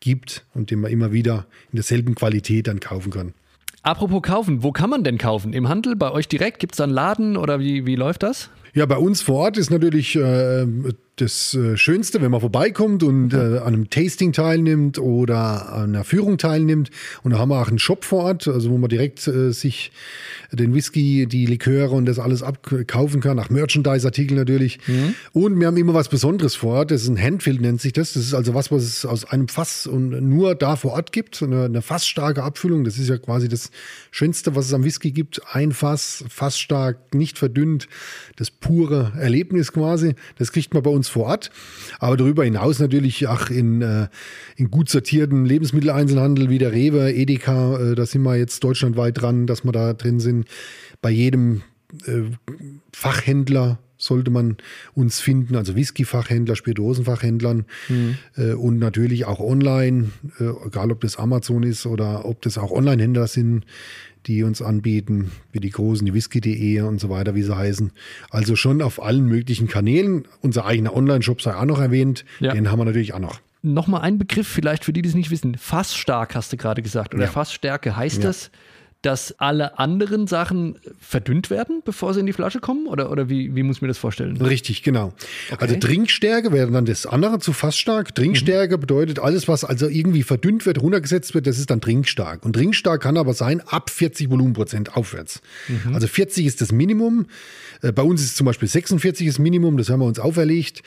gibt 0.00 0.46
und 0.54 0.70
den 0.70 0.80
man 0.80 0.90
immer 0.90 1.12
wieder 1.12 1.46
in 1.70 1.76
derselben 1.76 2.14
Qualität 2.14 2.66
dann 2.66 2.80
kaufen 2.80 3.12
kann. 3.12 3.34
Apropos 3.82 4.20
kaufen, 4.22 4.62
wo 4.62 4.72
kann 4.72 4.90
man 4.90 5.04
denn 5.04 5.16
kaufen? 5.16 5.52
Im 5.52 5.68
Handel, 5.68 5.96
bei 5.96 6.10
euch 6.10 6.28
direkt? 6.28 6.58
Gibt 6.58 6.74
es 6.74 6.78
da 6.78 6.84
einen 6.84 6.92
Laden 6.92 7.36
oder 7.36 7.60
wie, 7.60 7.86
wie 7.86 7.96
läuft 7.96 8.22
das? 8.22 8.50
Ja, 8.74 8.86
bei 8.86 8.98
uns 8.98 9.22
vor 9.22 9.36
Ort 9.36 9.56
ist 9.56 9.70
natürlich 9.70 10.16
äh, 10.16 10.66
das 11.20 11.54
äh, 11.54 11.76
Schönste, 11.76 12.20
wenn 12.20 12.30
man 12.30 12.40
vorbeikommt 12.40 13.02
und 13.02 13.32
äh, 13.32 13.36
an 13.36 13.74
einem 13.74 13.90
Tasting 13.90 14.32
teilnimmt 14.32 14.98
oder 14.98 15.72
an 15.72 15.94
einer 15.94 16.04
Führung 16.04 16.38
teilnimmt. 16.38 16.90
Und 17.22 17.32
da 17.32 17.38
haben 17.38 17.50
wir 17.50 17.60
auch 17.60 17.68
einen 17.68 17.78
Shop 17.78 18.04
vor 18.04 18.24
Ort, 18.24 18.48
also 18.48 18.70
wo 18.70 18.78
man 18.78 18.88
direkt 18.88 19.26
äh, 19.26 19.52
sich 19.52 19.92
den 20.52 20.74
Whisky, 20.74 21.26
die 21.26 21.46
Liköre 21.46 21.94
und 21.94 22.06
das 22.06 22.18
alles 22.18 22.42
abkaufen 22.42 23.20
kann, 23.20 23.36
nach 23.36 23.50
Merchandise-Artikeln 23.50 24.36
natürlich. 24.38 24.78
Mhm. 24.86 25.14
Und 25.32 25.60
wir 25.60 25.66
haben 25.66 25.76
immer 25.76 25.94
was 25.94 26.08
Besonderes 26.08 26.54
vor 26.54 26.74
Ort. 26.74 26.90
Das 26.90 27.02
ist 27.02 27.08
ein 27.08 27.20
Handfill, 27.20 27.60
nennt 27.60 27.80
sich 27.80 27.92
das. 27.92 28.14
Das 28.14 28.24
ist 28.24 28.34
also 28.34 28.54
was, 28.54 28.72
was 28.72 28.82
es 28.82 29.04
aus 29.04 29.24
einem 29.24 29.48
Fass 29.48 29.86
und 29.86 30.10
nur 30.10 30.54
da 30.54 30.76
vor 30.76 30.92
Ort 30.92 31.12
gibt. 31.12 31.42
Eine, 31.42 31.66
eine 31.66 31.82
fassstarke 31.82 32.42
Abfüllung. 32.42 32.84
Das 32.84 32.98
ist 32.98 33.08
ja 33.08 33.18
quasi 33.18 33.48
das 33.48 33.70
Schönste, 34.10 34.56
was 34.56 34.66
es 34.66 34.72
am 34.72 34.84
Whisky 34.84 35.12
gibt. 35.12 35.40
Ein 35.52 35.72
Fass, 35.72 36.24
fassstark, 36.28 37.14
nicht 37.14 37.38
verdünnt. 37.38 37.88
Das 38.36 38.50
pure 38.50 39.12
Erlebnis 39.18 39.72
quasi. 39.72 40.14
Das 40.38 40.52
kriegt 40.52 40.74
man 40.74 40.82
bei 40.82 40.90
uns 40.90 41.08
vor 41.10 41.26
Ort. 41.26 41.50
Aber 41.98 42.16
darüber 42.16 42.44
hinaus 42.44 42.78
natürlich 42.78 43.26
auch 43.28 43.50
in, 43.50 43.82
äh, 43.82 44.08
in 44.56 44.70
gut 44.70 44.88
sortierten 44.88 45.44
Lebensmitteleinzelhandel 45.44 46.48
wie 46.48 46.58
der 46.58 46.72
Rewe, 46.72 47.12
Edeka, 47.12 47.78
äh, 47.78 47.94
da 47.94 48.06
sind 48.06 48.22
wir 48.22 48.36
jetzt 48.36 48.64
deutschlandweit 48.64 49.20
dran, 49.20 49.46
dass 49.46 49.64
wir 49.64 49.72
da 49.72 49.92
drin 49.92 50.20
sind. 50.20 50.46
Bei 51.02 51.10
jedem 51.10 51.62
äh, 52.06 52.22
Fachhändler 52.92 53.78
sollte 54.00 54.30
man 54.30 54.56
uns 54.94 55.20
finden, 55.20 55.56
also 55.56 55.76
Whisky-Fachhändler, 55.76 56.56
Spirituosenfachhändlern 56.56 57.66
mhm. 57.88 58.16
äh, 58.36 58.52
und 58.52 58.78
natürlich 58.78 59.26
auch 59.26 59.40
online, 59.40 60.10
äh, 60.38 60.44
egal 60.66 60.90
ob 60.90 61.02
das 61.02 61.16
Amazon 61.16 61.62
ist 61.62 61.84
oder 61.86 62.24
ob 62.24 62.40
das 62.42 62.56
auch 62.56 62.70
Online-Händler 62.70 63.26
sind, 63.26 63.66
die 64.26 64.42
uns 64.42 64.62
anbieten, 64.62 65.30
wie 65.52 65.60
die 65.60 65.70
großen, 65.70 66.04
die 66.04 66.14
whisky.de 66.14 66.80
und 66.82 67.00
so 67.00 67.08
weiter, 67.08 67.34
wie 67.34 67.42
sie 67.42 67.56
heißen. 67.56 67.92
Also 68.30 68.56
schon 68.56 68.82
auf 68.82 69.02
allen 69.02 69.26
möglichen 69.26 69.68
Kanälen. 69.68 70.26
Unser 70.40 70.66
eigener 70.66 70.94
Online-Shop 70.94 71.42
sei 71.42 71.54
auch 71.54 71.64
noch 71.64 71.80
erwähnt, 71.80 72.24
ja. 72.38 72.52
den 72.52 72.70
haben 72.70 72.78
wir 72.78 72.84
natürlich 72.84 73.14
auch 73.14 73.18
noch. 73.18 73.40
Nochmal 73.62 74.00
ein 74.02 74.16
Begriff 74.16 74.48
vielleicht 74.48 74.84
für 74.84 74.92
die, 74.92 75.02
die 75.02 75.08
es 75.08 75.14
nicht 75.14 75.30
wissen. 75.30 75.56
Fassstark 75.56 76.34
hast 76.34 76.52
du 76.52 76.56
gerade 76.56 76.80
gesagt 76.82 77.14
oder 77.14 77.24
ja. 77.24 77.30
Fassstärke. 77.30 77.94
Heißt 77.94 78.18
ja. 78.18 78.22
das, 78.24 78.50
dass 79.02 79.34
alle 79.38 79.78
anderen 79.78 80.26
Sachen 80.26 80.76
verdünnt 81.00 81.48
werden, 81.48 81.80
bevor 81.84 82.12
sie 82.12 82.20
in 82.20 82.26
die 82.26 82.34
Flasche 82.34 82.60
kommen? 82.60 82.86
Oder, 82.86 83.10
oder 83.10 83.30
wie, 83.30 83.54
wie 83.54 83.62
muss 83.62 83.76
ich 83.76 83.82
mir 83.82 83.88
das 83.88 83.96
vorstellen? 83.96 84.36
Richtig, 84.36 84.82
genau. 84.82 85.14
Okay. 85.50 85.56
Also 85.58 85.76
Trinkstärke 85.76 86.52
wäre 86.52 86.70
dann 86.70 86.84
das 86.84 87.06
andere 87.06 87.38
zu 87.38 87.54
fassstark. 87.54 88.14
Trinkstarke 88.14 88.76
mhm. 88.76 88.80
bedeutet 88.80 89.18
alles, 89.18 89.48
was 89.48 89.64
also 89.64 89.88
irgendwie 89.88 90.22
verdünnt 90.22 90.66
wird, 90.66 90.82
runtergesetzt 90.82 91.34
wird, 91.34 91.46
das 91.46 91.58
ist 91.58 91.70
dann 91.70 91.80
trinkstark. 91.80 92.44
Und 92.44 92.52
trinkstark 92.52 93.02
kann 93.02 93.16
aber 93.16 93.32
sein 93.32 93.62
ab 93.66 93.88
40 93.88 94.28
Volumenprozent 94.28 94.96
aufwärts. 94.96 95.40
Mhm. 95.68 95.94
Also 95.94 96.06
40 96.06 96.44
ist 96.44 96.60
das 96.60 96.70
Minimum. 96.70 97.26
Äh, 97.80 97.92
bei 97.92 98.02
uns 98.02 98.22
ist 98.22 98.36
zum 98.36 98.44
Beispiel 98.44 98.68
46 98.68 99.26
das 99.26 99.38
Minimum, 99.38 99.78
das 99.78 99.88
haben 99.88 100.00
wir 100.00 100.06
uns 100.06 100.18
auferlegt, 100.18 100.82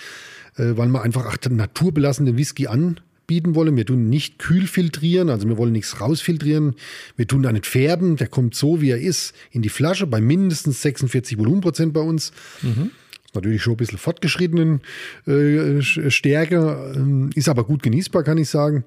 äh, 0.58 0.78
weil 0.78 0.88
wir 0.89 1.02
einfach 1.02 1.26
ach, 1.26 1.38
naturbelassenen 1.49 2.38
Whisky 2.38 2.67
an 2.67 2.99
bieten 3.34 3.56
wollen. 3.56 3.76
Wir 3.76 3.86
tun 3.88 4.10
nicht 4.10 4.38
kühl 4.38 4.67
filtrieren, 4.67 5.32
also 5.32 5.50
wir 5.50 5.58
wollen 5.58 5.72
nichts 5.72 6.00
rausfiltrieren. 6.00 6.76
Wir 7.17 7.28
tun 7.28 7.41
da 7.41 7.52
nicht 7.52 7.65
färben, 7.65 8.15
der 8.15 8.28
kommt 8.28 8.54
so, 8.54 8.80
wie 8.80 8.91
er 8.91 9.00
ist, 9.00 9.34
in 9.50 9.63
die 9.63 9.69
Flasche 9.69 10.06
bei 10.06 10.22
mindestens 10.22 10.84
46 10.84 11.39
Volumenprozent 11.39 11.93
bei 11.93 12.02
uns. 12.02 12.32
Mhm. 12.62 12.91
Natürlich 13.34 13.63
schon 13.63 13.74
ein 13.74 13.78
bisschen 13.78 13.98
fortgeschrittenen 13.98 14.82
äh, 15.26 15.82
Stärke, 15.82 16.93
äh, 16.96 17.39
ist 17.39 17.50
aber 17.50 17.63
gut 17.63 17.82
genießbar, 17.82 18.22
kann 18.22 18.38
ich 18.38 18.50
sagen. 18.50 18.84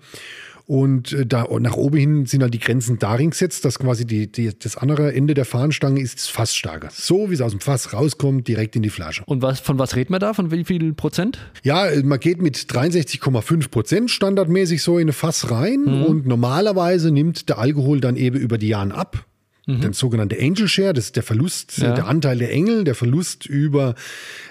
Und 0.67 1.13
äh, 1.13 1.25
da 1.25 1.47
nach 1.61 1.77
oben 1.77 1.97
hin 1.97 2.27
sind 2.27 2.43
halt 2.43 2.53
die 2.53 2.59
Grenzen 2.59 2.99
darin 2.99 3.31
gesetzt, 3.31 3.65
dass 3.65 3.79
quasi 3.79 4.05
die, 4.05 4.31
die, 4.31 4.51
das 4.59 4.77
andere 4.77 5.15
Ende 5.15 5.35
der 5.35 5.45
Fahnenstange 5.45 6.01
ist 6.01 6.19
das 6.19 6.27
Fassstarke. 6.27 6.89
So 6.91 7.31
wie 7.31 7.35
es 7.35 7.41
aus 7.41 7.53
dem 7.53 7.61
Fass 7.61 7.93
rauskommt, 7.93 8.49
direkt 8.49 8.75
in 8.75 8.83
die 8.83 8.91
Flasche. 8.91 9.23
Und 9.27 9.43
was, 9.43 9.61
von 9.61 9.79
was 9.79 9.95
redet 9.95 10.11
man 10.11 10.19
da? 10.19 10.35
Von 10.35 10.51
wie 10.51 10.65
viel 10.65 10.93
Prozent? 10.93 11.39
Ja, 11.63 11.87
äh, 11.87 12.03
man 12.03 12.19
geht 12.19 12.43
mit 12.43 12.57
63,5 12.57 13.71
Prozent 13.71 14.11
standardmäßig 14.11 14.83
so 14.83 14.99
in 14.99 15.03
eine 15.03 15.13
Fass 15.13 15.53
rein 15.53 15.83
mhm. 15.83 16.03
und 16.05 16.27
normalerweise 16.27 17.13
nimmt 17.13 17.49
der 17.49 17.59
Alkohol 17.59 18.01
dann 18.01 18.17
eben 18.17 18.37
über 18.37 18.59
die 18.59 18.69
Jahren 18.69 18.91
ab. 18.91 19.25
Mhm. 19.67 19.83
Der 19.83 19.93
sogenannte 19.93 20.37
Angel 20.41 20.67
Share, 20.67 20.95
das 20.95 21.07
ist 21.07 21.17
der 21.17 21.23
Verlust, 21.23 21.79
ja. 21.79 21.95
der 21.95 22.09
Anteil 22.09 22.39
der 22.39 22.51
Engel, 22.51 22.83
der 22.83 22.97
Verlust 22.97 23.47
über 23.47 23.95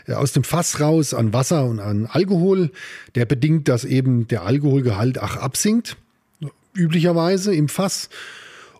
äh, 0.07 0.13
aus 0.13 0.31
dem 0.31 0.45
Fass 0.45 0.79
raus 0.79 1.13
an 1.13 1.33
Wasser 1.33 1.65
und 1.65 1.81
an 1.81 2.05
Alkohol, 2.05 2.71
der 3.15 3.25
bedingt, 3.25 3.67
dass 3.67 3.83
eben 3.83 4.29
der 4.29 4.43
Alkoholgehalt 4.43 5.19
auch 5.19 5.35
absinkt 5.35 5.97
üblicherweise 6.75 7.53
im 7.53 7.67
Fass. 7.67 8.09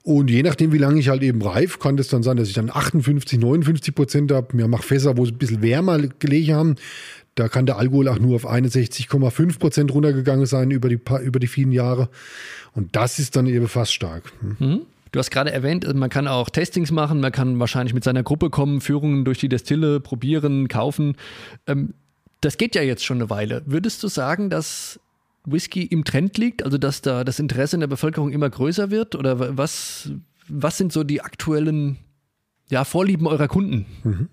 Und 0.03 0.29
je 0.29 0.43
nachdem, 0.43 0.71
wie 0.71 0.77
lange 0.77 0.99
ich 0.99 1.09
halt 1.09 1.23
eben 1.23 1.41
reif, 1.41 1.79
kann 1.79 1.97
das 1.97 2.09
dann 2.09 2.21
sein, 2.21 2.37
dass 2.37 2.47
ich 2.47 2.53
dann 2.53 2.69
58, 2.69 3.39
59 3.39 3.95
Prozent 3.95 4.31
habe. 4.31 4.55
Mir 4.55 4.67
mache 4.67 4.83
Fässer, 4.83 5.17
wo 5.17 5.23
es 5.23 5.31
ein 5.31 5.37
bisschen 5.37 5.63
wärmer 5.63 5.97
gelegen 6.19 6.53
haben. 6.53 6.75
Da 7.33 7.49
kann 7.49 7.65
der 7.65 7.77
Alkohol 7.77 8.07
auch 8.07 8.19
nur 8.19 8.35
auf 8.35 8.47
61,5 8.47 9.59
Prozent 9.59 9.93
runtergegangen 9.93 10.45
sein 10.45 10.71
über 10.71 10.89
die, 10.89 10.99
über 11.23 11.39
die 11.39 11.47
vielen 11.47 11.71
Jahre. 11.71 12.09
Und 12.73 12.95
das 12.95 13.17
ist 13.17 13.35
dann 13.35 13.47
eben 13.47 13.67
fast 13.67 13.93
stark. 13.93 14.31
Hm. 14.41 14.55
Mhm. 14.59 14.81
Du 15.11 15.19
hast 15.19 15.31
gerade 15.31 15.51
erwähnt, 15.51 15.91
man 15.95 16.09
kann 16.09 16.27
auch 16.27 16.49
Testings 16.49 16.91
machen, 16.91 17.21
man 17.21 17.31
kann 17.31 17.57
wahrscheinlich 17.57 17.93
mit 17.93 18.03
seiner 18.03 18.21
Gruppe 18.21 18.49
kommen, 18.49 18.81
Führungen 18.81 19.23
durch 19.23 19.39
die 19.39 19.47
Destille 19.47 20.01
probieren, 20.01 20.67
kaufen. 20.67 21.15
Ähm, 21.67 21.93
das 22.41 22.57
geht 22.57 22.75
ja 22.75 22.81
jetzt 22.81 23.05
schon 23.05 23.17
eine 23.17 23.29
Weile. 23.29 23.63
Würdest 23.65 24.03
du 24.03 24.07
sagen, 24.07 24.49
dass 24.49 24.99
Whisky 25.45 25.83
im 25.83 26.03
Trend 26.03 26.37
liegt, 26.37 26.63
also 26.63 26.77
dass 26.77 27.01
da 27.01 27.23
das 27.23 27.39
Interesse 27.39 27.75
in 27.75 27.81
der 27.81 27.87
Bevölkerung 27.87 28.31
immer 28.31 28.49
größer 28.49 28.91
wird? 28.91 29.15
Oder 29.15 29.57
was, 29.57 30.11
was 30.47 30.77
sind 30.77 30.91
so 30.91 31.03
die 31.03 31.21
aktuellen 31.21 31.97
ja, 32.69 32.83
Vorlieben 32.83 33.27
eurer 33.27 33.47
Kunden? 33.47 33.85
Mhm. 34.03 34.29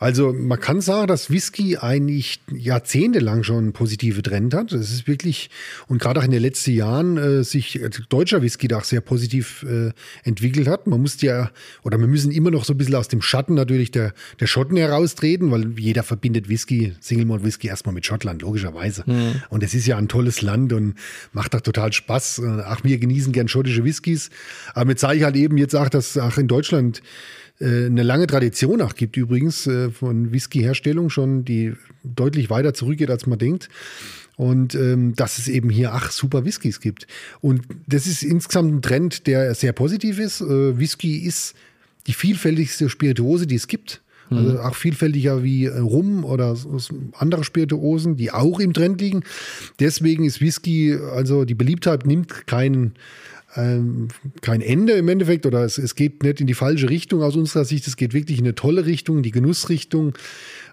Also 0.00 0.32
man 0.32 0.58
kann 0.58 0.80
sagen, 0.80 1.06
dass 1.08 1.28
Whisky 1.28 1.76
eigentlich 1.76 2.40
jahrzehntelang 2.50 3.42
schon 3.42 3.58
einen 3.58 3.72
positive 3.74 4.22
Trend 4.22 4.54
hat. 4.54 4.72
Das 4.72 4.90
ist 4.90 5.06
wirklich, 5.06 5.50
und 5.88 6.00
gerade 6.00 6.20
auch 6.20 6.24
in 6.24 6.30
den 6.30 6.40
letzten 6.40 6.70
Jahren 6.70 7.18
äh, 7.18 7.44
sich 7.44 7.82
äh, 7.82 7.90
deutscher 8.08 8.40
Whisky 8.40 8.66
da 8.66 8.78
auch 8.78 8.84
sehr 8.84 9.02
positiv 9.02 9.62
äh, 9.62 9.92
entwickelt 10.24 10.68
hat. 10.68 10.86
Man 10.86 11.02
muss 11.02 11.20
ja, 11.20 11.50
oder 11.82 11.98
wir 11.98 12.06
müssen 12.06 12.32
immer 12.32 12.50
noch 12.50 12.64
so 12.64 12.72
ein 12.72 12.78
bisschen 12.78 12.94
aus 12.94 13.08
dem 13.08 13.20
Schatten 13.20 13.52
natürlich 13.52 13.90
der, 13.90 14.14
der 14.40 14.46
Schotten 14.46 14.78
heraustreten, 14.78 15.50
weil 15.50 15.78
jeder 15.78 16.02
verbindet 16.02 16.48
Whisky, 16.48 16.94
Single 17.00 17.26
Malt 17.26 17.44
Whisky 17.44 17.68
erstmal 17.68 17.94
mit 17.94 18.06
Schottland, 18.06 18.40
logischerweise. 18.40 19.04
Mhm. 19.04 19.42
Und 19.50 19.62
es 19.62 19.74
ist 19.74 19.86
ja 19.86 19.98
ein 19.98 20.08
tolles 20.08 20.40
Land 20.40 20.72
und 20.72 20.94
macht 21.34 21.54
auch 21.54 21.60
total 21.60 21.92
Spaß. 21.92 22.40
Auch 22.66 22.84
wir 22.84 22.96
genießen 22.96 23.34
gern 23.34 23.48
schottische 23.48 23.84
Whiskys. 23.84 24.30
Aber 24.72 24.92
jetzt 24.92 25.02
sage 25.02 25.18
ich 25.18 25.24
halt 25.24 25.36
eben 25.36 25.58
jetzt 25.58 25.76
auch, 25.76 25.90
dass 25.90 26.16
auch 26.16 26.38
in 26.38 26.48
Deutschland 26.48 27.00
äh, 27.00 27.02
eine 27.86 28.02
lange 28.02 28.26
Tradition 28.26 28.80
auch 28.80 28.94
gibt 28.94 29.16
übrigens 29.16 29.66
äh, 29.66 29.90
von 29.90 30.32
Whisky-Herstellung 30.32 31.10
schon, 31.10 31.44
die 31.44 31.74
deutlich 32.02 32.50
weiter 32.50 32.74
zurückgeht, 32.74 33.10
als 33.10 33.26
man 33.26 33.38
denkt. 33.38 33.68
Und 34.36 34.74
ähm, 34.74 35.14
dass 35.16 35.36
es 35.36 35.48
eben 35.48 35.68
hier 35.68 35.92
ach 35.92 36.10
super 36.10 36.46
Whiskys 36.46 36.80
gibt. 36.80 37.06
Und 37.42 37.62
das 37.86 38.06
ist 38.06 38.22
insgesamt 38.22 38.72
ein 38.72 38.82
Trend, 38.82 39.26
der 39.26 39.54
sehr 39.54 39.74
positiv 39.74 40.18
ist. 40.18 40.40
Äh, 40.40 40.78
Whisky 40.78 41.18
ist 41.18 41.54
die 42.06 42.14
vielfältigste 42.14 42.88
Spirituose, 42.88 43.46
die 43.46 43.56
es 43.56 43.66
gibt. 43.66 44.00
Mhm. 44.30 44.38
Also 44.38 44.60
auch 44.60 44.74
vielfältiger 44.74 45.42
wie 45.42 45.66
Rum 45.66 46.24
oder 46.24 46.56
andere 47.12 47.44
Spirituosen, 47.44 48.16
die 48.16 48.30
auch 48.30 48.60
im 48.60 48.72
Trend 48.72 49.00
liegen. 49.02 49.24
Deswegen 49.78 50.24
ist 50.24 50.40
Whisky, 50.40 50.96
also 51.14 51.44
die 51.44 51.54
Beliebtheit 51.54 52.06
nimmt 52.06 52.46
keinen 52.46 52.94
ähm, 53.56 54.08
kein 54.42 54.60
Ende 54.60 54.92
im 54.92 55.08
Endeffekt 55.08 55.46
oder 55.46 55.64
es, 55.64 55.78
es 55.78 55.94
geht 55.94 56.22
nicht 56.22 56.40
in 56.40 56.46
die 56.46 56.54
falsche 56.54 56.88
Richtung 56.88 57.22
aus 57.22 57.36
unserer 57.36 57.64
Sicht. 57.64 57.86
Es 57.86 57.96
geht 57.96 58.14
wirklich 58.14 58.38
in 58.38 58.44
eine 58.44 58.54
tolle 58.54 58.86
Richtung, 58.86 59.22
die 59.22 59.32
Genussrichtung 59.32 60.14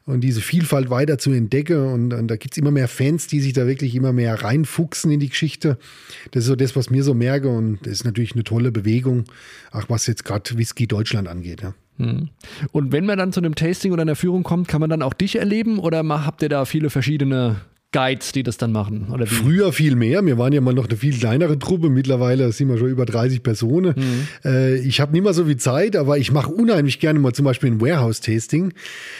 und 0.05 0.21
diese 0.21 0.41
Vielfalt 0.41 0.89
weiter 0.89 1.17
zu 1.17 1.31
entdecken. 1.31 1.85
Und, 1.91 2.13
und 2.13 2.27
da 2.27 2.35
gibt 2.35 2.53
es 2.53 2.57
immer 2.57 2.71
mehr 2.71 2.87
Fans, 2.87 3.27
die 3.27 3.41
sich 3.41 3.53
da 3.53 3.67
wirklich 3.67 3.95
immer 3.95 4.13
mehr 4.13 4.43
reinfuchsen 4.43 5.11
in 5.11 5.19
die 5.19 5.29
Geschichte. 5.29 5.77
Das 6.31 6.43
ist 6.43 6.47
so 6.47 6.55
das, 6.55 6.75
was 6.75 6.89
mir 6.89 7.03
so 7.03 7.13
merke. 7.13 7.49
Und 7.49 7.79
das 7.81 7.93
ist 7.93 8.05
natürlich 8.05 8.33
eine 8.33 8.43
tolle 8.43 8.71
Bewegung, 8.71 9.25
auch 9.71 9.89
was 9.89 10.07
jetzt 10.07 10.23
gerade 10.23 10.57
Whisky 10.57 10.87
Deutschland 10.87 11.27
angeht. 11.27 11.61
Ja. 11.61 11.73
Hm. 11.97 12.29
Und 12.71 12.91
wenn 12.91 13.05
man 13.05 13.17
dann 13.17 13.33
zu 13.33 13.39
einem 13.39 13.55
Tasting 13.55 13.91
oder 13.91 14.03
einer 14.03 14.15
Führung 14.15 14.43
kommt, 14.43 14.67
kann 14.67 14.81
man 14.81 14.89
dann 14.89 15.01
auch 15.01 15.13
dich 15.13 15.37
erleben 15.37 15.79
oder 15.79 16.07
habt 16.07 16.43
ihr 16.43 16.49
da 16.49 16.65
viele 16.65 16.89
verschiedene 16.89 17.57
Guides, 17.93 18.33
die 18.33 18.43
das 18.43 18.57
dann 18.57 18.73
machen? 18.73 19.07
Oder 19.13 19.25
Früher 19.27 19.71
viel 19.71 19.95
mehr. 19.95 20.25
Wir 20.25 20.37
waren 20.37 20.51
ja 20.51 20.59
mal 20.59 20.73
noch 20.73 20.87
eine 20.87 20.97
viel 20.97 21.17
kleinere 21.17 21.57
Truppe. 21.57 21.89
Mittlerweile 21.89 22.51
sind 22.51 22.67
wir 22.67 22.77
schon 22.77 22.89
über 22.89 23.05
30 23.05 23.43
Personen. 23.43 23.93
Mhm. 23.95 24.27
Äh, 24.43 24.75
ich 24.79 24.99
habe 24.99 25.13
nicht 25.13 25.23
mehr 25.23 25.33
so 25.33 25.45
viel 25.45 25.57
Zeit, 25.57 25.95
aber 25.95 26.17
ich 26.17 26.31
mache 26.31 26.51
unheimlich 26.51 26.99
gerne 26.99 27.19
mal 27.19 27.33
zum 27.33 27.45
Beispiel 27.45 27.71
ein 27.71 27.79
Warehouse-Tasting. 27.79 28.73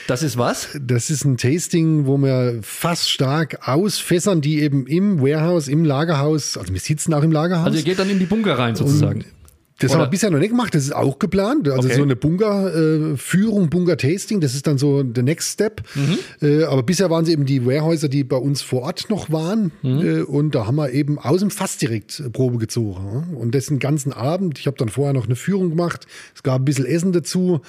Das 0.06 0.22
ist 0.22 0.36
was? 0.36 0.78
Das 0.80 1.08
ist 1.08 1.24
ein 1.24 1.38
Tasting, 1.38 2.06
wo 2.06 2.18
wir 2.18 2.58
fast 2.62 3.10
stark 3.10 3.66
ausfässern, 3.66 4.42
die 4.42 4.60
eben 4.60 4.86
im 4.86 5.20
Warehouse, 5.20 5.68
im 5.68 5.84
Lagerhaus, 5.84 6.58
also 6.58 6.72
wir 6.72 6.80
sitzen 6.80 7.14
auch 7.14 7.22
im 7.22 7.32
Lagerhaus. 7.32 7.66
Also 7.66 7.78
ihr 7.78 7.84
geht 7.84 7.98
dann 7.98 8.10
in 8.10 8.18
die 8.18 8.26
Bunker 8.26 8.58
rein 8.58 8.76
sozusagen. 8.76 9.20
Und 9.20 9.37
das 9.80 9.92
Oder? 9.92 10.00
haben 10.00 10.06
wir 10.06 10.10
bisher 10.10 10.30
noch 10.30 10.40
nicht 10.40 10.50
gemacht, 10.50 10.74
das 10.74 10.82
ist 10.82 10.94
auch 10.94 11.20
geplant. 11.20 11.68
Also 11.68 11.86
okay. 11.86 11.96
so 11.96 12.02
eine 12.02 12.16
Bunker-Führung, 12.16 13.64
äh, 13.64 13.68
Bunker-Tasting, 13.68 14.40
das 14.40 14.54
ist 14.54 14.66
dann 14.66 14.76
so 14.76 15.04
der 15.04 15.22
Next 15.22 15.52
Step. 15.52 15.82
Mhm. 15.94 16.18
Äh, 16.42 16.64
aber 16.64 16.82
bisher 16.82 17.10
waren 17.10 17.22
es 17.22 17.30
eben 17.30 17.46
die 17.46 17.64
Warehäuser, 17.64 18.08
die 18.08 18.24
bei 18.24 18.36
uns 18.36 18.60
vor 18.60 18.82
Ort 18.82 19.08
noch 19.08 19.30
waren. 19.30 19.70
Mhm. 19.82 20.00
Äh, 20.00 20.22
und 20.22 20.56
da 20.56 20.66
haben 20.66 20.76
wir 20.76 20.90
eben 20.90 21.18
aus 21.18 21.40
dem 21.40 21.50
Fass 21.50 21.76
direkt 21.76 22.32
Probe 22.32 22.58
gezogen. 22.58 23.36
Und 23.36 23.54
das 23.54 23.66
den 23.66 23.78
ganzen 23.78 24.12
Abend. 24.12 24.58
Ich 24.58 24.66
habe 24.66 24.76
dann 24.76 24.88
vorher 24.88 25.12
noch 25.12 25.26
eine 25.26 25.36
Führung 25.36 25.70
gemacht. 25.70 26.06
Es 26.34 26.42
gab 26.42 26.60
ein 26.60 26.64
bisschen 26.64 26.84
Essen 26.84 27.12
dazu. 27.12 27.60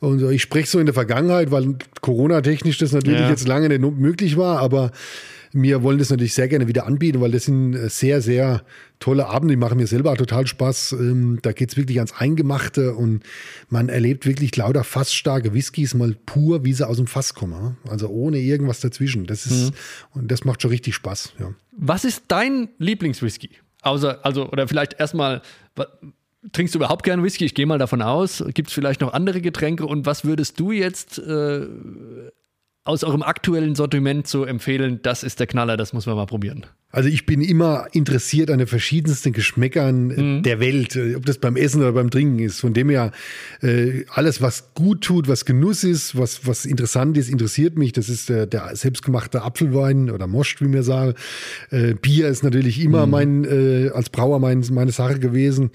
Und 0.00 0.22
ich 0.30 0.40
spreche 0.40 0.68
so 0.68 0.78
in 0.78 0.86
der 0.86 0.94
Vergangenheit, 0.94 1.50
weil 1.50 1.76
Corona-technisch 2.00 2.78
das 2.78 2.92
natürlich 2.92 3.20
ja. 3.20 3.28
jetzt 3.28 3.46
lange 3.46 3.68
nicht 3.68 3.98
möglich 3.98 4.36
war, 4.36 4.58
aber 4.58 4.90
wir 5.52 5.82
wollen 5.82 5.98
das 5.98 6.10
natürlich 6.10 6.34
sehr 6.34 6.48
gerne 6.48 6.68
wieder 6.68 6.86
anbieten, 6.86 7.20
weil 7.20 7.30
das 7.30 7.44
sind 7.44 7.74
äh, 7.74 7.88
sehr, 7.88 8.22
sehr 8.22 8.62
tolle 8.98 9.26
Abende. 9.26 9.54
Die 9.54 9.58
machen 9.58 9.78
mir 9.78 9.86
selber 9.86 10.14
total 10.16 10.46
Spaß. 10.46 10.92
Ähm, 10.92 11.38
da 11.42 11.52
geht 11.52 11.70
es 11.70 11.76
wirklich 11.76 11.98
ans 11.98 12.12
Eingemachte 12.12 12.94
und 12.94 13.22
man 13.68 13.88
erlebt 13.88 14.26
wirklich 14.26 14.56
lauter 14.56 14.84
fassstarke 14.84 15.52
Whiskys 15.52 15.94
mal 15.94 16.14
pur, 16.26 16.64
wie 16.64 16.72
sie 16.72 16.86
aus 16.86 16.96
dem 16.96 17.06
Fass 17.06 17.34
kommen. 17.34 17.76
Also 17.88 18.08
ohne 18.08 18.38
irgendwas 18.38 18.80
dazwischen. 18.80 19.26
Das 19.26 19.46
ist, 19.46 19.70
mhm. 19.70 19.76
und 20.20 20.30
das 20.30 20.44
macht 20.44 20.62
schon 20.62 20.70
richtig 20.70 20.94
Spaß. 20.94 21.34
Ja. 21.38 21.54
Was 21.72 22.04
ist 22.04 22.24
dein 22.28 22.68
Lieblingswhisky? 22.78 23.50
Außer, 23.82 24.24
also, 24.24 24.48
oder 24.48 24.68
vielleicht 24.68 24.98
erstmal, 25.00 25.42
trinkst 26.52 26.74
du 26.74 26.78
überhaupt 26.78 27.02
gerne 27.04 27.22
Whisky? 27.22 27.44
Ich 27.44 27.54
gehe 27.54 27.66
mal 27.66 27.78
davon 27.78 28.00
aus. 28.00 28.44
Gibt 28.54 28.68
es 28.68 28.74
vielleicht 28.74 29.00
noch 29.00 29.12
andere 29.12 29.40
Getränke? 29.40 29.86
Und 29.86 30.06
was 30.06 30.24
würdest 30.24 30.58
du 30.58 30.72
jetzt 30.72 31.18
äh, 31.18 31.66
aus 32.84 33.04
eurem 33.04 33.22
aktuellen 33.22 33.74
Sortiment 33.74 34.26
zu 34.26 34.44
empfehlen, 34.44 35.00
das 35.02 35.22
ist 35.22 35.40
der 35.40 35.46
Knaller, 35.46 35.76
das 35.76 35.92
muss 35.92 36.06
man 36.06 36.16
mal 36.16 36.26
probieren? 36.26 36.66
Also 36.92 37.08
ich 37.08 37.24
bin 37.24 37.40
immer 37.40 37.86
interessiert 37.92 38.50
an 38.50 38.58
den 38.58 38.66
verschiedensten 38.66 39.32
Geschmäckern 39.32 40.08
mhm. 40.08 40.42
der 40.42 40.60
Welt, 40.60 40.94
äh, 40.94 41.14
ob 41.16 41.24
das 41.24 41.38
beim 41.38 41.56
Essen 41.56 41.80
oder 41.80 41.92
beim 41.92 42.10
Trinken 42.10 42.38
ist. 42.40 42.60
Von 42.60 42.74
dem 42.74 42.90
her, 42.90 43.12
äh, 43.62 44.04
alles, 44.10 44.42
was 44.42 44.74
gut 44.74 45.00
tut, 45.00 45.26
was 45.26 45.46
Genuss 45.46 45.84
ist, 45.84 46.18
was, 46.18 46.46
was 46.46 46.66
interessant 46.66 47.16
ist, 47.16 47.30
interessiert 47.30 47.78
mich. 47.78 47.92
Das 47.92 48.10
ist 48.10 48.28
der, 48.28 48.46
der 48.46 48.76
selbstgemachte 48.76 49.40
Apfelwein 49.40 50.10
oder 50.10 50.26
Most, 50.26 50.60
wie 50.60 50.66
mir 50.66 50.82
sagen. 50.82 51.14
Äh, 51.70 51.94
Bier 51.94 52.28
ist 52.28 52.44
natürlich 52.44 52.78
immer 52.78 53.06
mhm. 53.06 53.10
mein, 53.10 53.44
äh, 53.44 53.90
als 53.94 54.10
Brauer 54.10 54.38
mein, 54.38 54.62
meine 54.70 54.92
Sache 54.92 55.18
gewesen. 55.18 55.70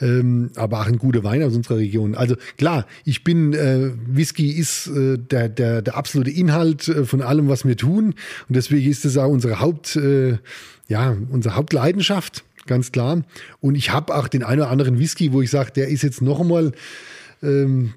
Ähm, 0.00 0.50
aber 0.56 0.80
auch 0.80 0.86
ein 0.86 0.98
guter 0.98 1.22
Wein 1.24 1.42
aus 1.42 1.54
unserer 1.54 1.76
Region. 1.76 2.14
Also 2.14 2.36
klar, 2.56 2.86
ich 3.04 3.22
bin, 3.22 3.52
äh, 3.52 3.90
Whisky 4.06 4.50
ist 4.50 4.86
äh, 4.86 5.18
der, 5.18 5.50
der, 5.50 5.82
der 5.82 5.94
absolute 5.94 6.30
Inhalt 6.30 6.90
von 7.04 7.20
allem, 7.20 7.48
was 7.48 7.66
wir 7.66 7.76
tun. 7.76 8.14
Und 8.48 8.56
deswegen 8.56 8.90
ist 8.90 9.04
es 9.04 9.18
auch 9.18 9.28
unsere 9.28 9.60
Haupt 9.60 9.98
ja, 10.88 11.16
unsere 11.30 11.56
Hauptleidenschaft, 11.56 12.44
ganz 12.66 12.92
klar. 12.92 13.22
Und 13.60 13.74
ich 13.74 13.90
habe 13.90 14.14
auch 14.14 14.28
den 14.28 14.42
einen 14.42 14.60
oder 14.60 14.70
anderen 14.70 14.98
Whisky, 14.98 15.32
wo 15.32 15.42
ich 15.42 15.50
sage, 15.50 15.72
der 15.72 15.88
ist 15.88 16.02
jetzt 16.02 16.22
noch 16.22 16.40
einmal 16.40 16.72
ähm, 17.42 17.94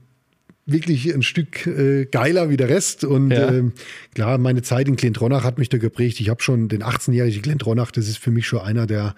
wirklich 0.67 1.11
ein 1.13 1.23
Stück 1.23 1.65
äh, 1.65 2.05
geiler 2.05 2.49
wie 2.49 2.57
der 2.57 2.69
Rest. 2.69 3.03
Und 3.03 3.31
ja. 3.31 3.49
ähm, 3.49 3.71
klar, 4.13 4.37
meine 4.37 4.61
Zeit 4.61 4.87
in 4.87 4.97
Glendronach 4.97 5.43
hat 5.43 5.57
mich 5.57 5.69
da 5.69 5.77
geprägt. 5.77 6.19
Ich 6.19 6.29
habe 6.29 6.43
schon 6.43 6.67
den 6.67 6.83
18-jährigen 6.83 7.41
Glendronach, 7.41 7.91
das 7.91 8.07
ist 8.07 8.17
für 8.17 8.31
mich 8.31 8.45
schon 8.45 8.59
einer 8.59 8.85
der 8.85 9.15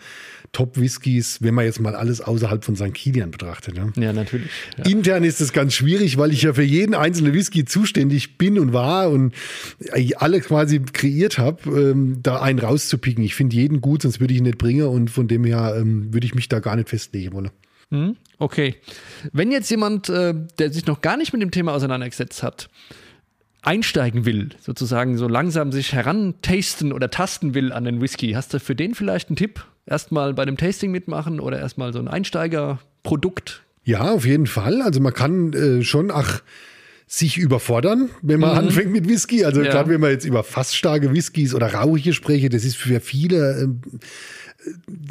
Top-Whiskys, 0.51 1.41
wenn 1.41 1.53
man 1.53 1.65
jetzt 1.65 1.79
mal 1.79 1.95
alles 1.95 2.21
außerhalb 2.21 2.63
von 2.63 2.75
St. 2.75 2.93
Kilian 2.93 3.31
betrachtet. 3.31 3.77
Ja, 3.77 3.89
ja 3.95 4.13
natürlich. 4.13 4.49
Ja. 4.77 4.85
Intern 4.85 5.23
ist 5.23 5.41
es 5.41 5.51
ganz 5.51 5.73
schwierig, 5.73 6.17
weil 6.17 6.31
ich 6.31 6.43
ja 6.43 6.53
für 6.53 6.63
jeden 6.63 6.93
einzelnen 6.95 7.33
Whisky 7.33 7.65
zuständig 7.65 8.37
bin 8.37 8.59
und 8.59 8.71
war 8.73 9.09
und 9.09 9.33
alle 10.17 10.41
quasi 10.41 10.79
kreiert 10.79 11.37
habe, 11.37 11.69
ähm, 11.69 12.19
da 12.21 12.41
einen 12.41 12.59
rauszupicken. 12.59 13.23
Ich 13.23 13.35
finde 13.35 13.55
jeden 13.55 13.81
gut, 13.81 14.03
sonst 14.03 14.19
würde 14.19 14.33
ich 14.33 14.39
ihn 14.39 14.45
nicht 14.45 14.57
bringen 14.57 14.87
und 14.87 15.09
von 15.09 15.27
dem 15.27 15.43
her 15.43 15.75
ähm, 15.77 16.13
würde 16.13 16.25
ich 16.25 16.35
mich 16.35 16.47
da 16.47 16.59
gar 16.59 16.75
nicht 16.75 16.89
festlegen 16.89 17.33
wollen. 17.33 17.49
Hm, 17.91 18.17
okay. 18.37 18.75
Wenn 19.31 19.51
jetzt 19.51 19.69
jemand, 19.69 20.09
äh, 20.09 20.33
der 20.59 20.71
sich 20.71 20.85
noch 20.85 21.01
gar 21.01 21.17
nicht 21.17 21.33
mit 21.33 21.41
dem 21.41 21.51
Thema 21.51 21.73
auseinandergesetzt 21.73 22.43
hat, 22.43 22.69
einsteigen 23.61 24.25
will, 24.25 24.49
sozusagen 24.61 25.17
so 25.17 25.27
langsam 25.27 25.71
sich 25.71 25.93
herantasten 25.93 26.93
oder 26.93 27.09
tasten 27.09 27.53
will 27.53 27.73
an 27.73 27.83
den 27.83 28.01
Whisky, 28.01 28.31
hast 28.31 28.53
du 28.53 28.59
für 28.59 28.75
den 28.75 28.95
vielleicht 28.95 29.29
einen 29.29 29.35
Tipp? 29.35 29.65
Erstmal 29.85 30.33
bei 30.33 30.45
dem 30.45 30.55
Tasting 30.55 30.91
mitmachen 30.91 31.39
oder 31.39 31.59
erstmal 31.59 31.91
so 31.93 31.99
ein 31.99 32.07
Einsteigerprodukt? 32.07 33.63
Ja, 33.83 34.11
auf 34.11 34.25
jeden 34.25 34.45
Fall. 34.45 34.81
Also 34.83 34.99
man 34.99 35.13
kann 35.13 35.53
äh, 35.53 35.83
schon, 35.83 36.11
ach, 36.11 36.41
sich 37.11 37.39
überfordern, 37.39 38.11
wenn 38.21 38.39
man 38.39 38.51
mhm. 38.51 38.57
anfängt 38.67 38.91
mit 38.91 39.09
Whisky. 39.09 39.43
Also 39.43 39.63
ja. 39.63 39.71
gerade 39.71 39.89
wenn 39.89 39.99
man 39.99 40.11
jetzt 40.11 40.25
über 40.25 40.43
fast 40.43 40.75
starke 40.75 41.11
Whiskys 41.11 41.55
oder 41.55 41.73
rauchige 41.73 42.13
spreche, 42.13 42.49
das 42.49 42.63
ist 42.63 42.77
für 42.77 42.99
viele 42.99 43.63
äh, 43.63 43.67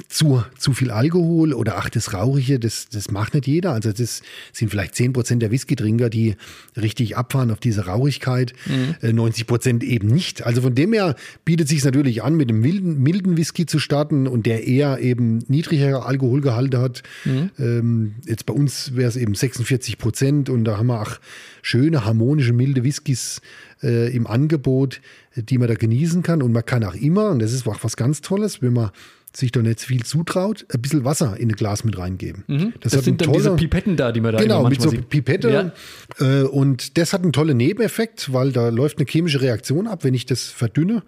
zu, 0.08 0.44
zu 0.58 0.72
viel 0.72 0.90
Alkohol 0.90 1.54
oder 1.54 1.78
ach, 1.78 1.88
das 1.88 2.12
Rauchige, 2.12 2.58
das, 2.58 2.88
das 2.90 3.10
macht 3.10 3.34
nicht 3.34 3.46
jeder. 3.46 3.72
Also 3.72 3.92
das 3.92 4.22
sind 4.52 4.70
vielleicht 4.70 4.94
10 4.94 5.12
Prozent 5.14 5.42
der 5.42 5.50
Whisky-Trinker, 5.50 6.10
die 6.10 6.36
richtig 6.76 7.16
abfahren 7.16 7.50
auf 7.50 7.58
diese 7.58 7.86
Rauchigkeit, 7.86 8.52
mhm. 8.66 9.14
90 9.14 9.42
äh, 9.42 9.46
Prozent 9.46 9.84
eben 9.84 10.08
nicht. 10.08 10.44
Also 10.44 10.62
von 10.62 10.74
dem 10.74 10.92
her 10.92 11.16
bietet 11.44 11.68
sich 11.68 11.82
natürlich 11.82 12.22
an, 12.22 12.34
mit 12.34 12.50
einem 12.50 12.60
milden, 12.60 13.02
milden 13.02 13.36
Whisky 13.36 13.64
zu 13.64 13.78
starten 13.78 14.26
und 14.26 14.44
der 14.44 14.66
eher 14.66 14.98
eben 15.00 15.38
niedrigere 15.48 16.04
Alkoholgehalte 16.04 16.80
hat. 16.80 17.02
Mhm. 17.24 17.50
Ähm, 17.58 18.14
jetzt 18.26 18.44
bei 18.44 18.52
uns 18.52 18.96
wäre 18.96 19.08
es 19.08 19.16
eben 19.16 19.34
46 19.34 19.98
Prozent 19.98 20.50
und 20.50 20.64
da 20.64 20.76
haben 20.76 20.88
wir 20.88 21.00
auch 21.00 21.18
schöne, 21.62 22.04
harmonische, 22.04 22.52
milde 22.52 22.84
Whiskys 22.84 23.40
äh, 23.82 24.14
im 24.14 24.26
Angebot, 24.26 25.00
die 25.36 25.58
man 25.58 25.68
da 25.68 25.74
genießen 25.74 26.22
kann. 26.22 26.42
Und 26.42 26.52
man 26.52 26.64
kann 26.64 26.84
auch 26.84 26.94
immer, 26.94 27.30
und 27.30 27.40
das 27.40 27.52
ist 27.52 27.66
auch 27.66 27.82
was 27.82 27.96
ganz 27.96 28.20
Tolles, 28.20 28.62
wenn 28.62 28.72
man 28.72 28.90
sich 29.38 29.52
da 29.52 29.62
nicht 29.62 29.80
viel 29.80 30.04
zutraut, 30.04 30.66
ein 30.72 30.82
bisschen 30.82 31.04
Wasser 31.04 31.36
in 31.38 31.48
ein 31.48 31.54
Glas 31.54 31.84
mit 31.84 31.96
reingeben. 31.96 32.44
Mhm. 32.48 32.72
Das, 32.80 32.92
das 32.92 33.04
sind 33.04 33.20
dann 33.20 33.26
toller, 33.26 33.38
diese 33.38 33.56
Pipetten 33.56 33.96
da, 33.96 34.10
die 34.10 34.20
man 34.20 34.32
da 34.32 34.38
Genau, 34.42 34.68
mit 34.68 34.82
so 34.82 34.90
sieht. 34.90 35.08
Pipette. 35.08 35.72
Ja. 36.18 36.40
Äh, 36.40 36.42
und 36.42 36.98
das 36.98 37.12
hat 37.12 37.22
einen 37.22 37.32
tollen 37.32 37.56
Nebeneffekt, 37.56 38.32
weil 38.32 38.50
da 38.50 38.68
läuft 38.68 38.98
eine 38.98 39.06
chemische 39.06 39.40
Reaktion 39.40 39.86
ab, 39.86 40.02
wenn 40.02 40.14
ich 40.14 40.26
das 40.26 40.44
verdünne, 40.46 41.02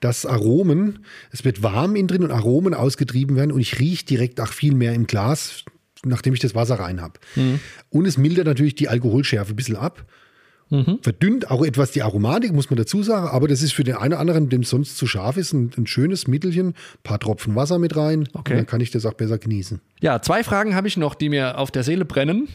dass 0.00 0.26
Aromen, 0.26 1.04
es 1.30 1.44
wird 1.44 1.62
warm 1.62 1.94
innen 1.94 2.08
drin 2.08 2.24
und 2.24 2.32
Aromen 2.32 2.74
ausgetrieben 2.74 3.36
werden 3.36 3.52
und 3.52 3.60
ich 3.60 3.78
rieche 3.78 4.04
direkt 4.04 4.40
auch 4.40 4.52
viel 4.52 4.74
mehr 4.74 4.92
im 4.92 5.06
Glas, 5.06 5.64
nachdem 6.04 6.34
ich 6.34 6.40
das 6.40 6.54
Wasser 6.56 6.80
rein 6.80 7.00
habe. 7.00 7.14
Mhm. 7.36 7.60
Und 7.90 8.06
es 8.06 8.18
mildert 8.18 8.46
natürlich 8.46 8.74
die 8.74 8.88
Alkoholschärfe 8.88 9.52
ein 9.52 9.56
bisschen 9.56 9.76
ab. 9.76 10.04
Mhm. 10.70 10.98
Verdünnt 11.02 11.50
auch 11.50 11.64
etwas 11.64 11.92
die 11.92 12.02
Aromatik, 12.02 12.52
muss 12.52 12.70
man 12.70 12.76
dazu 12.76 13.02
sagen, 13.02 13.28
aber 13.28 13.46
das 13.46 13.62
ist 13.62 13.72
für 13.72 13.84
den 13.84 13.96
einen 13.96 14.14
oder 14.14 14.20
anderen, 14.20 14.48
dem 14.48 14.64
sonst 14.64 14.96
zu 14.96 15.06
scharf 15.06 15.36
ist, 15.36 15.52
ein, 15.52 15.70
ein 15.76 15.86
schönes 15.86 16.26
Mittelchen. 16.26 16.68
Ein 16.68 16.74
paar 17.04 17.20
Tropfen 17.20 17.54
Wasser 17.54 17.78
mit 17.78 17.96
rein, 17.96 18.28
okay. 18.32 18.56
dann 18.56 18.66
kann 18.66 18.80
ich 18.80 18.90
das 18.90 19.06
auch 19.06 19.14
besser 19.14 19.38
genießen. 19.38 19.80
Ja, 20.00 20.20
zwei 20.22 20.42
Fragen 20.42 20.74
habe 20.74 20.88
ich 20.88 20.96
noch, 20.96 21.14
die 21.14 21.28
mir 21.28 21.58
auf 21.58 21.70
der 21.70 21.84
Seele 21.84 22.04
brennen. 22.04 22.48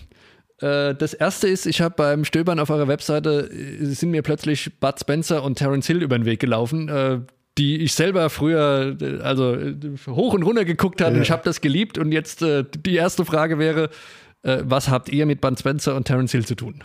Äh, 0.61 0.95
das 0.95 1.13
erste 1.13 1.47
ist, 1.47 1.65
ich 1.65 1.81
habe 1.81 1.95
beim 1.95 2.25
Stöbern 2.25 2.59
auf 2.59 2.69
eurer 2.69 2.87
Webseite, 2.87 3.49
äh, 3.51 3.85
sind 3.85 4.11
mir 4.11 4.21
plötzlich 4.21 4.71
Bud 4.79 4.99
Spencer 4.99 5.43
und 5.43 5.57
Terence 5.57 5.87
Hill 5.87 6.01
über 6.01 6.17
den 6.17 6.25
Weg 6.25 6.39
gelaufen 6.39 6.89
äh, 6.89 7.19
die 7.57 7.81
ich 7.81 7.93
selber 7.93 8.29
früher 8.29 8.95
also 9.23 9.57
hoch 10.07 10.33
und 10.33 10.43
runter 10.43 10.63
geguckt 10.63 11.01
habe 11.01 11.11
ja. 11.11 11.17
und 11.17 11.23
ich 11.23 11.31
habe 11.31 11.41
das 11.43 11.59
geliebt 11.59 11.97
und 11.97 12.13
jetzt 12.13 12.41
die 12.41 12.95
erste 12.95 13.25
Frage 13.25 13.59
wäre, 13.59 13.89
was 14.41 14.87
habt 14.87 15.09
ihr 15.09 15.25
mit 15.25 15.41
Bud 15.41 15.59
Spencer 15.59 15.97
und 15.97 16.05
Terence 16.05 16.31
Hill 16.31 16.45
zu 16.45 16.55
tun? 16.55 16.81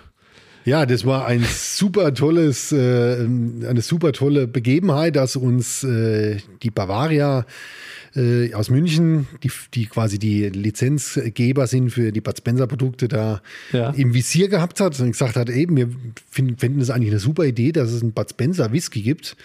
Ja, 0.67 0.85
das 0.85 1.07
war 1.07 1.27
ein 1.27 1.45
super 1.49 2.13
tolles, 2.13 2.73
äh, 2.73 2.77
eine 2.77 3.83
super 3.83 4.13
tolle 4.13 4.49
Begebenheit, 4.49 5.15
dass 5.15 5.37
uns 5.37 5.85
äh, 5.85 6.39
die 6.61 6.73
Bavaria 6.73 7.47
äh, 8.17 8.53
aus 8.53 8.69
München, 8.69 9.29
die, 9.45 9.51
die 9.75 9.87
quasi 9.87 10.19
die 10.19 10.49
Lizenzgeber 10.49 11.69
sind 11.69 11.91
für 11.91 12.11
die 12.11 12.21
Bud 12.21 12.37
Spencer 12.37 12.67
Produkte, 12.67 13.07
da 13.07 13.43
ja. 13.73 13.91
im 13.91 14.13
Visier 14.13 14.49
gehabt 14.49 14.81
hat 14.81 14.99
und 14.99 15.13
gesagt 15.13 15.37
hat, 15.37 15.51
eben, 15.51 15.77
wir 15.77 15.89
finden 16.29 16.81
es 16.81 16.91
eigentlich 16.91 17.13
eine 17.13 17.21
super 17.21 17.45
Idee, 17.45 17.71
dass 17.71 17.93
es 17.93 18.03
einen 18.03 18.11
Bud 18.11 18.29
Spencer 18.29 18.73
Whisky 18.73 19.03
gibt. 19.03 19.37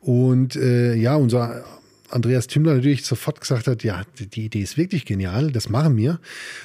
Und 0.00 0.56
äh, 0.56 0.96
ja, 0.96 1.14
unser 1.14 1.62
Andreas 2.10 2.46
Tümmler 2.46 2.74
natürlich 2.74 3.04
sofort 3.04 3.40
gesagt 3.40 3.66
hat, 3.66 3.84
ja, 3.84 4.02
die 4.18 4.44
Idee 4.44 4.60
ist 4.60 4.76
wirklich 4.76 5.04
genial, 5.04 5.50
das 5.50 5.68
machen 5.68 5.96
wir. 5.96 6.20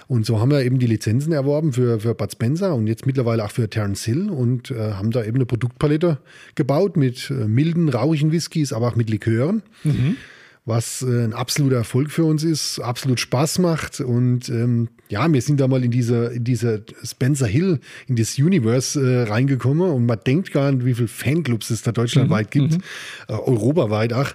Und 0.08 0.26
so 0.26 0.40
haben 0.40 0.52
wir 0.52 0.62
eben 0.64 0.80
die 0.80 0.88
Lizenzen 0.88 1.32
erworben 1.32 1.74
für, 1.74 2.00
für 2.00 2.16
Bud 2.16 2.32
Spencer 2.32 2.76
und 2.76 2.88
jetzt 2.88 3.06
mittlerweile 3.06 3.44
auch 3.44 3.52
für 3.52 3.70
Terence 3.70 4.04
Hill 4.06 4.30
und 4.30 4.72
äh, 4.72 4.94
haben 4.94 5.12
da 5.12 5.24
eben 5.24 5.36
eine 5.36 5.46
Produktpalette 5.46 6.18
gebaut 6.56 6.98
mit 6.98 7.30
äh, 7.30 7.48
milden, 7.48 7.90
rauchigen 7.90 8.32
Whiskys, 8.32 8.74
aber 8.74 8.88
auch 8.88 8.96
mit 8.96 9.10
Likören. 9.10 9.62
Mhm 9.84 10.18
was 10.66 11.04
äh, 11.04 11.24
ein 11.24 11.34
absoluter 11.34 11.76
Erfolg 11.76 12.10
für 12.10 12.26
uns 12.26 12.44
ist, 12.44 12.80
absolut 12.80 13.20
Spaß 13.20 13.60
macht. 13.60 14.02
Und 14.02 14.50
ähm, 14.50 14.90
ja, 15.10 15.32
wir 15.32 15.42
sind 15.42 15.60
da 15.60 15.68
mal 15.68 15.84
in 15.84 15.92
diese, 15.92 16.26
in 16.34 16.44
diese 16.44 16.84
Spencer 17.04 17.46
Hill, 17.46 17.80
in 18.08 18.16
das 18.16 18.40
Universe 18.40 19.00
äh, 19.00 19.30
reingekommen 19.30 19.92
und 19.92 20.08
man 20.08 20.20
denkt 20.26 20.52
gar 20.52 20.72
nicht, 20.72 20.84
wie 20.84 20.96
viele 20.96 21.08
Fanclubs 21.08 21.70
es 21.70 21.84
da 21.84 21.92
deutschlandweit 21.92 22.48
mhm. 22.48 22.60
gibt, 22.60 22.74
mhm. 22.74 22.82
äh, 23.28 23.34
europaweit 23.34 24.14
auch. 24.14 24.32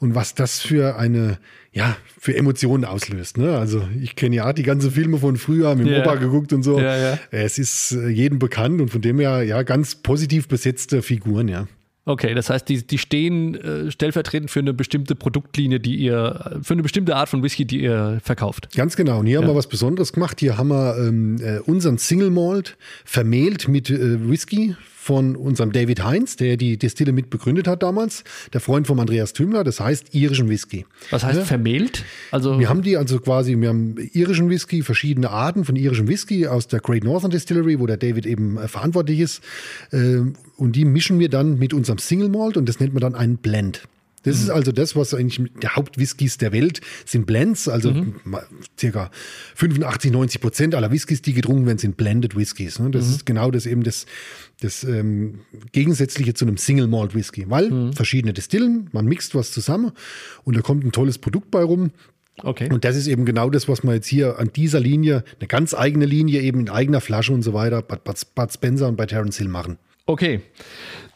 Und 0.00 0.14
was 0.14 0.34
das 0.34 0.60
für 0.60 0.96
eine, 0.96 1.38
ja, 1.72 1.96
für 2.18 2.36
Emotionen 2.36 2.84
auslöst. 2.84 3.38
Ne? 3.38 3.56
Also 3.56 3.88
ich 4.02 4.16
kenne 4.16 4.36
ja 4.36 4.52
die 4.52 4.64
ganzen 4.64 4.90
Filme 4.90 5.16
von 5.16 5.38
früher, 5.38 5.74
mit 5.76 5.86
dem 5.86 5.94
yeah. 5.94 6.02
Opa 6.02 6.16
geguckt 6.16 6.52
und 6.52 6.62
so. 6.62 6.78
Ja, 6.78 6.96
ja. 6.96 7.18
Es 7.30 7.56
ist 7.56 7.92
äh, 7.92 8.08
jedem 8.08 8.38
bekannt 8.38 8.82
und 8.82 8.90
von 8.90 9.00
dem 9.00 9.18
her 9.18 9.44
ja 9.44 9.62
ganz 9.62 9.94
positiv 9.94 10.46
besetzte 10.46 11.00
Figuren, 11.00 11.48
ja. 11.48 11.68
Okay, 12.10 12.34
das 12.34 12.50
heißt, 12.50 12.68
die, 12.68 12.84
die 12.84 12.98
stehen 12.98 13.54
äh, 13.54 13.90
stellvertretend 13.92 14.50
für 14.50 14.58
eine 14.58 14.74
bestimmte 14.74 15.14
Produktlinie, 15.14 15.78
die 15.78 15.94
ihr, 15.94 16.58
für 16.60 16.74
eine 16.74 16.82
bestimmte 16.82 17.14
Art 17.14 17.28
von 17.28 17.44
Whisky, 17.44 17.64
die 17.64 17.82
ihr 17.82 18.18
verkauft. 18.24 18.68
Ganz 18.74 18.96
genau. 18.96 19.20
Und 19.20 19.26
hier 19.26 19.34
ja. 19.34 19.42
haben 19.42 19.48
wir 19.48 19.54
was 19.54 19.68
Besonderes 19.68 20.12
gemacht. 20.12 20.40
Hier 20.40 20.58
haben 20.58 20.70
wir 20.70 20.96
ähm, 20.98 21.36
äh, 21.40 21.60
unseren 21.60 21.98
Single 21.98 22.30
Malt 22.30 22.76
vermählt 23.04 23.68
mit 23.68 23.90
äh, 23.90 24.28
Whisky 24.28 24.74
von 25.00 25.34
unserem 25.34 25.72
David 25.72 26.04
Heinz, 26.04 26.36
der 26.36 26.58
die 26.58 26.76
Destille 26.76 27.12
mit 27.12 27.30
begründet 27.30 27.66
hat 27.66 27.82
damals, 27.82 28.22
der 28.52 28.60
Freund 28.60 28.86
von 28.86 29.00
Andreas 29.00 29.32
Tümmler, 29.32 29.64
das 29.64 29.80
heißt 29.80 30.14
irischen 30.14 30.50
Whisky. 30.50 30.84
Was 31.08 31.24
heißt 31.24 31.38
ja. 31.38 31.44
vermählt? 31.46 32.04
Also 32.30 32.60
wir 32.60 32.68
haben 32.68 32.82
die 32.82 32.98
also 32.98 33.18
quasi, 33.18 33.58
wir 33.58 33.70
haben 33.70 33.96
irischen 34.12 34.50
Whisky, 34.50 34.82
verschiedene 34.82 35.30
Arten 35.30 35.64
von 35.64 35.74
irischem 35.74 36.06
Whisky 36.06 36.46
aus 36.46 36.68
der 36.68 36.80
Great 36.80 37.02
Northern 37.02 37.30
Distillery, 37.30 37.80
wo 37.80 37.86
der 37.86 37.96
David 37.96 38.26
eben 38.26 38.58
äh, 38.58 38.68
verantwortlich 38.68 39.20
ist. 39.20 39.42
Äh, 39.90 40.18
und 40.58 40.76
die 40.76 40.84
mischen 40.84 41.18
wir 41.18 41.30
dann 41.30 41.58
mit 41.58 41.72
unserem 41.72 41.96
Single 41.96 42.28
Malt 42.28 42.58
und 42.58 42.68
das 42.68 42.78
nennt 42.78 42.92
man 42.92 43.00
dann 43.00 43.14
einen 43.14 43.38
Blend. 43.38 43.88
Das 44.22 44.36
mhm. 44.36 44.42
ist 44.42 44.50
also 44.50 44.72
das, 44.72 44.96
was 44.96 45.14
eigentlich 45.14 45.50
der 45.62 45.76
Hauptwhiskys 45.76 46.38
der 46.38 46.52
Welt 46.52 46.80
sind 47.04 47.26
Blends. 47.26 47.68
Also 47.68 47.92
mhm. 47.92 48.16
circa 48.78 49.10
85, 49.54 50.12
90 50.12 50.40
Prozent 50.40 50.74
aller 50.74 50.90
Whiskys, 50.90 51.22
die 51.22 51.32
getrunken 51.32 51.66
werden, 51.66 51.78
sind 51.78 51.96
Blended 51.96 52.36
Whiskys. 52.36 52.78
Ne? 52.78 52.90
Das 52.90 53.06
mhm. 53.06 53.14
ist 53.14 53.26
genau 53.26 53.50
das 53.50 53.66
eben 53.66 53.82
das, 53.82 54.06
das 54.60 54.84
ähm, 54.84 55.40
Gegensätzliche 55.72 56.34
zu 56.34 56.44
einem 56.44 56.56
Single 56.56 56.86
Malt 56.86 57.14
Whisky, 57.14 57.48
weil 57.48 57.70
mhm. 57.70 57.92
verschiedene 57.92 58.32
Distillen, 58.32 58.88
man 58.92 59.06
mixt 59.06 59.34
was 59.34 59.52
zusammen 59.52 59.92
und 60.44 60.56
da 60.56 60.60
kommt 60.60 60.84
ein 60.84 60.92
tolles 60.92 61.18
Produkt 61.18 61.50
bei 61.50 61.62
rum. 61.62 61.90
Okay. 62.42 62.70
Und 62.72 62.84
das 62.84 62.96
ist 62.96 63.06
eben 63.06 63.26
genau 63.26 63.50
das, 63.50 63.68
was 63.68 63.82
man 63.82 63.94
jetzt 63.94 64.06
hier 64.06 64.38
an 64.38 64.50
dieser 64.54 64.80
Linie, 64.80 65.24
eine 65.38 65.48
ganz 65.48 65.74
eigene 65.74 66.06
Linie, 66.06 66.40
eben 66.40 66.60
in 66.60 66.70
eigener 66.70 67.00
Flasche 67.00 67.32
und 67.32 67.42
so 67.42 67.52
weiter, 67.52 67.82
bei 67.82 67.96
Bud 67.96 68.50
Spencer 68.52 68.88
und 68.88 68.96
bei 68.96 69.06
Terence 69.06 69.36
Hill 69.36 69.48
machen. 69.48 69.78
Okay. 70.06 70.40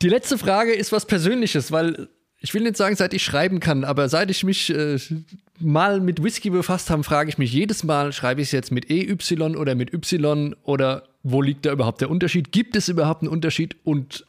Die 0.02 0.08
letzte 0.08 0.36
Frage 0.38 0.72
ist 0.72 0.92
was 0.92 1.06
Persönliches, 1.06 1.72
weil 1.72 2.08
ich 2.44 2.52
will 2.52 2.62
nicht 2.62 2.76
sagen, 2.76 2.94
seit 2.94 3.14
ich 3.14 3.24
schreiben 3.24 3.58
kann, 3.58 3.84
aber 3.84 4.10
seit 4.10 4.30
ich 4.30 4.44
mich 4.44 4.68
äh, 4.68 4.98
mal 5.58 5.98
mit 6.00 6.22
Whisky 6.22 6.50
befasst 6.50 6.90
habe, 6.90 7.02
frage 7.02 7.30
ich 7.30 7.38
mich 7.38 7.50
jedes 7.50 7.84
Mal, 7.84 8.12
schreibe 8.12 8.42
ich 8.42 8.48
es 8.48 8.52
jetzt 8.52 8.70
mit 8.70 8.90
EY 8.90 9.16
oder 9.56 9.74
mit 9.74 9.94
Y 9.94 10.54
oder 10.62 11.04
wo 11.22 11.40
liegt 11.40 11.64
da 11.64 11.72
überhaupt 11.72 12.02
der 12.02 12.10
Unterschied? 12.10 12.52
Gibt 12.52 12.76
es 12.76 12.90
überhaupt 12.90 13.22
einen 13.22 13.32
Unterschied? 13.32 13.76
Und 13.82 14.26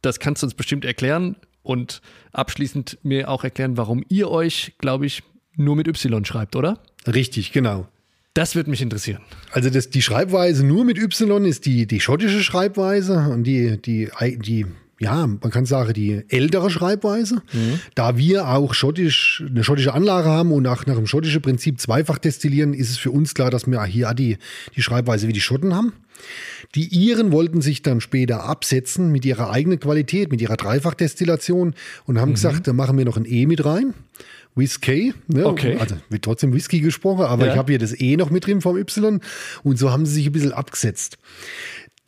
das 0.00 0.20
kannst 0.20 0.42
du 0.42 0.46
uns 0.46 0.54
bestimmt 0.54 0.86
erklären 0.86 1.36
und 1.62 2.00
abschließend 2.32 2.96
mir 3.02 3.28
auch 3.28 3.44
erklären, 3.44 3.76
warum 3.76 4.06
ihr 4.08 4.30
euch, 4.30 4.72
glaube 4.78 5.04
ich, 5.04 5.22
nur 5.54 5.76
mit 5.76 5.86
Y 5.86 6.24
schreibt, 6.24 6.56
oder? 6.56 6.78
Richtig, 7.06 7.52
genau. 7.52 7.86
Das 8.32 8.54
würde 8.54 8.70
mich 8.70 8.80
interessieren. 8.80 9.20
Also 9.52 9.68
das, 9.68 9.90
die 9.90 10.00
Schreibweise 10.00 10.64
nur 10.64 10.86
mit 10.86 10.96
Y 10.96 11.44
ist 11.44 11.66
die, 11.66 11.86
die 11.86 12.00
schottische 12.00 12.42
Schreibweise 12.42 13.18
und 13.28 13.44
die, 13.44 13.76
die, 13.82 14.08
die 14.38 14.64
ja, 15.00 15.26
man 15.26 15.50
kann 15.50 15.64
sagen, 15.64 15.94
die 15.94 16.22
ältere 16.28 16.70
Schreibweise. 16.70 17.36
Mhm. 17.52 17.80
Da 17.94 18.18
wir 18.18 18.48
auch 18.48 18.74
schottisch, 18.74 19.42
eine 19.48 19.64
schottische 19.64 19.94
Anlage 19.94 20.28
haben 20.28 20.52
und 20.52 20.66
auch 20.66 20.84
nach 20.84 20.96
dem 20.96 21.06
schottischen 21.06 21.40
Prinzip 21.40 21.80
zweifach 21.80 22.18
destillieren, 22.18 22.74
ist 22.74 22.90
es 22.90 22.98
für 22.98 23.10
uns 23.10 23.34
klar, 23.34 23.50
dass 23.50 23.66
wir 23.66 23.82
hier 23.84 24.12
die, 24.12 24.36
die 24.76 24.82
Schreibweise 24.82 25.26
wie 25.26 25.32
die 25.32 25.40
Schotten 25.40 25.74
haben. 25.74 25.94
Die 26.74 26.86
Iren 26.88 27.32
wollten 27.32 27.62
sich 27.62 27.80
dann 27.80 28.02
später 28.02 28.44
absetzen 28.44 29.10
mit 29.10 29.24
ihrer 29.24 29.50
eigenen 29.50 29.80
Qualität, 29.80 30.30
mit 30.30 30.42
ihrer 30.42 30.56
Dreifachdestillation 30.56 31.74
und 32.04 32.20
haben 32.20 32.30
mhm. 32.30 32.34
gesagt, 32.34 32.66
da 32.66 32.74
machen 32.74 32.98
wir 32.98 33.06
noch 33.06 33.16
ein 33.16 33.24
E 33.24 33.46
mit 33.46 33.64
rein. 33.64 33.94
Whisky, 34.54 35.14
ne? 35.28 35.46
okay. 35.46 35.76
also 35.78 35.96
wird 36.10 36.24
trotzdem 36.24 36.52
Whisky 36.52 36.80
gesprochen, 36.80 37.24
aber 37.24 37.46
ja. 37.46 37.52
ich 37.52 37.58
habe 37.58 37.72
hier 37.72 37.78
das 37.78 37.98
E 37.98 38.16
noch 38.16 38.30
mit 38.30 38.46
drin 38.46 38.60
vom 38.60 38.76
Y 38.76 39.20
und 39.62 39.78
so 39.78 39.90
haben 39.90 40.04
sie 40.04 40.14
sich 40.14 40.26
ein 40.26 40.32
bisschen 40.32 40.52
abgesetzt. 40.52 41.18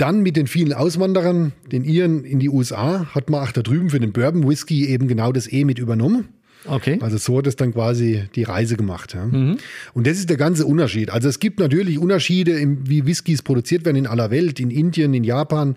Dann 0.02 0.20
mit 0.20 0.36
den 0.36 0.48
vielen 0.48 0.72
Auswanderern, 0.72 1.52
den 1.70 1.84
Iren 1.84 2.24
in 2.24 2.40
die 2.40 2.48
USA, 2.48 3.14
hat 3.14 3.30
man 3.30 3.46
auch 3.46 3.52
da 3.52 3.62
drüben 3.62 3.88
für 3.88 4.00
den 4.00 4.10
Bourbon 4.10 4.48
Whisky 4.48 4.88
eben 4.88 5.06
genau 5.06 5.30
das 5.30 5.46
E 5.52 5.64
mit 5.64 5.78
übernommen. 5.78 6.30
Okay. 6.64 6.98
Also 7.00 7.18
so 7.18 7.38
hat 7.38 7.46
es 7.46 7.54
dann 7.54 7.72
quasi 7.72 8.24
die 8.34 8.42
Reise 8.42 8.76
gemacht. 8.76 9.14
Ja. 9.14 9.26
Mhm. 9.26 9.58
Und 9.94 10.08
das 10.08 10.18
ist 10.18 10.28
der 10.28 10.38
ganze 10.38 10.66
Unterschied. 10.66 11.10
Also 11.10 11.28
es 11.28 11.38
gibt 11.38 11.60
natürlich 11.60 12.00
Unterschiede, 12.00 12.60
wie 12.84 13.06
Whiskys 13.06 13.42
produziert 13.42 13.84
werden 13.84 13.96
in 13.96 14.08
aller 14.08 14.32
Welt, 14.32 14.58
in 14.58 14.72
Indien, 14.72 15.14
in 15.14 15.22
Japan, 15.22 15.76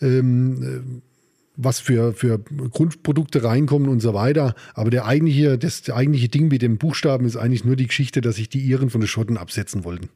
ähm, 0.00 0.62
äh, 0.62 1.02
was 1.56 1.80
für, 1.80 2.14
für 2.14 2.38
Grundprodukte 2.38 3.44
reinkommen 3.44 3.90
und 3.90 4.00
so 4.00 4.14
weiter. 4.14 4.54
Aber 4.72 4.88
der 4.88 5.04
eigentliche, 5.04 5.58
das 5.58 5.90
eigentliche 5.90 6.30
Ding 6.30 6.48
mit 6.48 6.62
dem 6.62 6.78
Buchstaben 6.78 7.26
ist 7.26 7.36
eigentlich 7.36 7.66
nur 7.66 7.76
die 7.76 7.88
Geschichte, 7.88 8.22
dass 8.22 8.36
sich 8.36 8.48
die 8.48 8.60
Iren 8.60 8.88
von 8.88 9.02
den 9.02 9.08
Schotten 9.08 9.36
absetzen 9.36 9.84
wollten. 9.84 10.08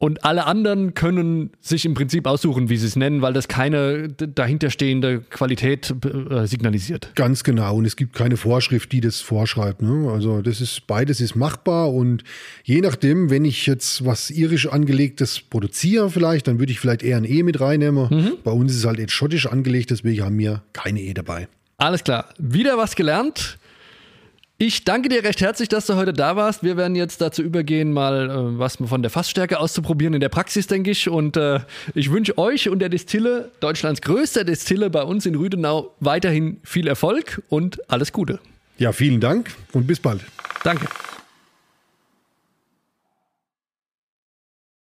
Und 0.00 0.24
alle 0.24 0.46
anderen 0.46 0.94
können 0.94 1.50
sich 1.60 1.84
im 1.84 1.94
Prinzip 1.94 2.26
aussuchen, 2.28 2.68
wie 2.68 2.76
sie 2.76 2.86
es 2.86 2.94
nennen, 2.94 3.20
weil 3.20 3.32
das 3.32 3.48
keine 3.48 4.06
dahinterstehende 4.08 5.22
Qualität 5.22 5.92
äh, 6.04 6.46
signalisiert. 6.46 7.10
Ganz 7.16 7.42
genau. 7.42 7.74
Und 7.76 7.84
es 7.84 7.96
gibt 7.96 8.14
keine 8.14 8.36
Vorschrift, 8.36 8.92
die 8.92 9.00
das 9.00 9.20
vorschreibt. 9.20 9.82
Ne? 9.82 10.08
Also 10.12 10.40
das 10.40 10.60
ist 10.60 10.86
beides 10.86 11.20
ist 11.20 11.34
machbar. 11.34 11.92
Und 11.92 12.22
je 12.62 12.80
nachdem, 12.80 13.28
wenn 13.30 13.44
ich 13.44 13.66
jetzt 13.66 14.06
was 14.06 14.30
irisch 14.30 14.68
angelegtes 14.68 15.40
produziere, 15.40 16.10
vielleicht, 16.10 16.46
dann 16.46 16.60
würde 16.60 16.70
ich 16.70 16.78
vielleicht 16.78 17.02
eher 17.02 17.16
ein 17.16 17.24
E 17.24 17.42
mit 17.42 17.60
reinnehmen. 17.60 18.08
Mhm. 18.08 18.32
Bei 18.44 18.52
uns 18.52 18.70
ist 18.72 18.78
es 18.78 18.84
halt 18.84 19.00
jetzt 19.00 19.12
schottisch 19.12 19.46
angelegt, 19.46 19.90
deswegen 19.90 20.22
haben 20.24 20.38
wir 20.38 20.62
keine 20.74 21.00
E 21.00 21.12
dabei. 21.12 21.48
Alles 21.76 22.04
klar. 22.04 22.26
Wieder 22.38 22.78
was 22.78 22.94
gelernt. 22.94 23.58
Ich 24.60 24.82
danke 24.82 25.08
dir 25.08 25.22
recht 25.22 25.40
herzlich, 25.40 25.68
dass 25.68 25.86
du 25.86 25.94
heute 25.94 26.12
da 26.12 26.34
warst. 26.34 26.64
Wir 26.64 26.76
werden 26.76 26.96
jetzt 26.96 27.20
dazu 27.20 27.42
übergehen, 27.44 27.92
mal 27.92 28.28
äh, 28.28 28.58
was 28.58 28.78
von 28.84 29.02
der 29.02 29.10
Fassstärke 29.12 29.60
auszuprobieren 29.60 30.14
in 30.14 30.20
der 30.20 30.30
Praxis, 30.30 30.66
denke 30.66 30.90
ich. 30.90 31.08
Und 31.08 31.36
äh, 31.36 31.60
ich 31.94 32.10
wünsche 32.10 32.36
euch 32.38 32.68
und 32.68 32.80
der 32.80 32.88
Distille, 32.88 33.52
Deutschlands 33.60 34.00
größter 34.00 34.42
Distille 34.42 34.90
bei 34.90 35.04
uns 35.04 35.26
in 35.26 35.36
Rüdenau, 35.36 35.94
weiterhin 36.00 36.58
viel 36.64 36.88
Erfolg 36.88 37.40
und 37.48 37.88
alles 37.88 38.12
Gute. 38.12 38.40
Ja, 38.78 38.90
vielen 38.90 39.20
Dank 39.20 39.52
und 39.74 39.86
bis 39.86 40.00
bald. 40.00 40.22
Danke. 40.64 40.88